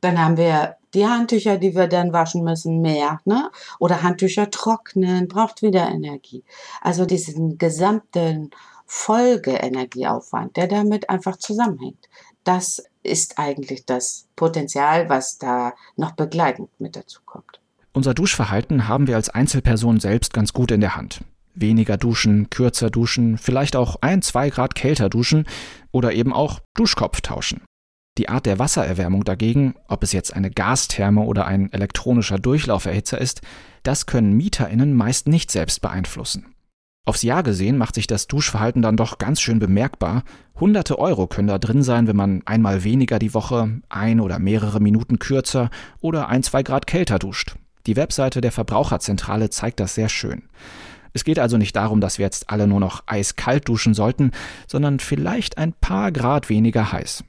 Dann 0.00 0.18
haben 0.18 0.36
wir 0.36 0.76
die 0.94 1.06
Handtücher, 1.06 1.58
die 1.58 1.74
wir 1.74 1.86
dann 1.86 2.12
waschen 2.12 2.42
müssen, 2.42 2.80
mehr. 2.80 3.20
Ne? 3.24 3.50
Oder 3.78 4.02
Handtücher 4.02 4.50
trocknen, 4.50 5.28
braucht 5.28 5.62
wieder 5.62 5.88
Energie. 5.88 6.44
Also 6.80 7.06
diesen 7.06 7.58
gesamten 7.58 8.50
Folgeenergieaufwand, 8.86 10.56
der 10.56 10.66
damit 10.66 11.08
einfach 11.10 11.36
zusammenhängt. 11.36 12.08
Das 12.42 12.82
ist 13.02 13.38
eigentlich 13.38 13.86
das 13.86 14.26
Potenzial, 14.34 15.08
was 15.08 15.38
da 15.38 15.74
noch 15.96 16.12
begleitend 16.12 16.68
mit 16.80 16.96
dazu 16.96 17.20
kommt. 17.24 17.60
Unser 17.92 18.14
Duschverhalten 18.14 18.88
haben 18.88 19.06
wir 19.06 19.16
als 19.16 19.28
Einzelperson 19.28 20.00
selbst 20.00 20.32
ganz 20.32 20.52
gut 20.52 20.70
in 20.70 20.80
der 20.80 20.96
Hand. 20.96 21.24
Weniger 21.54 21.96
duschen, 21.96 22.50
kürzer 22.50 22.90
duschen, 22.90 23.36
vielleicht 23.36 23.76
auch 23.76 23.96
ein, 24.00 24.22
zwei 24.22 24.50
Grad 24.50 24.74
kälter 24.74 25.08
duschen 25.08 25.46
oder 25.92 26.12
eben 26.12 26.32
auch 26.32 26.60
Duschkopf 26.74 27.20
tauschen. 27.20 27.62
Die 28.20 28.28
Art 28.28 28.44
der 28.44 28.58
Wassererwärmung 28.58 29.24
dagegen, 29.24 29.76
ob 29.88 30.02
es 30.02 30.12
jetzt 30.12 30.36
eine 30.36 30.50
Gastherme 30.50 31.22
oder 31.22 31.46
ein 31.46 31.72
elektronischer 31.72 32.38
Durchlauferhitzer 32.38 33.18
ist, 33.18 33.40
das 33.82 34.04
können 34.04 34.36
MieterInnen 34.36 34.92
meist 34.92 35.26
nicht 35.26 35.50
selbst 35.50 35.80
beeinflussen. 35.80 36.54
Aufs 37.06 37.22
Jahr 37.22 37.42
gesehen 37.42 37.78
macht 37.78 37.94
sich 37.94 38.06
das 38.06 38.26
Duschverhalten 38.26 38.82
dann 38.82 38.98
doch 38.98 39.16
ganz 39.16 39.40
schön 39.40 39.58
bemerkbar. 39.58 40.24
Hunderte 40.54 40.98
Euro 40.98 41.28
können 41.28 41.48
da 41.48 41.58
drin 41.58 41.82
sein, 41.82 42.08
wenn 42.08 42.16
man 42.16 42.42
einmal 42.44 42.84
weniger 42.84 43.18
die 43.18 43.32
Woche, 43.32 43.80
ein 43.88 44.20
oder 44.20 44.38
mehrere 44.38 44.80
Minuten 44.80 45.18
kürzer 45.18 45.70
oder 46.02 46.28
ein, 46.28 46.42
zwei 46.42 46.62
Grad 46.62 46.86
kälter 46.86 47.18
duscht. 47.18 47.54
Die 47.86 47.96
Webseite 47.96 48.42
der 48.42 48.52
Verbraucherzentrale 48.52 49.48
zeigt 49.48 49.80
das 49.80 49.94
sehr 49.94 50.10
schön. 50.10 50.42
Es 51.14 51.24
geht 51.24 51.38
also 51.38 51.56
nicht 51.56 51.74
darum, 51.74 52.02
dass 52.02 52.18
wir 52.18 52.26
jetzt 52.26 52.50
alle 52.50 52.66
nur 52.66 52.80
noch 52.80 53.02
eiskalt 53.06 53.66
duschen 53.66 53.94
sollten, 53.94 54.32
sondern 54.66 55.00
vielleicht 55.00 55.56
ein 55.56 55.72
paar 55.72 56.12
Grad 56.12 56.50
weniger 56.50 56.92
heiß. 56.92 57.24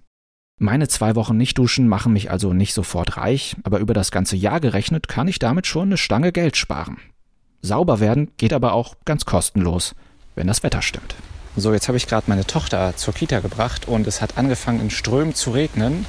Meine 0.63 0.88
zwei 0.88 1.15
Wochen 1.15 1.38
nicht 1.38 1.58
duschen 1.58 1.88
machen 1.88 2.13
mich 2.13 2.30
also 2.30 2.54
nicht 2.54 2.76
sofort 2.76 3.17
reich, 3.17 3.56
aber 3.63 3.80
über 3.80 3.95
das 3.95 4.12
ganze 4.12 4.36
Jahr 4.36 4.60
gerechnet 4.60 5.08
kann 5.08 5.28
ich 5.28 5.39
damit 5.39 5.65
schon 5.65 5.88
eine 5.88 5.97
Stange 5.97 6.32
Geld 6.32 6.56
sparen. 6.56 6.97
Sauber 7.63 8.00
werden 8.00 8.30
geht 8.38 8.54
aber 8.54 8.74
auch 8.74 8.93
ganz 9.04 9.26
kostenlos, 9.26 9.95
wenn 10.36 10.45
das 10.45 10.62
Wetter 10.62 10.84
stimmt. 10.84 11.15
So, 11.56 11.74
jetzt 11.74 11.88
habe 11.88 11.97
ich 11.97 12.06
gerade 12.06 12.26
meine 12.28 12.45
Tochter 12.45 12.95
zur 12.95 13.12
Kita 13.12 13.39
gebracht 13.39 13.88
und 13.88 14.06
es 14.06 14.21
hat 14.21 14.38
angefangen 14.38 14.82
in 14.82 14.91
Strömen 14.91 15.34
zu 15.34 15.50
regnen. 15.50 16.06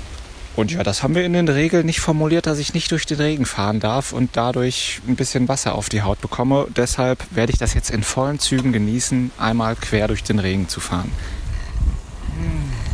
Und 0.55 0.73
ja, 0.73 0.83
das 0.83 1.03
haben 1.03 1.15
wir 1.15 1.25
in 1.25 1.33
den 1.33 1.49
Regeln 1.49 1.87
nicht 1.87 2.01
formuliert, 2.01 2.45
dass 2.45 2.59
ich 2.59 2.75
nicht 2.75 2.93
durch 2.93 3.07
den 3.07 3.21
Regen 3.21 3.47
fahren 3.47 3.81
darf 3.81 4.13
und 4.13 4.37
dadurch 4.37 5.01
ein 5.09 5.17
bisschen 5.17 5.49
Wasser 5.49 5.75
auf 5.75 5.89
die 5.89 6.03
Haut 6.03 6.21
bekomme. 6.21 6.67
Deshalb 6.77 7.25
werde 7.31 7.53
ich 7.53 7.59
das 7.59 7.73
jetzt 7.73 7.89
in 7.89 8.03
vollen 8.03 8.39
Zügen 8.39 8.73
genießen, 8.73 9.31
einmal 9.39 9.77
quer 9.77 10.09
durch 10.09 10.23
den 10.23 10.41
Regen 10.41 10.69
zu 10.69 10.81
fahren. 10.81 11.11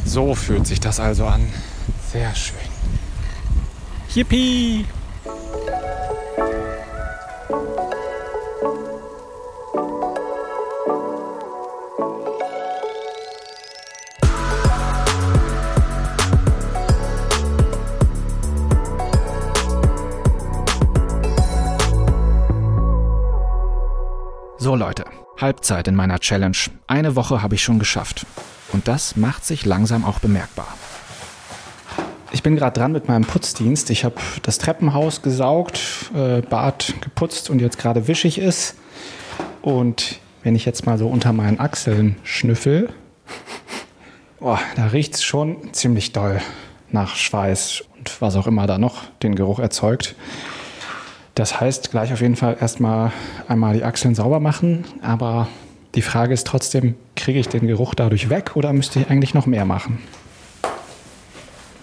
So 0.09 0.35
fühlt 0.35 0.67
sich 0.67 0.81
das 0.81 1.01
also 1.01 1.27
an. 1.27 1.53
Sehr 2.11 2.35
schön. 2.35 2.57
Yippie! 4.15 4.87
So 24.57 24.75
Leute, 24.75 25.05
Halbzeit 25.37 25.87
in 25.87 25.95
meiner 25.95 26.19
Challenge. 26.19 26.57
Eine 26.87 27.15
Woche 27.15 27.43
habe 27.43 27.57
ich 27.57 27.63
schon 27.63 27.79
geschafft. 27.79 28.25
Und 28.73 28.89
das 28.89 29.17
macht 29.17 29.45
sich 29.45 29.65
langsam 29.65 30.05
auch 30.05 30.19
bemerkbar. 30.19 30.69
Ich 32.31 32.43
bin 32.43 32.57
gerade 32.57 32.79
dran 32.79 32.93
mit 32.93 33.09
meinem 33.09 33.25
Putzdienst. 33.25 33.89
Ich 33.91 34.05
habe 34.05 34.17
das 34.43 34.59
Treppenhaus 34.59 35.23
gesaugt, 35.23 35.81
äh, 36.15 36.43
Bad 36.43 36.95
geputzt 37.01 37.49
und 37.49 37.61
jetzt 37.61 37.79
gerade 37.79 38.07
wischig 38.07 38.39
ist. 38.39 38.77
Und 39.63 40.21
wenn 40.43 40.55
ich 40.55 40.67
jetzt 40.67 40.85
mal 40.85 40.99
so 40.99 41.09
unter 41.09 41.33
meinen 41.33 41.59
Achseln 41.59 42.17
schnüffel, 42.25 42.91
oh, 44.41 44.59
da 44.77 44.87
riecht 44.89 45.15
es 45.15 45.25
schon 45.25 45.73
ziemlich 45.73 46.13
doll 46.13 46.41
nach 46.91 47.17
Schweiß 47.17 47.85
und 47.97 48.21
was 48.21 48.37
auch 48.37 48.47
immer 48.47 48.67
da 48.67 48.79
noch 48.79 49.05
den 49.23 49.35
Geruch 49.35 49.59
erzeugt. 49.59 50.15
Das 51.35 51.61
heißt, 51.61 51.91
gleich 51.91 52.13
auf 52.13 52.21
jeden 52.21 52.37
Fall 52.37 52.57
erstmal 52.61 53.13
einmal 53.47 53.75
die 53.75 53.85
Achseln 53.85 54.15
sauber 54.15 54.41
machen, 54.41 54.85
aber 55.03 55.49
die 55.95 56.03
Frage 56.03 56.35
ist 56.35 56.47
trotzdem, 56.47 56.95
kriege 57.17 57.39
ich 57.39 57.49
den 57.49 57.67
Geruch 57.67 57.95
dadurch 57.95 58.31
weg 58.31 58.53
oder 58.55 58.73
müsste 58.73 59.01
ich 59.01 59.11
eigentlich 59.11 59.35
noch 59.35 59.47
mehr 59.47 59.65
machen? 59.65 59.99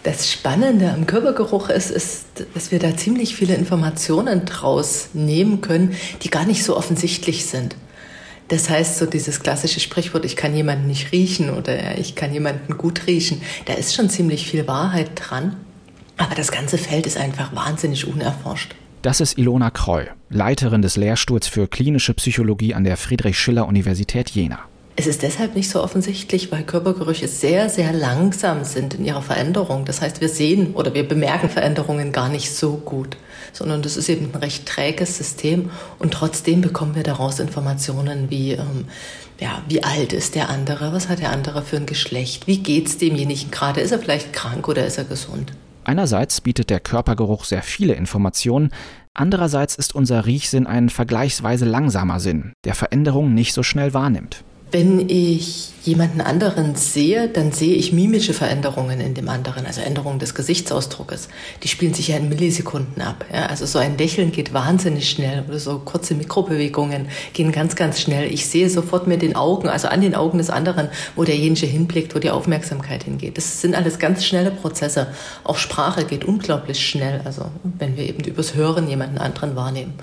Das 0.03 0.31
Spannende 0.31 0.91
am 0.91 1.07
Körpergeruch 1.07 1.69
ist, 1.69 1.89
ist, 1.89 2.25
dass 2.53 2.71
wir 2.71 2.77
da 2.77 2.95
ziemlich 2.95 3.35
viele 3.35 3.55
Informationen 3.55 4.45
draus 4.45 5.09
nehmen 5.13 5.61
können, 5.61 5.95
die 6.21 6.29
gar 6.29 6.45
nicht 6.45 6.63
so 6.63 6.77
offensichtlich 6.77 7.47
sind. 7.47 7.75
Das 8.49 8.69
heißt, 8.69 8.99
so 8.99 9.07
dieses 9.07 9.39
klassische 9.39 9.79
Sprichwort, 9.79 10.23
ich 10.23 10.35
kann 10.35 10.55
jemanden 10.55 10.85
nicht 10.85 11.11
riechen 11.11 11.49
oder 11.49 11.97
ich 11.97 12.13
kann 12.13 12.31
jemanden 12.31 12.77
gut 12.77 13.07
riechen, 13.07 13.41
da 13.65 13.73
ist 13.73 13.95
schon 13.95 14.11
ziemlich 14.11 14.47
viel 14.47 14.67
Wahrheit 14.67 15.09
dran. 15.15 15.55
Aber 16.17 16.35
das 16.35 16.51
ganze 16.51 16.77
Feld 16.77 17.07
ist 17.07 17.17
einfach 17.17 17.55
wahnsinnig 17.55 18.07
unerforscht. 18.07 18.75
Das 19.05 19.19
ist 19.19 19.37
Ilona 19.37 19.69
Kreu, 19.69 20.05
Leiterin 20.31 20.81
des 20.81 20.97
Lehrstuhls 20.97 21.47
für 21.47 21.67
klinische 21.67 22.15
Psychologie 22.15 22.73
an 22.73 22.83
der 22.83 22.97
Friedrich-Schiller-Universität 22.97 24.31
Jena. 24.31 24.57
Es 24.95 25.05
ist 25.05 25.21
deshalb 25.21 25.55
nicht 25.55 25.69
so 25.69 25.83
offensichtlich, 25.83 26.51
weil 26.51 26.63
Körpergerüche 26.63 27.27
sehr, 27.27 27.69
sehr 27.69 27.93
langsam 27.93 28.63
sind 28.63 28.95
in 28.95 29.05
ihrer 29.05 29.21
Veränderung. 29.21 29.85
Das 29.85 30.01
heißt, 30.01 30.21
wir 30.21 30.29
sehen 30.29 30.73
oder 30.73 30.95
wir 30.95 31.07
bemerken 31.07 31.49
Veränderungen 31.49 32.13
gar 32.13 32.29
nicht 32.29 32.51
so 32.51 32.77
gut, 32.77 33.15
sondern 33.53 33.83
das 33.83 33.95
ist 33.95 34.09
eben 34.09 34.31
ein 34.33 34.39
recht 34.39 34.65
träges 34.65 35.15
System 35.19 35.69
und 35.99 36.11
trotzdem 36.11 36.61
bekommen 36.61 36.95
wir 36.95 37.03
daraus 37.03 37.39
Informationen 37.39 38.31
wie, 38.31 38.53
ähm, 38.53 38.85
ja, 39.39 39.61
wie 39.69 39.83
alt 39.83 40.13
ist 40.13 40.33
der 40.33 40.49
andere, 40.49 40.93
was 40.93 41.09
hat 41.09 41.19
der 41.19 41.29
andere 41.29 41.61
für 41.61 41.77
ein 41.77 41.85
Geschlecht, 41.85 42.47
wie 42.47 42.57
geht 42.57 42.87
es 42.87 42.97
demjenigen 42.97 43.51
gerade, 43.51 43.81
ist 43.81 43.91
er 43.91 43.99
vielleicht 43.99 44.33
krank 44.33 44.67
oder 44.67 44.83
ist 44.83 44.97
er 44.97 45.03
gesund. 45.03 45.51
Einerseits 45.85 46.41
bietet 46.41 46.71
der 46.71 46.79
Körpergeruch 46.79 47.45
sehr 47.45 47.61
viele 47.61 47.93
Informationen, 47.93 48.71
andererseits 49.13 49.75
ist 49.75 49.93
unser 49.93 50.25
Riechsinn 50.25 50.65
ein 50.65 50.89
vergleichsweise 50.89 51.65
langsamer 51.65 52.19
Sinn, 52.19 52.53
der 52.63 52.73
Veränderungen 52.73 53.35
nicht 53.35 53.53
so 53.53 53.61
schnell 53.61 53.93
wahrnimmt. 53.93 54.43
Wenn 54.71 55.09
ich 55.09 55.71
jemanden 55.83 56.21
anderen 56.21 56.75
sehe, 56.75 57.29
dann 57.29 57.51
sehe 57.51 57.75
ich 57.75 57.93
mimische 57.93 58.33
Veränderungen 58.33 58.99
in 58.99 59.13
dem 59.13 59.29
anderen, 59.29 59.65
also 59.65 59.81
Änderungen 59.81 60.19
des 60.19 60.33
Gesichtsausdruckes. 60.33 61.29
Die 61.63 61.67
spielen 61.67 61.93
sich 61.93 62.07
ja 62.07 62.17
in 62.17 62.29
Millisekunden 62.29 63.01
ab. 63.01 63.25
Ja? 63.31 63.45
Also 63.45 63.65
so 63.65 63.79
ein 63.79 63.97
Lächeln 63.97 64.31
geht 64.31 64.53
wahnsinnig 64.53 65.09
schnell 65.09 65.43
oder 65.47 65.59
so 65.59 65.79
kurze 65.79 66.15
Mikrobewegungen 66.15 67.07
gehen 67.33 67.51
ganz, 67.51 67.75
ganz 67.75 68.01
schnell. 68.01 68.31
Ich 68.33 68.47
sehe 68.47 68.69
sofort 68.69 69.07
mit 69.07 69.21
den 69.21 69.35
Augen, 69.35 69.69
also 69.69 69.87
an 69.87 70.01
den 70.01 70.15
Augen 70.15 70.39
des 70.39 70.49
anderen, 70.49 70.89
wo 71.15 71.23
derjenige 71.23 71.67
hinblickt, 71.67 72.15
wo 72.15 72.19
die 72.19 72.31
Aufmerksamkeit 72.31 73.03
hingeht. 73.03 73.37
Das 73.37 73.61
sind 73.61 73.75
alles 73.75 73.99
ganz 73.99 74.25
schnelle 74.25 74.51
Prozesse. 74.51 75.07
Auch 75.43 75.57
Sprache 75.57 76.05
geht 76.05 76.25
unglaublich 76.25 76.85
schnell, 76.85 77.21
also 77.23 77.45
wenn 77.63 77.95
wir 77.95 78.03
eben 78.03 78.23
übers 78.23 78.55
Hören 78.55 78.89
jemanden 78.89 79.19
anderen 79.19 79.55
wahrnehmen. 79.55 79.93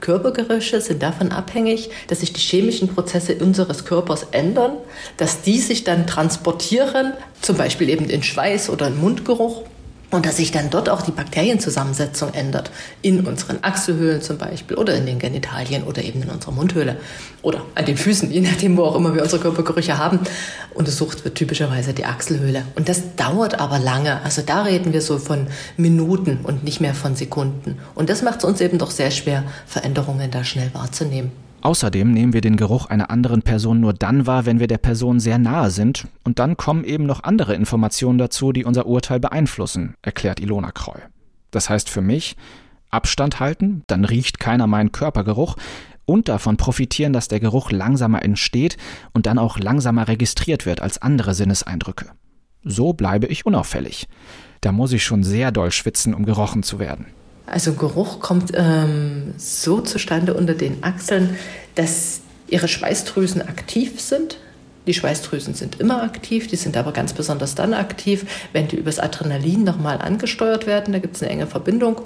Körpergerüche 0.00 0.80
sind 0.80 1.02
davon 1.02 1.32
abhängig, 1.32 1.90
dass 2.08 2.20
sich 2.20 2.32
die 2.32 2.40
chemischen 2.40 2.88
Prozesse 2.88 3.36
unseres 3.36 3.84
Körpers 3.84 4.26
ändern, 4.32 4.72
dass 5.16 5.42
die 5.42 5.58
sich 5.58 5.84
dann 5.84 6.06
transportieren, 6.06 7.12
zum 7.40 7.56
Beispiel 7.56 7.88
eben 7.88 8.08
in 8.08 8.22
Schweiß 8.22 8.70
oder 8.70 8.88
in 8.88 9.00
Mundgeruch 9.00 9.64
und 10.10 10.24
dass 10.24 10.38
sich 10.38 10.52
dann 10.52 10.70
dort 10.70 10.88
auch 10.88 11.02
die 11.02 11.10
Bakterienzusammensetzung 11.10 12.32
ändert. 12.32 12.70
In 13.02 13.26
unseren 13.26 13.58
Achselhöhlen 13.62 14.22
zum 14.22 14.38
Beispiel 14.38 14.76
oder 14.76 14.94
in 14.94 15.04
den 15.04 15.18
Genitalien 15.18 15.82
oder 15.82 16.02
eben 16.02 16.22
in 16.22 16.30
unserer 16.30 16.52
Mundhöhle 16.52 16.96
oder 17.42 17.62
an 17.74 17.84
den 17.84 17.96
Füßen, 17.96 18.30
je 18.30 18.40
nachdem, 18.40 18.76
wo 18.76 18.84
auch 18.84 18.96
immer 18.96 19.14
wir 19.14 19.22
unsere 19.22 19.42
Körpergerüche 19.42 19.98
haben. 19.98 20.20
Untersucht 20.74 21.24
wird 21.24 21.34
typischerweise 21.34 21.92
die 21.92 22.06
Achselhöhle. 22.06 22.62
Und 22.74 22.88
das 22.88 23.16
dauert 23.16 23.60
aber 23.60 23.78
lange. 23.78 24.22
Also 24.22 24.42
da 24.42 24.62
reden 24.62 24.92
wir 24.92 25.02
so 25.02 25.18
von 25.18 25.46
Minuten 25.76 26.38
und 26.42 26.64
nicht 26.64 26.80
mehr 26.80 26.94
von 26.94 27.14
Sekunden. 27.14 27.78
Und 27.94 28.08
das 28.08 28.22
macht 28.22 28.38
es 28.38 28.44
uns 28.44 28.60
eben 28.60 28.78
doch 28.78 28.90
sehr 28.90 29.10
schwer, 29.10 29.44
Veränderungen 29.66 30.30
da 30.30 30.44
schnell 30.44 30.70
wahrzunehmen. 30.72 31.32
Außerdem 31.60 32.12
nehmen 32.12 32.32
wir 32.32 32.40
den 32.40 32.56
Geruch 32.56 32.86
einer 32.86 33.10
anderen 33.10 33.42
Person 33.42 33.80
nur 33.80 33.92
dann 33.92 34.26
wahr, 34.26 34.46
wenn 34.46 34.60
wir 34.60 34.68
der 34.68 34.78
Person 34.78 35.18
sehr 35.18 35.38
nahe 35.38 35.70
sind, 35.70 36.06
und 36.22 36.38
dann 36.38 36.56
kommen 36.56 36.84
eben 36.84 37.04
noch 37.04 37.24
andere 37.24 37.54
Informationen 37.54 38.18
dazu, 38.18 38.52
die 38.52 38.64
unser 38.64 38.86
Urteil 38.86 39.18
beeinflussen, 39.18 39.94
erklärt 40.02 40.40
Ilona 40.40 40.70
Kreu. 40.70 40.98
Das 41.50 41.68
heißt 41.68 41.90
für 41.90 42.00
mich, 42.00 42.36
Abstand 42.90 43.40
halten, 43.40 43.82
dann 43.88 44.04
riecht 44.04 44.38
keiner 44.38 44.66
meinen 44.66 44.92
Körpergeruch, 44.92 45.56
und 46.08 46.28
davon 46.30 46.56
profitieren, 46.56 47.12
dass 47.12 47.28
der 47.28 47.38
Geruch 47.38 47.70
langsamer 47.70 48.22
entsteht 48.22 48.78
und 49.12 49.26
dann 49.26 49.38
auch 49.38 49.58
langsamer 49.58 50.08
registriert 50.08 50.64
wird 50.64 50.80
als 50.80 51.02
andere 51.02 51.34
Sinneseindrücke. 51.34 52.06
So 52.64 52.94
bleibe 52.94 53.26
ich 53.26 53.44
unauffällig. 53.44 54.08
Da 54.62 54.72
muss 54.72 54.92
ich 54.92 55.04
schon 55.04 55.22
sehr 55.22 55.52
doll 55.52 55.70
schwitzen, 55.70 56.14
um 56.14 56.24
gerochen 56.24 56.62
zu 56.62 56.78
werden. 56.78 57.06
Also 57.50 57.72
Geruch 57.72 58.20
kommt 58.20 58.52
ähm, 58.54 59.34
so 59.36 59.80
zustande 59.80 60.34
unter 60.34 60.54
den 60.54 60.82
Achseln, 60.82 61.36
dass 61.74 62.20
ihre 62.48 62.68
Schweißdrüsen 62.68 63.42
aktiv 63.42 64.00
sind. 64.00 64.38
Die 64.86 64.94
Schweißdrüsen 64.94 65.54
sind 65.54 65.80
immer 65.80 66.02
aktiv, 66.02 66.46
die 66.46 66.56
sind 66.56 66.76
aber 66.76 66.92
ganz 66.92 67.12
besonders 67.12 67.54
dann 67.54 67.74
aktiv, 67.74 68.24
wenn 68.52 68.68
die 68.68 68.76
übers 68.76 68.98
Adrenalin 68.98 69.64
nochmal 69.64 69.98
angesteuert 69.98 70.66
werden. 70.66 70.92
Da 70.92 70.98
gibt 70.98 71.16
es 71.16 71.22
eine 71.22 71.30
enge 71.30 71.46
Verbindung. 71.46 72.00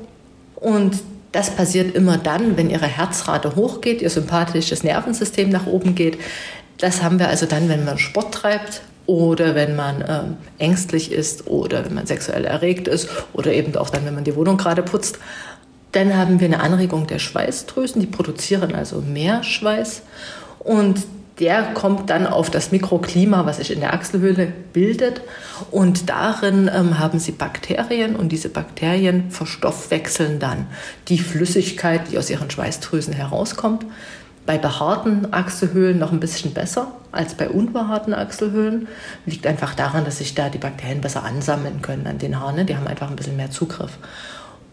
Und 0.57 1.01
das 1.33 1.51
passiert 1.51 1.95
immer 1.95 2.19
dann, 2.19 2.57
wenn 2.57 2.71
ihre 2.71 2.87
Herzrate 2.87 3.57
hochgeht, 3.57 4.03
ihr 4.03 4.11
sympathisches 4.11 4.85
Nervensystem 4.85 5.49
nach 5.49 5.67
oben 5.67 5.95
geht. 5.95 6.19
Das 6.79 7.03
haben 7.03 7.19
wir 7.19 7.29
also 7.29 7.47
dann, 7.47 7.69
wenn 7.69 7.85
man 7.85 7.99
Sport 7.99 8.35
treibt, 8.35 8.83
oder 9.07 9.55
wenn 9.55 9.77
man 9.77 10.05
ähm, 10.07 10.37
ängstlich 10.59 11.13
ist 11.13 11.47
oder 11.47 11.85
wenn 11.85 11.95
man 11.95 12.07
sexuell 12.07 12.45
erregt 12.45 12.89
ist 12.89 13.09
oder 13.33 13.53
eben 13.53 13.75
auch 13.77 13.91
dann, 13.91 14.05
wenn 14.05 14.15
man 14.15 14.25
die 14.25 14.37
Wohnung 14.37 14.57
gerade 14.57 14.83
putzt. 14.83 15.19
Dann 15.93 16.17
haben 16.17 16.41
wir 16.41 16.47
eine 16.47 16.61
Anregung 16.61 17.07
der 17.07 17.19
Schweißdrüsen, 17.19 18.01
die 18.01 18.07
produzieren 18.07 18.75
also 18.75 19.01
mehr 19.01 19.43
Schweiß 19.43 20.03
und 20.59 21.03
der 21.39 21.75
kommt 21.75 22.11
dann 22.11 22.27
auf 22.27 22.51
das 22.51 22.73
Mikroklima, 22.73 23.47
was 23.47 23.57
sich 23.57 23.73
in 23.73 23.81
der 23.81 23.95
Achselhöhle 23.95 24.53
bildet. 24.73 25.23
Und 25.71 26.09
darin 26.11 26.71
ähm, 26.73 26.99
haben 26.99 27.19
sie 27.19 27.33
Bakterien 27.33 28.17
und 28.17 28.31
diese 28.31 28.49
Bakterien 28.49 29.31
verstoffwechseln 29.31 30.39
dann 30.39 30.67
die 31.09 31.19
Flüssigkeit, 31.19 32.03
die 32.11 32.19
aus 32.19 32.31
ihren 32.31 32.51
Schweißdrüsen 32.51 33.13
herauskommt 33.13 33.87
bei 34.47 34.59
behaarten 34.59 35.33
Achselhöhlen 35.33 35.99
noch 35.99 36.13
ein 36.13 36.21
bisschen 36.21 36.53
besser 36.53 36.93
als 37.13 37.35
bei 37.35 37.49
unbehaarten 37.49 38.15
Achselhöhlen. 38.15 38.89
Liegt 39.27 39.47
einfach 39.47 39.75
daran, 39.75 40.05
dass 40.05 40.19
sich 40.19 40.35
da 40.35 40.49
die 40.49 40.59
Bakterien 40.59 41.01
besser 41.01 41.23
ansammeln 41.23 41.83
können 41.83 42.07
an 42.07 42.19
den 42.19 42.41
Haaren. 42.41 42.57
Ne? 42.57 42.65
Die 42.65 42.77
haben 42.77 42.87
einfach 42.87 43.11
ein 43.11 43.17
bisschen 43.17 43.37
mehr 43.37 43.51
Zugriff. 43.51 43.99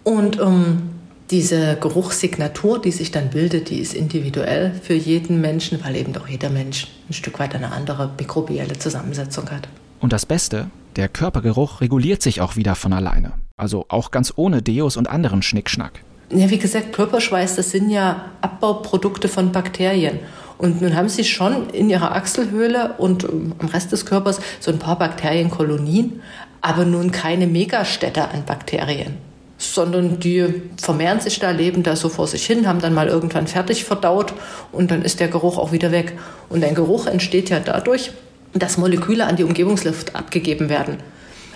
Und 0.03 0.39
ähm, 0.39 0.89
diese 1.29 1.77
Geruchssignatur, 1.79 2.81
die 2.81 2.91
sich 2.91 3.11
dann 3.11 3.29
bildet, 3.29 3.69
die 3.69 3.79
ist 3.79 3.93
individuell 3.93 4.73
für 4.81 4.95
jeden 4.95 5.41
Menschen, 5.41 5.83
weil 5.83 5.95
eben 5.95 6.13
doch 6.13 6.27
jeder 6.27 6.49
Mensch 6.49 6.87
ein 7.07 7.13
Stück 7.13 7.39
weit 7.39 7.53
eine 7.53 7.71
andere 7.71 8.09
mikrobielle 8.17 8.79
Zusammensetzung 8.79 9.51
hat. 9.51 9.67
Und 9.99 10.13
das 10.13 10.25
Beste, 10.25 10.71
der 10.95 11.09
Körpergeruch 11.09 11.81
reguliert 11.81 12.23
sich 12.23 12.41
auch 12.41 12.55
wieder 12.55 12.73
von 12.73 12.93
alleine. 12.93 13.33
Also 13.57 13.85
auch 13.89 14.09
ganz 14.09 14.33
ohne 14.35 14.61
Deos 14.61 14.97
und 14.97 15.09
anderen 15.09 15.41
Schnickschnack. 15.41 16.03
Ja, 16.31 16.49
wie 16.49 16.59
gesagt, 16.59 16.93
Körperschweiß, 16.93 17.55
das 17.55 17.71
sind 17.71 17.89
ja 17.89 18.25
Abbauprodukte 18.41 19.27
von 19.27 19.51
Bakterien. 19.51 20.19
Und 20.59 20.81
nun 20.81 20.95
haben 20.95 21.09
sie 21.09 21.23
schon 21.23 21.69
in 21.71 21.89
ihrer 21.89 22.11
Achselhöhle 22.11 22.95
und 22.97 23.23
ähm, 23.23 23.55
am 23.59 23.67
Rest 23.69 23.91
des 23.93 24.05
Körpers 24.05 24.39
so 24.59 24.69
ein 24.71 24.77
paar 24.77 24.99
Bakterienkolonien, 24.99 26.21
aber 26.61 26.85
nun 26.85 27.11
keine 27.11 27.47
Megastädte 27.47 28.27
an 28.27 28.43
Bakterien, 28.45 29.17
sondern 29.57 30.19
die 30.19 30.61
vermehren 30.75 31.21
sich 31.21 31.39
da, 31.39 31.51
leben 31.51 31.81
da 31.81 31.95
so 31.95 32.09
vor 32.09 32.27
sich 32.27 32.45
hin, 32.45 32.67
haben 32.67 32.81
dann 32.81 32.93
mal 32.93 33.07
irgendwann 33.07 33.47
fertig 33.47 33.85
verdaut 33.85 34.33
und 34.73 34.91
dann 34.91 35.01
ist 35.01 35.21
der 35.21 35.29
Geruch 35.29 35.57
auch 35.57 35.71
wieder 35.71 35.91
weg. 35.93 36.19
Und 36.49 36.63
ein 36.63 36.75
Geruch 36.75 37.07
entsteht 37.07 37.49
ja 37.49 37.61
dadurch, 37.61 38.11
dass 38.53 38.77
Moleküle 38.77 39.25
an 39.25 39.37
die 39.37 39.45
Umgebungsluft 39.45 40.15
abgegeben 40.15 40.69
werden. 40.69 40.97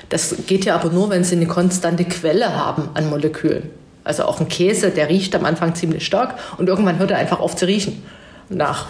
Das 0.07 0.35
geht 0.47 0.63
ja 0.63 0.75
aber 0.75 0.89
nur, 0.89 1.09
wenn 1.09 1.25
sie 1.25 1.35
eine 1.35 1.47
konstante 1.47 2.05
Quelle 2.05 2.55
haben 2.55 2.89
an 2.93 3.09
Molekülen. 3.09 3.82
Also 4.03 4.25
auch 4.25 4.39
ein 4.39 4.47
Käse, 4.47 4.89
der 4.89 5.09
riecht 5.09 5.35
am 5.35 5.45
Anfang 5.45 5.75
ziemlich 5.75 6.05
stark 6.05 6.35
und 6.57 6.67
irgendwann 6.67 6.99
hört 6.99 7.11
er 7.11 7.17
einfach 7.17 7.39
auf 7.39 7.55
zu 7.55 7.65
riechen. 7.65 8.03
Nach 8.49 8.87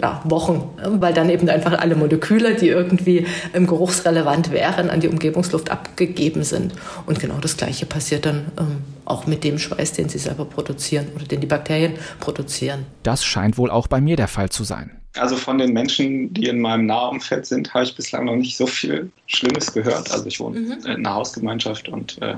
ja, 0.00 0.20
Wochen, 0.24 0.68
weil 1.00 1.14
dann 1.14 1.30
eben 1.30 1.48
einfach 1.48 1.72
alle 1.72 1.96
Moleküle, 1.96 2.54
die 2.54 2.68
irgendwie 2.68 3.26
ähm, 3.54 3.66
geruchsrelevant 3.66 4.52
wären, 4.52 4.90
an 4.90 5.00
die 5.00 5.08
Umgebungsluft 5.08 5.70
abgegeben 5.70 6.44
sind. 6.44 6.74
Und 7.06 7.18
genau 7.18 7.38
das 7.40 7.56
Gleiche 7.56 7.86
passiert 7.86 8.26
dann 8.26 8.52
ähm, 8.58 8.78
auch 9.04 9.26
mit 9.26 9.42
dem 9.42 9.58
Schweiß, 9.58 9.92
den 9.94 10.08
sie 10.08 10.18
selber 10.18 10.44
produzieren 10.44 11.08
oder 11.14 11.24
den 11.24 11.40
die 11.40 11.46
Bakterien 11.46 11.94
produzieren. 12.20 12.86
Das 13.02 13.24
scheint 13.24 13.56
wohl 13.58 13.70
auch 13.70 13.86
bei 13.86 14.00
mir 14.00 14.16
der 14.16 14.28
Fall 14.28 14.50
zu 14.50 14.64
sein. 14.64 14.99
Also 15.16 15.36
von 15.36 15.58
den 15.58 15.72
Menschen, 15.72 16.32
die 16.32 16.46
in 16.46 16.60
meinem 16.60 16.86
Nahumfeld 16.86 17.44
sind, 17.44 17.74
habe 17.74 17.84
ich 17.84 17.96
bislang 17.96 18.26
noch 18.26 18.36
nicht 18.36 18.56
so 18.56 18.66
viel 18.66 19.10
Schlimmes 19.26 19.72
gehört. 19.72 20.10
Also 20.12 20.26
ich 20.26 20.38
wohne 20.38 20.60
mhm. 20.60 20.72
in 20.72 20.86
einer 20.86 21.14
Hausgemeinschaft 21.14 21.88
und 21.88 22.20
äh, 22.22 22.36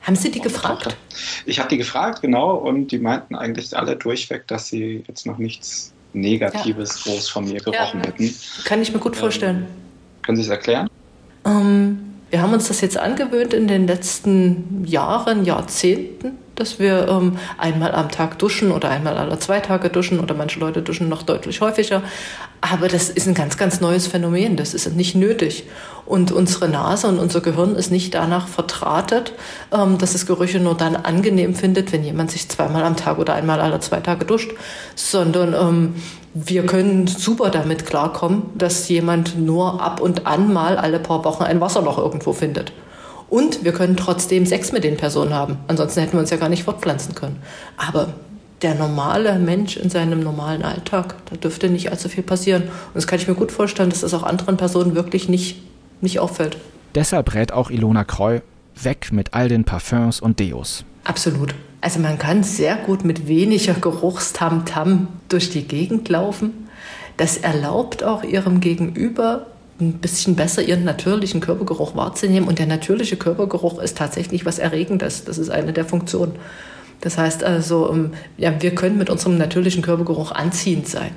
haben 0.00 0.16
Sie 0.16 0.30
die 0.30 0.40
gefragt? 0.40 0.84
Tochter. 0.84 0.96
Ich 1.44 1.58
habe 1.58 1.68
die 1.68 1.76
gefragt, 1.76 2.22
genau, 2.22 2.54
und 2.54 2.90
die 2.90 2.98
meinten 2.98 3.34
eigentlich 3.34 3.76
alle 3.76 3.96
durchweg, 3.96 4.46
dass 4.46 4.68
sie 4.68 5.04
jetzt 5.06 5.26
noch 5.26 5.36
nichts 5.36 5.92
Negatives 6.14 7.04
ja. 7.04 7.12
groß 7.12 7.28
von 7.28 7.44
mir 7.44 7.60
gerochen 7.60 8.00
ja. 8.00 8.06
hätten. 8.06 8.34
Kann 8.64 8.80
ich 8.80 8.92
mir 8.92 8.98
gut 8.98 9.16
vorstellen. 9.16 9.66
Ähm, 9.66 10.22
können 10.22 10.36
Sie 10.36 10.42
es 10.42 10.48
erklären? 10.48 10.88
Ähm, 11.44 11.98
wir 12.30 12.40
haben 12.40 12.52
uns 12.52 12.68
das 12.68 12.80
jetzt 12.80 12.96
angewöhnt 12.96 13.52
in 13.52 13.68
den 13.68 13.86
letzten 13.86 14.84
Jahren, 14.84 15.44
Jahrzehnten, 15.44 16.38
dass 16.56 16.78
wir 16.78 17.08
ähm, 17.08 17.38
einmal 17.58 17.94
am 17.94 18.10
Tag 18.10 18.38
duschen 18.38 18.72
oder 18.72 18.90
einmal 18.90 19.16
alle 19.16 19.38
zwei 19.38 19.60
Tage 19.60 19.88
duschen 19.90 20.18
oder 20.20 20.34
manche 20.34 20.58
Leute 20.58 20.82
duschen 20.82 21.08
noch 21.08 21.22
deutlich 21.22 21.60
häufiger. 21.60 22.02
Aber 22.60 22.88
das 22.88 23.10
ist 23.10 23.28
ein 23.28 23.34
ganz, 23.34 23.56
ganz 23.56 23.80
neues 23.80 24.06
Phänomen. 24.06 24.56
Das 24.56 24.74
ist 24.74 24.92
nicht 24.96 25.14
nötig. 25.14 25.64
Und 26.06 26.32
unsere 26.32 26.68
Nase 26.68 27.08
und 27.08 27.18
unser 27.18 27.40
Gehirn 27.40 27.74
ist 27.74 27.90
nicht 27.90 28.14
danach 28.14 28.48
vertratet, 28.48 29.32
ähm, 29.72 29.98
dass 29.98 30.14
es 30.14 30.26
Gerüche 30.26 30.60
nur 30.60 30.76
dann 30.76 30.96
angenehm 30.96 31.54
findet, 31.54 31.92
wenn 31.92 32.04
jemand 32.04 32.30
sich 32.30 32.48
zweimal 32.48 32.84
am 32.84 32.96
Tag 32.96 33.18
oder 33.18 33.34
einmal 33.34 33.60
alle 33.60 33.80
zwei 33.80 34.00
Tage 34.00 34.24
duscht, 34.24 34.52
sondern 34.94 35.54
ähm, 35.54 35.94
wir 36.32 36.66
können 36.66 37.06
super 37.06 37.50
damit 37.50 37.86
klarkommen, 37.86 38.42
dass 38.54 38.88
jemand 38.88 39.38
nur 39.38 39.82
ab 39.82 40.00
und 40.00 40.26
an 40.26 40.52
mal 40.52 40.76
alle 40.76 40.98
paar 40.98 41.24
Wochen 41.24 41.44
ein 41.44 41.60
Wasserloch 41.60 41.98
irgendwo 41.98 42.32
findet. 42.32 42.72
Und 43.28 43.64
wir 43.64 43.72
können 43.72 43.96
trotzdem 43.96 44.46
Sex 44.46 44.72
mit 44.72 44.84
den 44.84 44.96
Personen 44.96 45.34
haben. 45.34 45.58
Ansonsten 45.66 46.00
hätten 46.00 46.12
wir 46.14 46.20
uns 46.20 46.30
ja 46.30 46.36
gar 46.36 46.48
nicht 46.48 46.64
fortpflanzen 46.64 47.14
können. 47.14 47.36
Aber 47.76 48.14
der 48.62 48.74
normale 48.74 49.38
Mensch 49.38 49.76
in 49.76 49.90
seinem 49.90 50.20
normalen 50.20 50.62
Alltag, 50.62 51.16
da 51.28 51.36
dürfte 51.36 51.68
nicht 51.68 51.90
allzu 51.90 52.08
viel 52.08 52.22
passieren. 52.22 52.62
Und 52.62 52.94
das 52.94 53.06
kann 53.06 53.18
ich 53.18 53.28
mir 53.28 53.34
gut 53.34 53.52
vorstellen, 53.52 53.90
dass 53.90 54.00
das 54.00 54.14
auch 54.14 54.22
anderen 54.22 54.56
Personen 54.56 54.94
wirklich 54.94 55.28
nicht, 55.28 55.62
nicht 56.00 56.20
auffällt. 56.20 56.56
Deshalb 56.94 57.34
rät 57.34 57.52
auch 57.52 57.70
Ilona 57.70 58.04
Kreu, 58.04 58.40
weg 58.82 59.08
mit 59.12 59.34
all 59.34 59.48
den 59.48 59.64
Parfums 59.64 60.20
und 60.20 60.40
Deos. 60.40 60.84
Absolut. 61.04 61.54
Also 61.80 62.00
man 62.00 62.18
kann 62.18 62.42
sehr 62.42 62.76
gut 62.76 63.04
mit 63.04 63.28
weniger 63.28 63.74
Geruchstamtam 63.74 65.08
durch 65.28 65.50
die 65.50 65.68
Gegend 65.68 66.08
laufen. 66.08 66.68
Das 67.16 67.36
erlaubt 67.36 68.02
auch 68.02 68.24
ihrem 68.24 68.60
Gegenüber 68.60 69.46
ein 69.80 69.94
bisschen 69.94 70.36
besser 70.36 70.62
ihren 70.62 70.84
natürlichen 70.84 71.40
Körpergeruch 71.40 71.94
wahrzunehmen. 71.96 72.48
Und 72.48 72.58
der 72.58 72.66
natürliche 72.66 73.16
Körpergeruch 73.16 73.78
ist 73.78 73.96
tatsächlich 73.96 74.46
was 74.46 74.58
Erregendes. 74.58 75.24
Das 75.24 75.38
ist 75.38 75.50
eine 75.50 75.72
der 75.72 75.84
Funktionen. 75.84 76.32
Das 77.00 77.18
heißt 77.18 77.44
also, 77.44 77.90
ähm, 77.92 78.12
ja, 78.38 78.60
wir 78.60 78.74
können 78.74 78.98
mit 78.98 79.10
unserem 79.10 79.36
natürlichen 79.36 79.82
Körpergeruch 79.82 80.32
anziehend 80.32 80.88
sein. 80.88 81.10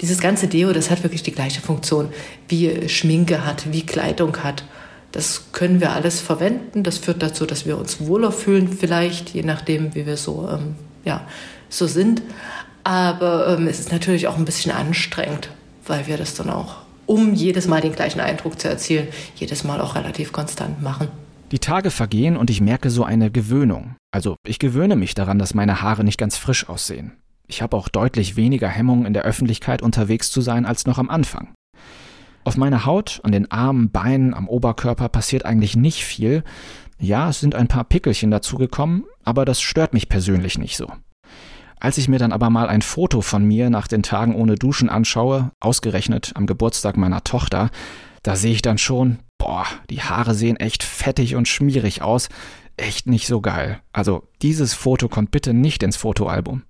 Dieses 0.00 0.20
ganze 0.20 0.46
Deo, 0.46 0.72
das 0.72 0.90
hat 0.90 1.02
wirklich 1.02 1.22
die 1.22 1.32
gleiche 1.32 1.60
Funktion, 1.60 2.08
wie 2.48 2.88
Schminke 2.88 3.44
hat, 3.44 3.72
wie 3.72 3.84
Kleidung 3.84 4.42
hat. 4.42 4.64
Das 5.12 5.46
können 5.52 5.80
wir 5.80 5.92
alles 5.92 6.20
verwenden. 6.20 6.82
Das 6.82 6.98
führt 6.98 7.22
dazu, 7.22 7.46
dass 7.46 7.66
wir 7.66 7.76
uns 7.78 8.06
wohler 8.06 8.30
fühlen, 8.30 8.68
vielleicht, 8.68 9.30
je 9.30 9.42
nachdem, 9.42 9.94
wie 9.94 10.06
wir 10.06 10.16
so, 10.16 10.48
ähm, 10.50 10.76
ja, 11.04 11.26
so 11.68 11.86
sind. 11.86 12.22
Aber 12.84 13.48
ähm, 13.48 13.66
es 13.66 13.80
ist 13.80 13.92
natürlich 13.92 14.28
auch 14.28 14.38
ein 14.38 14.44
bisschen 14.44 14.72
anstrengend, 14.72 15.50
weil 15.86 16.06
wir 16.06 16.16
das 16.16 16.34
dann 16.34 16.50
auch 16.50 16.76
um 17.08 17.34
jedes 17.34 17.66
Mal 17.66 17.80
den 17.80 17.94
gleichen 17.94 18.20
Eindruck 18.20 18.60
zu 18.60 18.68
erzielen, 18.68 19.08
jedes 19.34 19.64
Mal 19.64 19.80
auch 19.80 19.94
relativ 19.94 20.30
konstant 20.30 20.82
machen. 20.82 21.08
Die 21.50 21.58
Tage 21.58 21.90
vergehen 21.90 22.36
und 22.36 22.50
ich 22.50 22.60
merke 22.60 22.90
so 22.90 23.02
eine 23.02 23.30
Gewöhnung. 23.30 23.96
Also 24.12 24.36
ich 24.46 24.58
gewöhne 24.58 24.94
mich 24.94 25.14
daran, 25.14 25.38
dass 25.38 25.54
meine 25.54 25.80
Haare 25.80 26.04
nicht 26.04 26.18
ganz 26.18 26.36
frisch 26.36 26.68
aussehen. 26.68 27.12
Ich 27.46 27.62
habe 27.62 27.76
auch 27.76 27.88
deutlich 27.88 28.36
weniger 28.36 28.68
Hemmung, 28.68 29.06
in 29.06 29.14
der 29.14 29.22
Öffentlichkeit 29.22 29.80
unterwegs 29.80 30.30
zu 30.30 30.42
sein 30.42 30.66
als 30.66 30.84
noch 30.84 30.98
am 30.98 31.08
Anfang. 31.08 31.54
Auf 32.44 32.58
meiner 32.58 32.84
Haut, 32.84 33.20
an 33.22 33.32
den 33.32 33.50
Armen, 33.50 33.90
Beinen, 33.90 34.34
am 34.34 34.46
Oberkörper 34.46 35.08
passiert 35.08 35.46
eigentlich 35.46 35.76
nicht 35.76 36.04
viel. 36.04 36.44
Ja, 36.98 37.30
es 37.30 37.40
sind 37.40 37.54
ein 37.54 37.68
paar 37.68 37.84
Pickelchen 37.84 38.30
dazugekommen, 38.30 39.04
aber 39.24 39.46
das 39.46 39.62
stört 39.62 39.94
mich 39.94 40.10
persönlich 40.10 40.58
nicht 40.58 40.76
so. 40.76 40.92
Als 41.80 41.98
ich 41.98 42.08
mir 42.08 42.18
dann 42.18 42.32
aber 42.32 42.50
mal 42.50 42.68
ein 42.68 42.82
Foto 42.82 43.20
von 43.20 43.44
mir 43.44 43.70
nach 43.70 43.86
den 43.86 44.02
Tagen 44.02 44.34
ohne 44.34 44.56
Duschen 44.56 44.88
anschaue, 44.88 45.52
ausgerechnet 45.60 46.32
am 46.34 46.46
Geburtstag 46.46 46.96
meiner 46.96 47.22
Tochter, 47.24 47.70
da 48.22 48.36
sehe 48.36 48.52
ich 48.52 48.62
dann 48.62 48.78
schon, 48.78 49.18
boah, 49.38 49.64
die 49.88 50.02
Haare 50.02 50.34
sehen 50.34 50.56
echt 50.56 50.82
fettig 50.82 51.36
und 51.36 51.46
schmierig 51.48 52.02
aus. 52.02 52.28
Echt 52.76 53.06
nicht 53.06 53.26
so 53.26 53.40
geil. 53.40 53.80
Also 53.92 54.24
dieses 54.42 54.74
Foto 54.74 55.08
kommt 55.08 55.30
bitte 55.30 55.52
nicht 55.54 55.82
ins 55.82 55.96
Fotoalbum. 55.96 56.62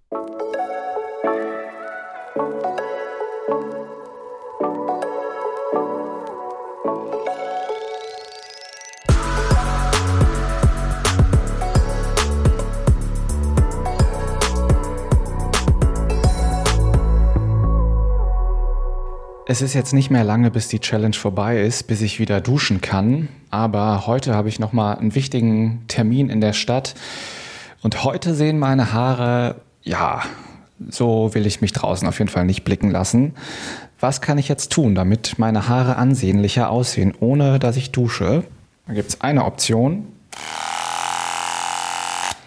Es 19.51 19.63
ist 19.63 19.73
jetzt 19.73 19.95
nicht 19.95 20.11
mehr 20.11 20.25
lange, 20.25 20.51
bis 20.51 20.69
die 20.69 20.79
Challenge 20.79 21.15
vorbei 21.15 21.63
ist, 21.63 21.87
bis 21.87 22.03
ich 22.03 22.21
wieder 22.21 22.43
duschen 22.43 22.83
kann. 22.83 23.29
Aber 23.49 24.07
heute 24.07 24.35
habe 24.35 24.51
ich 24.51 24.59
nochmal 24.59 24.99
einen 24.99 25.15
wichtigen 25.15 25.85
Termin 25.89 26.29
in 26.29 26.43
der 26.43 26.53
Stadt. 26.53 26.95
Und 27.81 28.05
heute 28.05 28.35
sehen 28.35 28.59
meine 28.59 28.93
Haare, 28.93 29.63
ja, 29.83 30.21
so 30.91 31.31
will 31.33 31.47
ich 31.47 31.63
mich 31.63 31.73
draußen 31.73 32.07
auf 32.07 32.19
jeden 32.19 32.31
Fall 32.31 32.45
nicht 32.45 32.63
blicken 32.63 32.91
lassen. 32.91 33.33
Was 33.99 34.21
kann 34.21 34.37
ich 34.37 34.49
jetzt 34.49 34.71
tun, 34.71 34.95
damit 34.95 35.39
meine 35.39 35.67
Haare 35.67 35.97
ansehnlicher 35.97 36.69
aussehen, 36.69 37.15
ohne 37.19 37.59
dass 37.59 37.79
ich 37.79 37.91
dusche? 37.91 38.45
Da 38.87 38.93
gibt 38.93 39.09
es 39.09 39.23
eine 39.23 39.47
Option. 39.47 40.09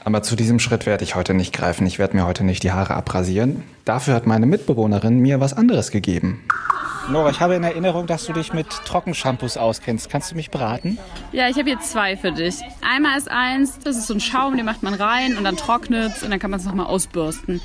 Aber 0.03 0.23
zu 0.23 0.35
diesem 0.35 0.59
Schritt 0.59 0.85
werde 0.85 1.03
ich 1.03 1.15
heute 1.15 1.33
nicht 1.33 1.53
greifen. 1.53 1.85
Ich 1.85 1.99
werde 1.99 2.15
mir 2.15 2.25
heute 2.25 2.43
nicht 2.43 2.63
die 2.63 2.71
Haare 2.71 2.95
abrasieren. 2.95 3.63
Dafür 3.85 4.15
hat 4.15 4.25
meine 4.25 4.45
Mitbewohnerin 4.45 5.19
mir 5.19 5.39
was 5.39 5.53
anderes 5.53 5.91
gegeben. 5.91 6.41
Nora, 7.11 7.29
ich 7.29 7.41
habe 7.41 7.55
in 7.55 7.63
Erinnerung, 7.63 8.07
dass 8.07 8.25
du 8.25 8.31
dich 8.31 8.53
mit 8.53 8.67
Trockenshampoos 8.85 9.57
auskennst. 9.57 10.09
Kannst 10.09 10.31
du 10.31 10.35
mich 10.35 10.49
beraten? 10.49 10.97
Ja, 11.33 11.49
ich 11.49 11.57
habe 11.57 11.69
jetzt 11.69 11.91
zwei 11.91 12.15
für 12.15 12.31
dich. 12.31 12.55
Einmal 12.81 13.17
ist 13.17 13.29
eins, 13.29 13.79
das 13.79 13.97
ist 13.97 14.07
so 14.07 14.13
ein 14.13 14.21
Schaum, 14.21 14.55
den 14.55 14.65
macht 14.65 14.81
man 14.81 14.93
rein 14.93 15.37
und 15.37 15.43
dann 15.43 15.57
trocknet 15.57 16.13
es 16.15 16.23
und 16.23 16.31
dann 16.31 16.39
kann 16.39 16.51
man 16.51 16.61
es 16.61 16.65
nochmal 16.65 16.85
ausbürsten. 16.85 17.59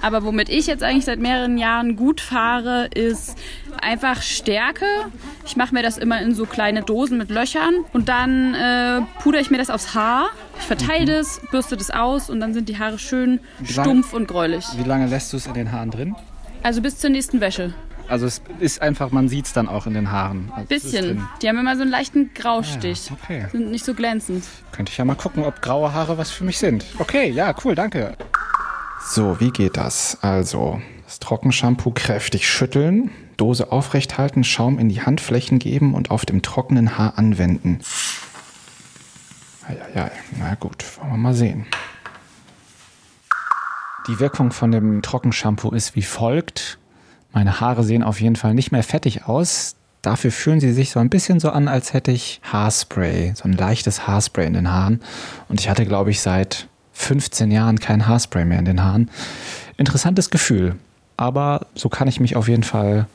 Aber 0.00 0.22
womit 0.22 0.48
ich 0.48 0.68
jetzt 0.68 0.84
eigentlich 0.84 1.06
seit 1.06 1.18
mehreren 1.18 1.58
Jahren 1.58 1.96
gut 1.96 2.20
fahre, 2.20 2.86
ist 2.94 3.36
einfach 3.82 4.22
Stärke. 4.22 4.86
Ich 5.44 5.56
mache 5.56 5.74
mir 5.74 5.82
das 5.82 5.98
immer 5.98 6.20
in 6.20 6.32
so 6.32 6.46
kleine 6.46 6.82
Dosen 6.82 7.18
mit 7.18 7.30
Löchern 7.30 7.74
und 7.92 8.08
dann 8.08 8.54
äh, 8.54 9.00
pudere 9.20 9.40
ich 9.40 9.50
mir 9.50 9.58
das 9.58 9.70
aufs 9.70 9.94
Haar. 9.94 10.28
Ich 10.60 10.66
verteile 10.66 11.02
mhm. 11.02 11.06
das, 11.06 11.40
bürste 11.50 11.76
das 11.76 11.90
aus 11.90 12.30
und 12.30 12.38
dann 12.38 12.54
sind 12.54 12.68
die 12.68 12.78
Haare 12.78 13.00
schön 13.00 13.40
stumpf 13.64 14.12
und 14.12 14.28
gräulich. 14.28 14.64
Wie 14.76 14.88
lange 14.88 15.06
lässt 15.06 15.32
du 15.32 15.36
es 15.36 15.46
in 15.46 15.54
den 15.54 15.72
Haaren 15.72 15.90
drin? 15.90 16.14
Also 16.62 16.80
bis 16.80 16.98
zur 16.98 17.10
nächsten 17.10 17.40
Wäsche. 17.40 17.74
Also 18.06 18.26
es 18.26 18.42
ist 18.58 18.82
einfach, 18.82 19.10
man 19.10 19.28
sieht 19.28 19.46
es 19.46 19.52
dann 19.52 19.68
auch 19.68 19.86
in 19.86 19.94
den 19.94 20.10
Haaren. 20.10 20.52
Also 20.54 20.68
Bisschen. 20.68 21.26
Die 21.40 21.48
haben 21.48 21.58
immer 21.58 21.74
so 21.76 21.82
einen 21.82 21.90
leichten 21.90 22.32
Graustich. 22.34 23.10
Ah, 23.10 23.16
okay. 23.22 23.46
Sind 23.50 23.70
nicht 23.70 23.84
so 23.84 23.94
glänzend. 23.94 24.44
Könnte 24.72 24.92
ich 24.92 24.98
ja 24.98 25.04
mal 25.04 25.14
gucken, 25.14 25.44
ob 25.44 25.62
graue 25.62 25.92
Haare 25.92 26.18
was 26.18 26.30
für 26.30 26.44
mich 26.44 26.58
sind. 26.58 26.84
Okay, 26.98 27.30
ja, 27.30 27.54
cool, 27.64 27.74
danke. 27.74 28.16
So, 29.06 29.40
wie 29.40 29.50
geht 29.50 29.76
das? 29.76 30.18
Also, 30.22 30.80
das 31.04 31.18
Trockenshampoo 31.18 31.92
kräftig 31.92 32.48
schütteln, 32.48 33.10
Dose 33.36 33.72
aufrecht 33.72 34.18
halten, 34.18 34.44
Schaum 34.44 34.78
in 34.78 34.88
die 34.88 35.02
Handflächen 35.02 35.58
geben 35.58 35.94
und 35.94 36.10
auf 36.10 36.26
dem 36.26 36.42
trockenen 36.42 36.98
Haar 36.98 37.18
anwenden. 37.18 37.80
Ja, 39.68 40.02
ja, 40.02 40.10
na 40.38 40.54
gut, 40.56 40.84
wollen 40.98 41.10
wir 41.10 41.16
mal 41.16 41.34
sehen. 41.34 41.66
Die 44.06 44.20
Wirkung 44.20 44.52
von 44.52 44.70
dem 44.70 45.00
Trockenshampoo 45.00 45.70
ist 45.70 45.96
wie 45.96 46.02
folgt. 46.02 46.78
Meine 47.34 47.60
Haare 47.60 47.82
sehen 47.82 48.04
auf 48.04 48.20
jeden 48.20 48.36
Fall 48.36 48.54
nicht 48.54 48.70
mehr 48.70 48.84
fettig 48.84 49.26
aus. 49.26 49.74
Dafür 50.02 50.30
fühlen 50.30 50.60
sie 50.60 50.72
sich 50.72 50.90
so 50.90 51.00
ein 51.00 51.10
bisschen 51.10 51.40
so 51.40 51.50
an, 51.50 51.66
als 51.66 51.92
hätte 51.92 52.12
ich 52.12 52.40
Haarspray, 52.44 53.32
so 53.34 53.44
ein 53.44 53.52
leichtes 53.52 54.06
Haarspray 54.06 54.46
in 54.46 54.52
den 54.52 54.70
Haaren. 54.70 55.00
Und 55.48 55.60
ich 55.60 55.68
hatte, 55.68 55.84
glaube 55.84 56.10
ich, 56.10 56.20
seit 56.20 56.68
15 56.92 57.50
Jahren 57.50 57.80
kein 57.80 58.06
Haarspray 58.06 58.44
mehr 58.44 58.60
in 58.60 58.64
den 58.64 58.82
Haaren. 58.82 59.10
Interessantes 59.76 60.30
Gefühl. 60.30 60.76
Aber 61.16 61.66
so 61.74 61.88
kann 61.88 62.06
ich 62.06 62.20
mich 62.20 62.36
auf 62.36 62.48
jeden 62.48 62.62
Fall 62.62 63.06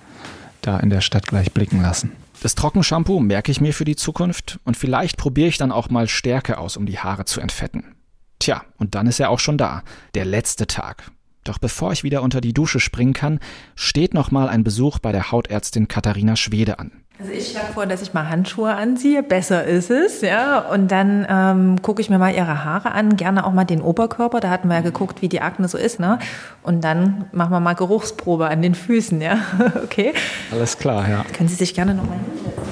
da 0.62 0.78
in 0.80 0.90
der 0.90 1.02
Stadt 1.02 1.28
gleich 1.28 1.54
blicken 1.54 1.82
lassen. 1.82 2.12
Das 2.42 2.56
Trockenshampoo 2.56 3.20
merke 3.22 3.52
ich 3.52 3.62
mir 3.62 3.74
für 3.74 3.86
die 3.86 3.96
Zukunft 3.96 4.60
und 4.66 4.76
vielleicht 4.76 5.18
probiere 5.18 5.48
ich 5.48 5.58
dann 5.58 5.72
auch 5.72 5.90
mal 5.90 6.08
Stärke 6.10 6.58
aus, 6.58 6.76
um 6.76 6.86
die 6.86 7.00
Haare 7.00 7.26
zu 7.26 7.40
entfetten. 7.40 7.96
Tja, 8.40 8.64
und 8.78 8.96
dann 8.96 9.08
ist 9.08 9.20
er 9.20 9.30
auch 9.30 9.40
schon 9.40 9.58
da, 9.58 9.84
der 10.14 10.26
letzte 10.26 10.68
Tag. 10.68 11.12
Doch 11.50 11.58
bevor 11.58 11.92
ich 11.92 12.04
wieder 12.04 12.22
unter 12.22 12.42
die 12.42 12.54
Dusche 12.54 12.80
springen 12.80 13.14
kann, 13.14 13.40
steht 13.74 14.14
noch 14.14 14.30
mal 14.30 14.48
ein 14.50 14.64
Besuch 14.64 15.00
bei 15.00 15.12
der 15.12 15.32
Hautärztin 15.32 15.88
Katharina 15.88 16.36
Schwede 16.36 16.78
an. 16.78 16.92
Also 17.20 17.32
ich 17.32 17.50
schlage 17.50 17.74
vor, 17.74 17.88
dass 17.88 18.04
ich 18.04 18.14
mal 18.14 18.30
Handschuhe 18.30 18.76
anziehe. 18.76 19.24
Besser 19.24 19.64
ist 19.64 19.90
es, 19.90 20.22
ja. 20.22 20.60
Und 20.60 20.92
dann 20.92 21.26
ähm, 21.28 21.82
gucke 21.82 22.04
ich 22.04 22.10
mir 22.12 22.20
mal 22.20 22.36
ihre 22.36 22.64
Haare 22.64 22.92
an, 22.92 23.18
gerne 23.18 23.48
auch 23.48 23.52
mal 23.52 23.66
den 23.66 23.82
Oberkörper. 23.82 24.42
Da 24.42 24.52
hatten 24.52 24.68
wir 24.68 24.76
ja 24.76 24.82
geguckt, 24.82 25.24
wie 25.24 25.28
die 25.28 25.42
Akne 25.42 25.68
so 25.68 25.80
ist, 25.80 26.00
ne? 26.00 26.20
Und 26.62 26.84
dann 26.84 27.26
machen 27.32 27.50
wir 27.50 27.60
mal 27.60 27.74
Geruchsprobe 27.74 28.48
an 28.48 28.62
den 28.62 28.76
Füßen, 28.76 29.20
ja. 29.20 29.40
okay. 29.84 30.14
Alles 30.52 30.78
klar, 30.78 31.10
ja. 31.10 31.26
Können 31.34 31.50
Sie 31.50 31.56
sich 31.56 31.74
gerne 31.74 31.96
noch 31.96 32.06
mal 32.06 32.14
hinsetzen? 32.14 32.64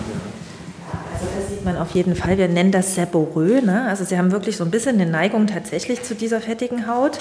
Also 1.16 1.26
das 1.36 1.50
sieht 1.50 1.66
man 1.66 1.78
auf 1.78 1.96
jeden 1.96 2.16
Fall. 2.16 2.38
Wir 2.38 2.48
nennen 2.48 2.72
das 2.72 2.94
Seborrhoe, 2.94 3.64
ne? 3.66 3.88
Also 3.88 4.04
Sie 4.04 4.20
haben 4.20 4.32
wirklich 4.32 4.56
so 4.56 4.64
ein 4.64 4.70
bisschen 4.70 5.02
eine 5.02 5.10
Neigung 5.10 5.48
tatsächlich 5.48 6.04
zu 6.04 6.14
dieser 6.14 6.42
fettigen 6.42 6.88
Haut. 6.88 7.18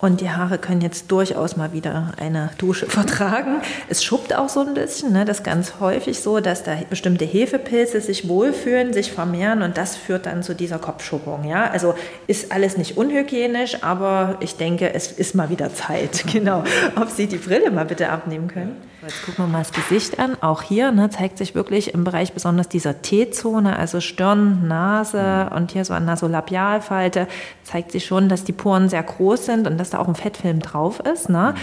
Und 0.00 0.22
die 0.22 0.30
Haare 0.30 0.58
können 0.58 0.80
jetzt 0.80 1.10
durchaus 1.12 1.56
mal 1.56 1.72
wieder 1.72 2.12
eine 2.18 2.50
Dusche 2.58 2.86
vertragen. 2.88 3.60
Es 3.88 4.02
schuppt 4.02 4.34
auch 4.34 4.48
so 4.48 4.60
ein 4.60 4.74
bisschen. 4.74 5.12
Ne? 5.12 5.24
Das 5.24 5.38
ist 5.38 5.44
ganz 5.44 5.74
häufig 5.80 6.20
so, 6.20 6.40
dass 6.40 6.62
da 6.62 6.76
bestimmte 6.88 7.24
Hefepilze 7.24 8.00
sich 8.00 8.28
wohlfühlen, 8.28 8.92
sich 8.92 9.12
vermehren 9.12 9.62
und 9.62 9.76
das 9.76 9.96
führt 9.96 10.26
dann 10.26 10.42
zu 10.42 10.54
dieser 10.54 10.78
Kopfschuppung. 10.78 11.44
Ja? 11.44 11.70
Also 11.70 11.94
ist 12.26 12.52
alles 12.52 12.76
nicht 12.76 12.96
unhygienisch, 12.96 13.82
aber 13.82 14.36
ich 14.40 14.56
denke, 14.56 14.94
es 14.94 15.12
ist 15.12 15.34
mal 15.34 15.50
wieder 15.50 15.72
Zeit. 15.74 16.24
Genau. 16.30 16.62
Ob 16.96 17.10
Sie 17.10 17.26
die 17.26 17.36
Brille 17.36 17.70
mal 17.70 17.84
bitte 17.84 18.08
abnehmen 18.08 18.46
können. 18.46 18.76
Jetzt 19.02 19.24
gucken 19.24 19.46
wir 19.46 19.48
mal 19.48 19.58
das 19.60 19.72
Gesicht 19.72 20.18
an. 20.18 20.36
Auch 20.42 20.62
hier 20.62 20.92
ne, 20.92 21.08
zeigt 21.08 21.38
sich 21.38 21.54
wirklich 21.54 21.94
im 21.94 22.04
Bereich 22.04 22.34
besonders 22.34 22.68
dieser 22.68 23.00
T-Zone, 23.00 23.76
also 23.76 24.00
Stirn, 24.00 24.68
Nase 24.68 25.50
und 25.54 25.72
hier 25.72 25.86
so 25.86 25.94
an 25.94 26.04
Nasolabialfalte, 26.04 27.26
zeigt 27.64 27.92
sich 27.92 28.04
schon, 28.04 28.28
dass 28.28 28.44
die 28.44 28.52
Poren 28.52 28.90
sehr 28.90 29.02
groß 29.02 29.46
sind 29.46 29.66
und 29.66 29.78
dass 29.90 29.98
da 29.98 30.02
auch 30.02 30.08
ein 30.08 30.14
Fettfilm 30.14 30.60
drauf 30.60 31.00
ist. 31.00 31.28
Ne? 31.28 31.54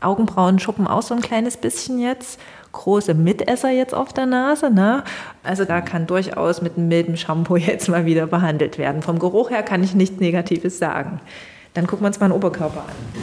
Augenbrauen 0.00 0.58
schuppen 0.58 0.86
auch 0.86 1.02
so 1.02 1.14
ein 1.14 1.20
kleines 1.20 1.56
bisschen 1.56 1.98
jetzt. 1.98 2.40
Große 2.72 3.14
Mitesser 3.14 3.70
jetzt 3.70 3.94
auf 3.94 4.12
der 4.12 4.26
Nase. 4.26 4.70
Ne? 4.70 5.04
Also 5.42 5.64
da 5.64 5.80
kann 5.80 6.06
durchaus 6.06 6.60
mit 6.60 6.76
einem 6.76 6.88
milden 6.88 7.16
Shampoo 7.16 7.56
jetzt 7.56 7.88
mal 7.88 8.04
wieder 8.04 8.26
behandelt 8.26 8.76
werden. 8.76 9.02
Vom 9.02 9.18
Geruch 9.18 9.50
her 9.50 9.62
kann 9.62 9.82
ich 9.82 9.94
nichts 9.94 10.20
Negatives 10.20 10.78
sagen. 10.78 11.20
Dann 11.74 11.86
gucken 11.86 12.04
wir 12.04 12.08
uns 12.08 12.20
mal 12.20 12.28
den 12.28 12.34
Oberkörper 12.34 12.80
an. 12.80 13.22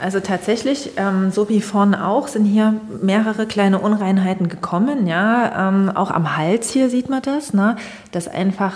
Also 0.00 0.18
tatsächlich, 0.18 0.90
ähm, 0.96 1.30
so 1.30 1.48
wie 1.48 1.60
vorne 1.60 2.06
auch, 2.06 2.26
sind 2.26 2.44
hier 2.44 2.74
mehrere 3.00 3.46
kleine 3.46 3.78
Unreinheiten 3.78 4.48
gekommen. 4.48 5.06
Ja, 5.06 5.68
ähm, 5.68 5.90
auch 5.94 6.10
am 6.10 6.36
Hals 6.36 6.70
hier 6.70 6.90
sieht 6.90 7.08
man 7.08 7.22
das, 7.22 7.54
ne? 7.54 7.76
dass 8.10 8.26
einfach 8.26 8.74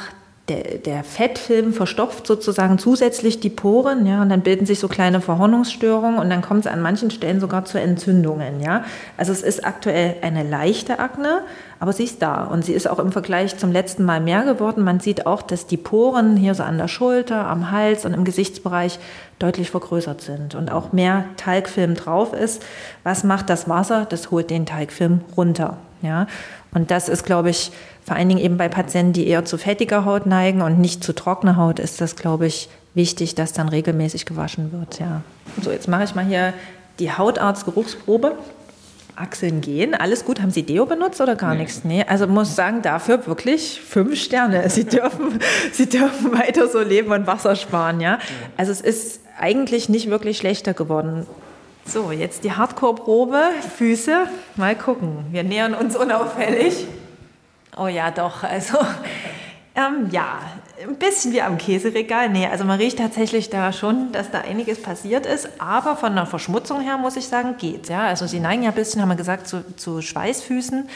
der, 0.49 0.79
der 0.79 1.03
Fettfilm 1.03 1.73
verstopft 1.73 2.27
sozusagen 2.27 2.79
zusätzlich 2.79 3.41
die 3.41 3.51
Poren, 3.51 4.07
ja, 4.07 4.23
und 4.23 4.29
dann 4.29 4.43
bilden 4.43 4.65
sich 4.65 4.79
so 4.79 4.87
kleine 4.87 5.21
Verhornungsstörungen 5.21 6.19
und 6.19 6.31
dann 6.31 6.43
kommt 6.43 6.67
es 6.67 6.73
an 6.73 6.81
manchen 6.81 7.11
Stellen 7.11 7.41
sogar 7.41 7.65
zu 7.65 7.81
Entzündungen, 7.81 8.61
ja. 8.61 8.85
Also 9.17 9.33
es 9.33 9.43
ist 9.43 9.65
aktuell 9.65 10.17
eine 10.23 10.45
leichte 10.45 10.99
Akne, 11.01 11.43
aber 11.79 11.93
sie 11.93 12.05
ist 12.05 12.23
da 12.23 12.45
und 12.45 12.65
sie 12.65 12.73
ist 12.73 12.89
auch 12.89 12.99
im 12.99 13.13
Vergleich 13.13 13.57
zum 13.59 13.71
letzten 13.71 14.05
Mal 14.05 14.21
mehr 14.21 14.45
geworden. 14.45 14.83
Man 14.83 15.01
sieht 15.01 15.27
auch, 15.27 15.43
dass 15.43 15.67
die 15.67 15.77
Poren 15.77 16.37
hier 16.37 16.55
so 16.55 16.63
an 16.63 16.79
der 16.79 16.89
Schulter, 16.89 17.47
am 17.47 17.71
Hals 17.71 18.05
und 18.05 18.15
im 18.15 18.25
Gesichtsbereich 18.25 18.99
deutlich 19.39 19.71
vergrößert 19.71 20.23
sind 20.23 20.55
und 20.55 20.73
auch 20.73 20.93
mehr 20.93 21.25
Talgfilm 21.37 21.95
drauf 21.95 22.33
ist. 22.33 22.63
Was 23.05 23.25
macht 23.25 23.51
das 23.51 23.69
Wasser? 23.69 24.07
Das 24.09 24.31
holt 24.31 24.51
den 24.51 24.65
Talgfilm 24.65 25.21
runter, 25.37 25.77
ja. 26.03 26.27
Und 26.73 26.91
das 26.91 27.09
ist, 27.09 27.25
glaube 27.25 27.51
ich, 27.51 27.73
vor 28.05 28.17
allen 28.17 28.29
Dingen 28.29 28.41
eben 28.41 28.57
bei 28.57 28.69
Patienten, 28.69 29.13
die 29.15 29.27
eher 29.27 29.45
zu 29.45 29.59
fettiger 29.59 30.05
Haut 30.05 30.27
neigen 30.27 30.63
und 30.63 30.79
nicht 30.79 31.03
zu 31.03 31.15
trockener 31.15 31.57
Haut, 31.57 31.79
ist 31.79 32.01
das, 32.01 32.17
glaube 32.17 32.47
ich, 32.47 32.69
wichtig, 32.95 33.35
dass 33.35 33.53
dann 33.53 33.69
regelmäßig 33.69 34.27
gewaschen 34.27 34.73
wird. 34.73 34.99
Ja. 34.99 35.23
So, 35.63 35.71
jetzt 35.71 35.89
mache 35.89 36.05
ich 36.05 36.15
mal 36.15 36.25
hier 36.25 36.53
die 36.99 37.13
Hautarztgeruchsprobe. 37.13 38.37
Achseln 39.17 39.61
gehen, 39.61 39.95
alles 39.95 40.25
gut. 40.25 40.41
Haben 40.41 40.51
Sie 40.51 40.63
Deo 40.63 40.87
benutzt 40.87 41.21
oder 41.21 41.37
gar 41.37 41.55
nee. 41.55 41.63
nichts? 41.63 41.83
Nee, 41.85 42.05
also 42.07 42.27
muss 42.27 42.55
sagen, 42.55 42.83
dafür 42.83 43.27
wirklich 43.27 43.81
fünf 43.81 44.21
Sterne. 44.21 44.69
Sie 44.71 44.85
dürfen, 44.85 45.41
Sie 45.73 45.89
dürfen 45.89 46.33
weiter 46.33 46.69
so 46.69 46.81
leben 46.81 47.13
und 47.13 47.27
Wasser 47.27 47.57
sparen, 47.57 48.01
ja. 48.01 48.19
Also 48.57 48.73
es 48.73 48.81
ist 48.81 49.21
eigentlich 49.39 49.89
nicht 49.89 50.11
wirklich 50.11 50.39
schlechter 50.39 50.75
geworden. 50.75 51.27
So, 51.85 52.11
jetzt 52.11 52.45
die 52.45 52.53
Hardcore-Probe, 52.53 53.43
Füße. 53.77 54.27
Mal 54.57 54.75
gucken. 54.75 55.27
Wir 55.31 55.45
nähern 55.45 55.75
uns 55.75 55.97
unauffällig. 55.97 56.87
Oh 57.77 57.87
ja, 57.87 58.11
doch. 58.11 58.43
Also, 58.43 58.79
ähm, 59.75 60.09
ja, 60.11 60.41
ein 60.83 60.97
bisschen 60.97 61.33
wie 61.33 61.43
am 61.43 61.59
Käseregal. 61.59 62.29
Nee, 62.29 62.47
also 62.47 62.65
man 62.65 62.79
riecht 62.79 62.99
tatsächlich 62.99 63.51
da 63.51 63.73
schon, 63.73 64.13
dass 64.13 64.31
da 64.31 64.41
einiges 64.41 64.83
passiert 64.83 65.27
ist. 65.27 65.49
Aber 65.59 65.97
von 65.97 66.15
der 66.15 66.27
Verschmutzung 66.27 66.81
her 66.81 66.99
muss 66.99 67.17
ich 67.17 67.27
sagen, 67.27 67.57
geht. 67.59 67.89
Ja, 67.89 68.07
also 68.07 68.27
sie 68.27 68.41
neigen 68.41 68.63
ja 68.63 68.71
ein 68.71 68.75
bisschen, 68.75 69.01
haben 69.01 69.09
wir 69.09 69.17
gesagt, 69.17 69.49
zu, 69.49 69.65
zu 69.77 70.03
Schweißfüßen. 70.03 70.89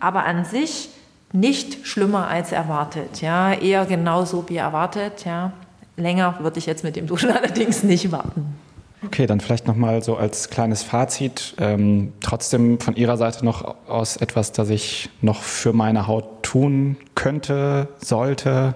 Aber 0.00 0.24
an 0.24 0.44
sich 0.44 0.90
nicht 1.32 1.86
schlimmer 1.86 2.28
als 2.28 2.52
erwartet. 2.52 3.20
Ja, 3.20 3.52
eher 3.52 3.86
genauso 3.86 4.48
wie 4.48 4.56
erwartet. 4.56 5.24
Ja, 5.24 5.52
länger 5.96 6.36
würde 6.40 6.58
ich 6.58 6.66
jetzt 6.66 6.84
mit 6.84 6.96
dem 6.96 7.06
Duschen 7.06 7.30
allerdings 7.36 7.82
nicht 7.82 8.12
warten. 8.12 8.58
Okay, 9.04 9.26
dann 9.26 9.40
vielleicht 9.40 9.66
nochmal 9.66 10.02
so 10.02 10.16
als 10.16 10.50
kleines 10.50 10.82
Fazit. 10.82 11.54
Ähm, 11.58 12.12
trotzdem 12.20 12.80
von 12.80 12.96
Ihrer 12.96 13.16
Seite 13.16 13.44
noch 13.44 13.76
aus 13.88 14.16
etwas, 14.16 14.52
das 14.52 14.70
ich 14.70 15.08
noch 15.20 15.42
für 15.42 15.72
meine 15.72 16.06
Haut 16.06 16.42
tun 16.42 16.96
könnte, 17.14 17.88
sollte? 18.00 18.74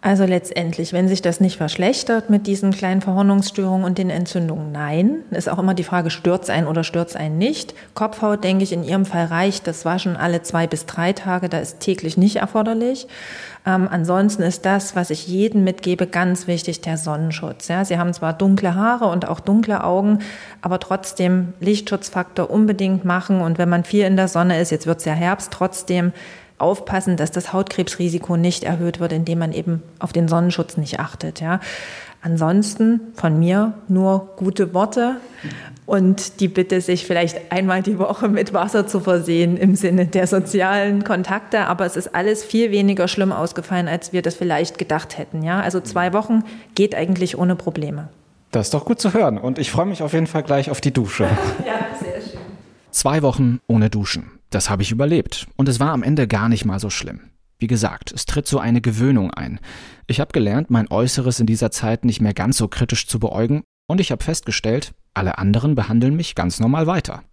Also 0.00 0.24
letztendlich, 0.24 0.92
wenn 0.92 1.08
sich 1.08 1.22
das 1.22 1.40
nicht 1.40 1.56
verschlechtert 1.56 2.30
mit 2.30 2.46
diesen 2.46 2.70
kleinen 2.70 3.00
Verhornungsstörungen 3.00 3.84
und 3.84 3.98
den 3.98 4.10
Entzündungen, 4.10 4.70
nein. 4.70 5.24
Ist 5.32 5.48
auch 5.48 5.58
immer 5.58 5.74
die 5.74 5.82
Frage, 5.82 6.10
stört 6.10 6.44
es 6.44 6.50
einen 6.50 6.68
oder 6.68 6.84
stört 6.84 7.08
es 7.08 7.16
einen 7.16 7.36
nicht. 7.36 7.74
Kopfhaut, 7.94 8.44
denke 8.44 8.62
ich, 8.62 8.72
in 8.72 8.84
Ihrem 8.84 9.04
Fall 9.04 9.24
reicht 9.24 9.66
das 9.66 9.84
Waschen 9.84 10.16
alle 10.16 10.42
zwei 10.42 10.68
bis 10.68 10.86
drei 10.86 11.12
Tage, 11.12 11.48
da 11.48 11.58
ist 11.58 11.80
täglich 11.80 12.16
nicht 12.16 12.36
erforderlich. 12.36 13.08
Ähm, 13.66 13.88
ansonsten 13.90 14.42
ist 14.42 14.64
das, 14.64 14.94
was 14.94 15.10
ich 15.10 15.26
jedem 15.26 15.64
mitgebe, 15.64 16.06
ganz 16.06 16.46
wichtig, 16.46 16.80
der 16.80 16.96
Sonnenschutz. 16.96 17.66
Ja, 17.66 17.84
Sie 17.84 17.98
haben 17.98 18.14
zwar 18.14 18.34
dunkle 18.34 18.76
Haare 18.76 19.06
und 19.06 19.26
auch 19.26 19.40
dunkle 19.40 19.82
Augen, 19.82 20.20
aber 20.62 20.78
trotzdem 20.78 21.54
Lichtschutzfaktor 21.58 22.50
unbedingt 22.50 23.04
machen. 23.04 23.40
Und 23.40 23.58
wenn 23.58 23.68
man 23.68 23.82
viel 23.82 24.04
in 24.04 24.16
der 24.16 24.28
Sonne 24.28 24.60
ist, 24.60 24.70
jetzt 24.70 24.86
wird 24.86 25.00
es 25.00 25.06
ja 25.06 25.12
Herbst, 25.14 25.52
trotzdem 25.52 26.12
aufpassen, 26.58 27.16
dass 27.16 27.30
das 27.30 27.52
Hautkrebsrisiko 27.52 28.36
nicht 28.36 28.64
erhöht 28.64 29.00
wird, 29.00 29.12
indem 29.12 29.38
man 29.38 29.52
eben 29.52 29.82
auf 29.98 30.12
den 30.12 30.28
Sonnenschutz 30.28 30.76
nicht 30.76 31.00
achtet. 31.00 31.40
Ja. 31.40 31.60
Ansonsten 32.20 33.00
von 33.14 33.38
mir 33.38 33.74
nur 33.86 34.30
gute 34.36 34.74
Worte 34.74 35.16
und 35.86 36.40
die 36.40 36.48
Bitte, 36.48 36.80
sich 36.80 37.06
vielleicht 37.06 37.52
einmal 37.52 37.82
die 37.82 37.98
Woche 37.98 38.28
mit 38.28 38.52
Wasser 38.52 38.86
zu 38.86 39.00
versehen 39.00 39.56
im 39.56 39.76
Sinne 39.76 40.06
der 40.06 40.26
sozialen 40.26 41.04
Kontakte. 41.04 41.66
Aber 41.66 41.86
es 41.86 41.96
ist 41.96 42.14
alles 42.14 42.44
viel 42.44 42.72
weniger 42.72 43.06
schlimm 43.06 43.32
ausgefallen, 43.32 43.86
als 43.86 44.12
wir 44.12 44.20
das 44.20 44.34
vielleicht 44.34 44.78
gedacht 44.78 45.16
hätten. 45.16 45.44
Ja, 45.44 45.60
also 45.60 45.80
zwei 45.80 46.12
Wochen 46.12 46.42
geht 46.74 46.94
eigentlich 46.94 47.38
ohne 47.38 47.54
Probleme. 47.54 48.08
Das 48.50 48.66
ist 48.66 48.74
doch 48.74 48.84
gut 48.84 49.00
zu 49.00 49.14
hören 49.14 49.38
und 49.38 49.58
ich 49.58 49.70
freue 49.70 49.86
mich 49.86 50.02
auf 50.02 50.12
jeden 50.12 50.26
Fall 50.26 50.42
gleich 50.42 50.70
auf 50.70 50.80
die 50.80 50.92
Dusche. 50.92 51.24
ja, 51.66 51.86
sehr 52.00 52.20
schön. 52.20 52.40
Zwei 52.90 53.22
Wochen 53.22 53.60
ohne 53.66 53.90
Duschen. 53.90 54.37
Das 54.50 54.70
habe 54.70 54.82
ich 54.82 54.90
überlebt. 54.90 55.46
Und 55.56 55.68
es 55.68 55.80
war 55.80 55.92
am 55.92 56.02
Ende 56.02 56.26
gar 56.26 56.48
nicht 56.48 56.64
mal 56.64 56.80
so 56.80 56.90
schlimm. 56.90 57.20
Wie 57.58 57.66
gesagt, 57.66 58.12
es 58.12 58.24
tritt 58.24 58.46
so 58.46 58.58
eine 58.58 58.80
Gewöhnung 58.80 59.32
ein. 59.32 59.58
Ich 60.06 60.20
habe 60.20 60.32
gelernt, 60.32 60.70
mein 60.70 60.90
Äußeres 60.90 61.40
in 61.40 61.46
dieser 61.46 61.70
Zeit 61.70 62.04
nicht 62.04 62.20
mehr 62.20 62.34
ganz 62.34 62.56
so 62.56 62.68
kritisch 62.68 63.06
zu 63.06 63.18
beäugen 63.18 63.64
Und 63.90 64.00
ich 64.00 64.12
habe 64.12 64.22
festgestellt, 64.22 64.92
alle 65.14 65.38
anderen 65.38 65.74
behandeln 65.74 66.14
mich 66.14 66.34
ganz 66.34 66.60
normal 66.60 66.86
weiter. 66.86 67.24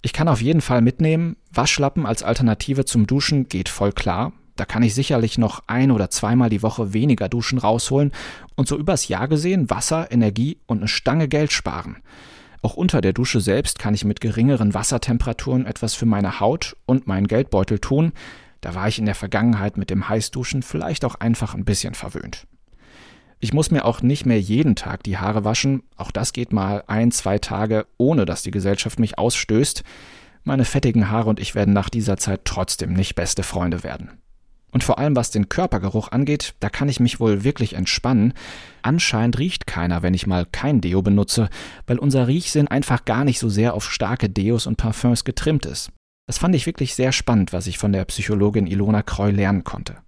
Ich 0.00 0.12
kann 0.12 0.26
auf 0.26 0.42
jeden 0.42 0.62
Fall 0.62 0.82
mitnehmen, 0.82 1.36
Waschlappen 1.52 2.06
als 2.06 2.22
Alternative 2.22 2.84
zum 2.84 3.06
Duschen 3.06 3.48
geht 3.48 3.68
voll 3.68 3.92
klar. 3.92 4.32
Da 4.56 4.64
kann 4.64 4.82
ich 4.82 4.94
sicherlich 4.94 5.38
noch 5.38 5.62
ein 5.66 5.90
oder 5.90 6.10
zweimal 6.10 6.50
die 6.50 6.62
Woche 6.62 6.92
weniger 6.92 7.28
Duschen 7.28 7.58
rausholen 7.58 8.10
und 8.56 8.68
so 8.68 8.76
übers 8.76 9.08
Jahr 9.08 9.28
gesehen 9.28 9.70
Wasser, 9.70 10.10
Energie 10.10 10.58
und 10.66 10.78
eine 10.78 10.88
Stange 10.88 11.28
Geld 11.28 11.52
sparen. 11.52 11.98
Auch 12.62 12.74
unter 12.74 13.00
der 13.00 13.12
Dusche 13.12 13.40
selbst 13.40 13.80
kann 13.80 13.92
ich 13.92 14.04
mit 14.04 14.20
geringeren 14.20 14.72
Wassertemperaturen 14.72 15.66
etwas 15.66 15.94
für 15.94 16.06
meine 16.06 16.38
Haut 16.38 16.76
und 16.86 17.08
meinen 17.08 17.26
Geldbeutel 17.26 17.80
tun. 17.80 18.12
Da 18.60 18.76
war 18.76 18.86
ich 18.86 19.00
in 19.00 19.06
der 19.06 19.16
Vergangenheit 19.16 19.76
mit 19.76 19.90
dem 19.90 20.08
Heißduschen 20.08 20.62
vielleicht 20.62 21.04
auch 21.04 21.16
einfach 21.16 21.54
ein 21.54 21.64
bisschen 21.64 21.94
verwöhnt. 21.94 22.46
Ich 23.40 23.52
muss 23.52 23.72
mir 23.72 23.84
auch 23.84 24.02
nicht 24.02 24.24
mehr 24.24 24.40
jeden 24.40 24.76
Tag 24.76 25.02
die 25.02 25.18
Haare 25.18 25.44
waschen. 25.44 25.82
Auch 25.96 26.12
das 26.12 26.32
geht 26.32 26.52
mal 26.52 26.84
ein, 26.86 27.10
zwei 27.10 27.38
Tage, 27.38 27.86
ohne 27.98 28.24
dass 28.24 28.44
die 28.44 28.52
Gesellschaft 28.52 29.00
mich 29.00 29.18
ausstößt. 29.18 29.82
Meine 30.44 30.64
fettigen 30.64 31.10
Haare 31.10 31.28
und 31.28 31.40
ich 31.40 31.56
werden 31.56 31.74
nach 31.74 31.88
dieser 31.88 32.16
Zeit 32.16 32.42
trotzdem 32.44 32.92
nicht 32.92 33.16
beste 33.16 33.42
Freunde 33.42 33.82
werden. 33.82 34.21
Und 34.72 34.82
vor 34.82 34.98
allem 34.98 35.14
was 35.14 35.30
den 35.30 35.48
Körpergeruch 35.48 36.10
angeht, 36.10 36.54
da 36.58 36.70
kann 36.70 36.88
ich 36.88 36.98
mich 36.98 37.20
wohl 37.20 37.44
wirklich 37.44 37.74
entspannen. 37.74 38.32
Anscheinend 38.80 39.38
riecht 39.38 39.66
keiner, 39.66 40.02
wenn 40.02 40.14
ich 40.14 40.26
mal 40.26 40.46
kein 40.50 40.80
Deo 40.80 41.02
benutze, 41.02 41.50
weil 41.86 41.98
unser 41.98 42.26
Riechsinn 42.26 42.68
einfach 42.68 43.04
gar 43.04 43.24
nicht 43.24 43.38
so 43.38 43.50
sehr 43.50 43.74
auf 43.74 43.90
starke 43.90 44.30
Deos 44.30 44.66
und 44.66 44.78
Parfums 44.78 45.24
getrimmt 45.24 45.66
ist. 45.66 45.90
Das 46.26 46.38
fand 46.38 46.54
ich 46.54 46.66
wirklich 46.66 46.94
sehr 46.94 47.12
spannend, 47.12 47.52
was 47.52 47.66
ich 47.66 47.78
von 47.78 47.92
der 47.92 48.06
Psychologin 48.06 48.66
Ilona 48.66 49.02
Kreu 49.02 49.30
lernen 49.30 49.64
konnte. 49.64 49.98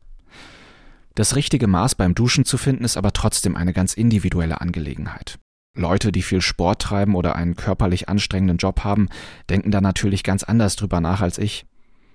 Das 1.15 1.37
richtige 1.37 1.67
Maß 1.67 1.95
beim 1.95 2.15
Duschen 2.15 2.45
zu 2.45 2.57
finden, 2.57 2.85
ist 2.85 2.97
aber 2.97 3.13
trotzdem 3.13 3.57
eine 3.57 3.73
ganz 3.73 3.95
individuelle 3.95 4.61
Angelegenheit. 4.61 5.39
Leute, 5.77 6.13
die 6.13 6.23
viel 6.23 6.41
Sport 6.41 6.83
treiben 6.83 7.15
oder 7.15 7.37
einen 7.37 7.57
körperlich 7.57 8.09
anstrengenden 8.09 8.59
Job 8.59 8.85
haben, 8.85 9.09
denken 9.51 9.71
da 9.71 9.81
natürlich 9.81 10.23
ganz 10.23 10.43
anders 10.45 10.77
drüber 10.77 11.01
nach 11.01 11.21
als 11.21 11.39
ich. 11.39 11.67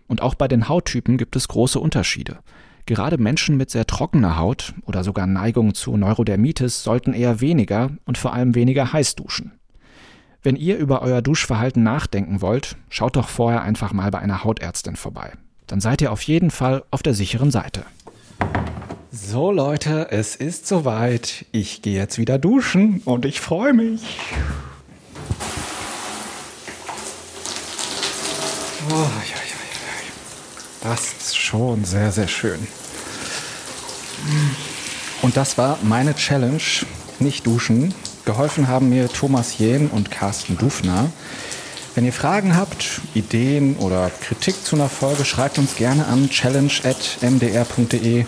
Und 0.10 0.22
auch 0.22 0.36
bei 0.36 0.50
den 0.50 0.68
Hauttypen 0.68 1.18
gibt 1.18 1.38
es 1.38 1.48
große 1.48 1.80
Unterschiede. 1.80 2.40
Gerade 2.86 3.20
Menschen 3.20 3.56
mit 3.56 3.70
sehr 3.70 3.86
trockener 3.86 4.38
Haut 4.38 4.74
oder 4.86 5.04
sogar 5.04 5.28
Neigung 5.28 5.76
zu 5.76 5.96
Neurodermitis 5.96 6.84
sollten 6.84 7.14
eher 7.14 7.40
weniger 7.40 7.92
und 8.06 8.18
vor 8.18 8.34
allem 8.34 8.56
weniger 8.56 8.92
heiß 8.92 9.16
duschen. 9.16 9.54
Wenn 10.42 10.56
ihr 10.56 10.78
über 10.78 11.04
euer 11.04 11.22
Duschverhalten 11.22 11.84
nachdenken 11.84 12.42
wollt, 12.42 12.78
schaut 12.90 13.16
doch 13.16 13.30
vorher 13.30 13.62
einfach 13.62 13.94
mal 13.94 14.10
bei 14.10 14.20
einer 14.20 14.44
Hautärztin 14.44 14.96
vorbei. 14.96 15.34
Dann 15.68 15.80
seid 15.80 16.02
ihr 16.02 16.12
auf 16.12 16.24
jeden 16.24 16.50
Fall 16.50 16.84
auf 16.90 17.04
der 17.04 17.14
sicheren 17.14 17.52
Seite. 17.52 17.86
So 19.12 19.52
Leute, 19.52 20.08
es 20.10 20.36
ist 20.36 20.66
soweit. 20.66 21.46
Ich 21.52 21.84
gehe 21.84 21.96
jetzt 21.96 22.18
wieder 22.18 22.40
duschen 22.40 23.02
und 23.06 23.26
ich 23.26 23.40
freue 23.40 23.74
mich. 23.74 24.02
Oh, 28.90 28.96
ja. 28.96 29.39
Das 30.82 31.14
ist 31.20 31.38
schon 31.38 31.84
sehr, 31.84 32.12
sehr 32.12 32.28
schön. 32.28 32.68
Und 35.22 35.36
das 35.36 35.58
war 35.58 35.78
meine 35.84 36.16
Challenge, 36.16 36.62
nicht 37.20 37.46
duschen. 37.46 37.94
Geholfen 38.24 38.70
haben 38.70 38.90
mir 38.90 39.10
Thomas 39.10 39.58
Jähn 39.58 39.90
und 39.90 40.10
Carsten 40.10 40.58
Dufner. 40.58 41.12
Wenn 41.96 42.06
ihr 42.06 42.14
Fragen 42.14 42.56
habt, 42.56 43.02
Ideen 43.14 43.76
oder 43.76 44.10
Kritik 44.22 44.64
zu 44.64 44.78
einer 44.78 44.88
Folge, 44.88 45.26
schreibt 45.26 45.58
uns 45.58 45.76
gerne 45.76 46.06
an 46.08 46.30
challenge.mdr.de. 46.30 48.26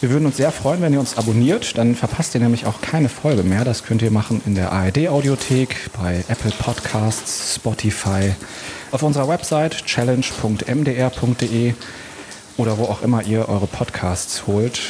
Wir 0.00 0.10
würden 0.10 0.26
uns 0.26 0.38
sehr 0.38 0.50
freuen, 0.50 0.80
wenn 0.80 0.94
ihr 0.94 0.98
uns 0.98 1.18
abonniert. 1.18 1.78
Dann 1.78 1.94
verpasst 1.94 2.34
ihr 2.34 2.40
nämlich 2.40 2.66
auch 2.66 2.80
keine 2.80 3.08
Folge 3.08 3.44
mehr. 3.44 3.64
Das 3.64 3.84
könnt 3.84 4.02
ihr 4.02 4.10
machen 4.10 4.40
in 4.46 4.54
der 4.56 4.72
ARD-Audiothek, 4.72 5.90
bei 6.00 6.24
Apple 6.26 6.52
Podcasts, 6.58 7.54
Spotify 7.54 8.34
auf 8.92 9.02
unserer 9.02 9.28
Website 9.28 9.84
challenge.mdr.de 9.84 11.74
oder 12.56 12.78
wo 12.78 12.84
auch 12.84 13.02
immer 13.02 13.22
ihr 13.22 13.48
eure 13.48 13.66
Podcasts 13.66 14.46
holt. 14.46 14.80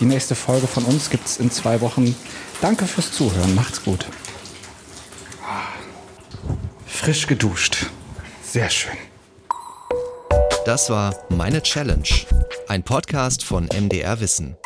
Die 0.00 0.04
nächste 0.04 0.34
Folge 0.34 0.66
von 0.66 0.84
uns 0.84 1.10
gibt 1.10 1.26
es 1.26 1.38
in 1.38 1.50
zwei 1.50 1.80
Wochen. 1.80 2.14
Danke 2.60 2.86
fürs 2.86 3.12
Zuhören. 3.12 3.54
Macht's 3.54 3.82
gut. 3.82 4.06
Frisch 6.86 7.26
geduscht. 7.26 7.86
Sehr 8.44 8.70
schön. 8.70 8.96
Das 10.64 10.90
war 10.90 11.14
Meine 11.30 11.62
Challenge, 11.62 12.08
ein 12.68 12.82
Podcast 12.82 13.44
von 13.44 13.68
MDR 13.74 14.20
Wissen. 14.20 14.56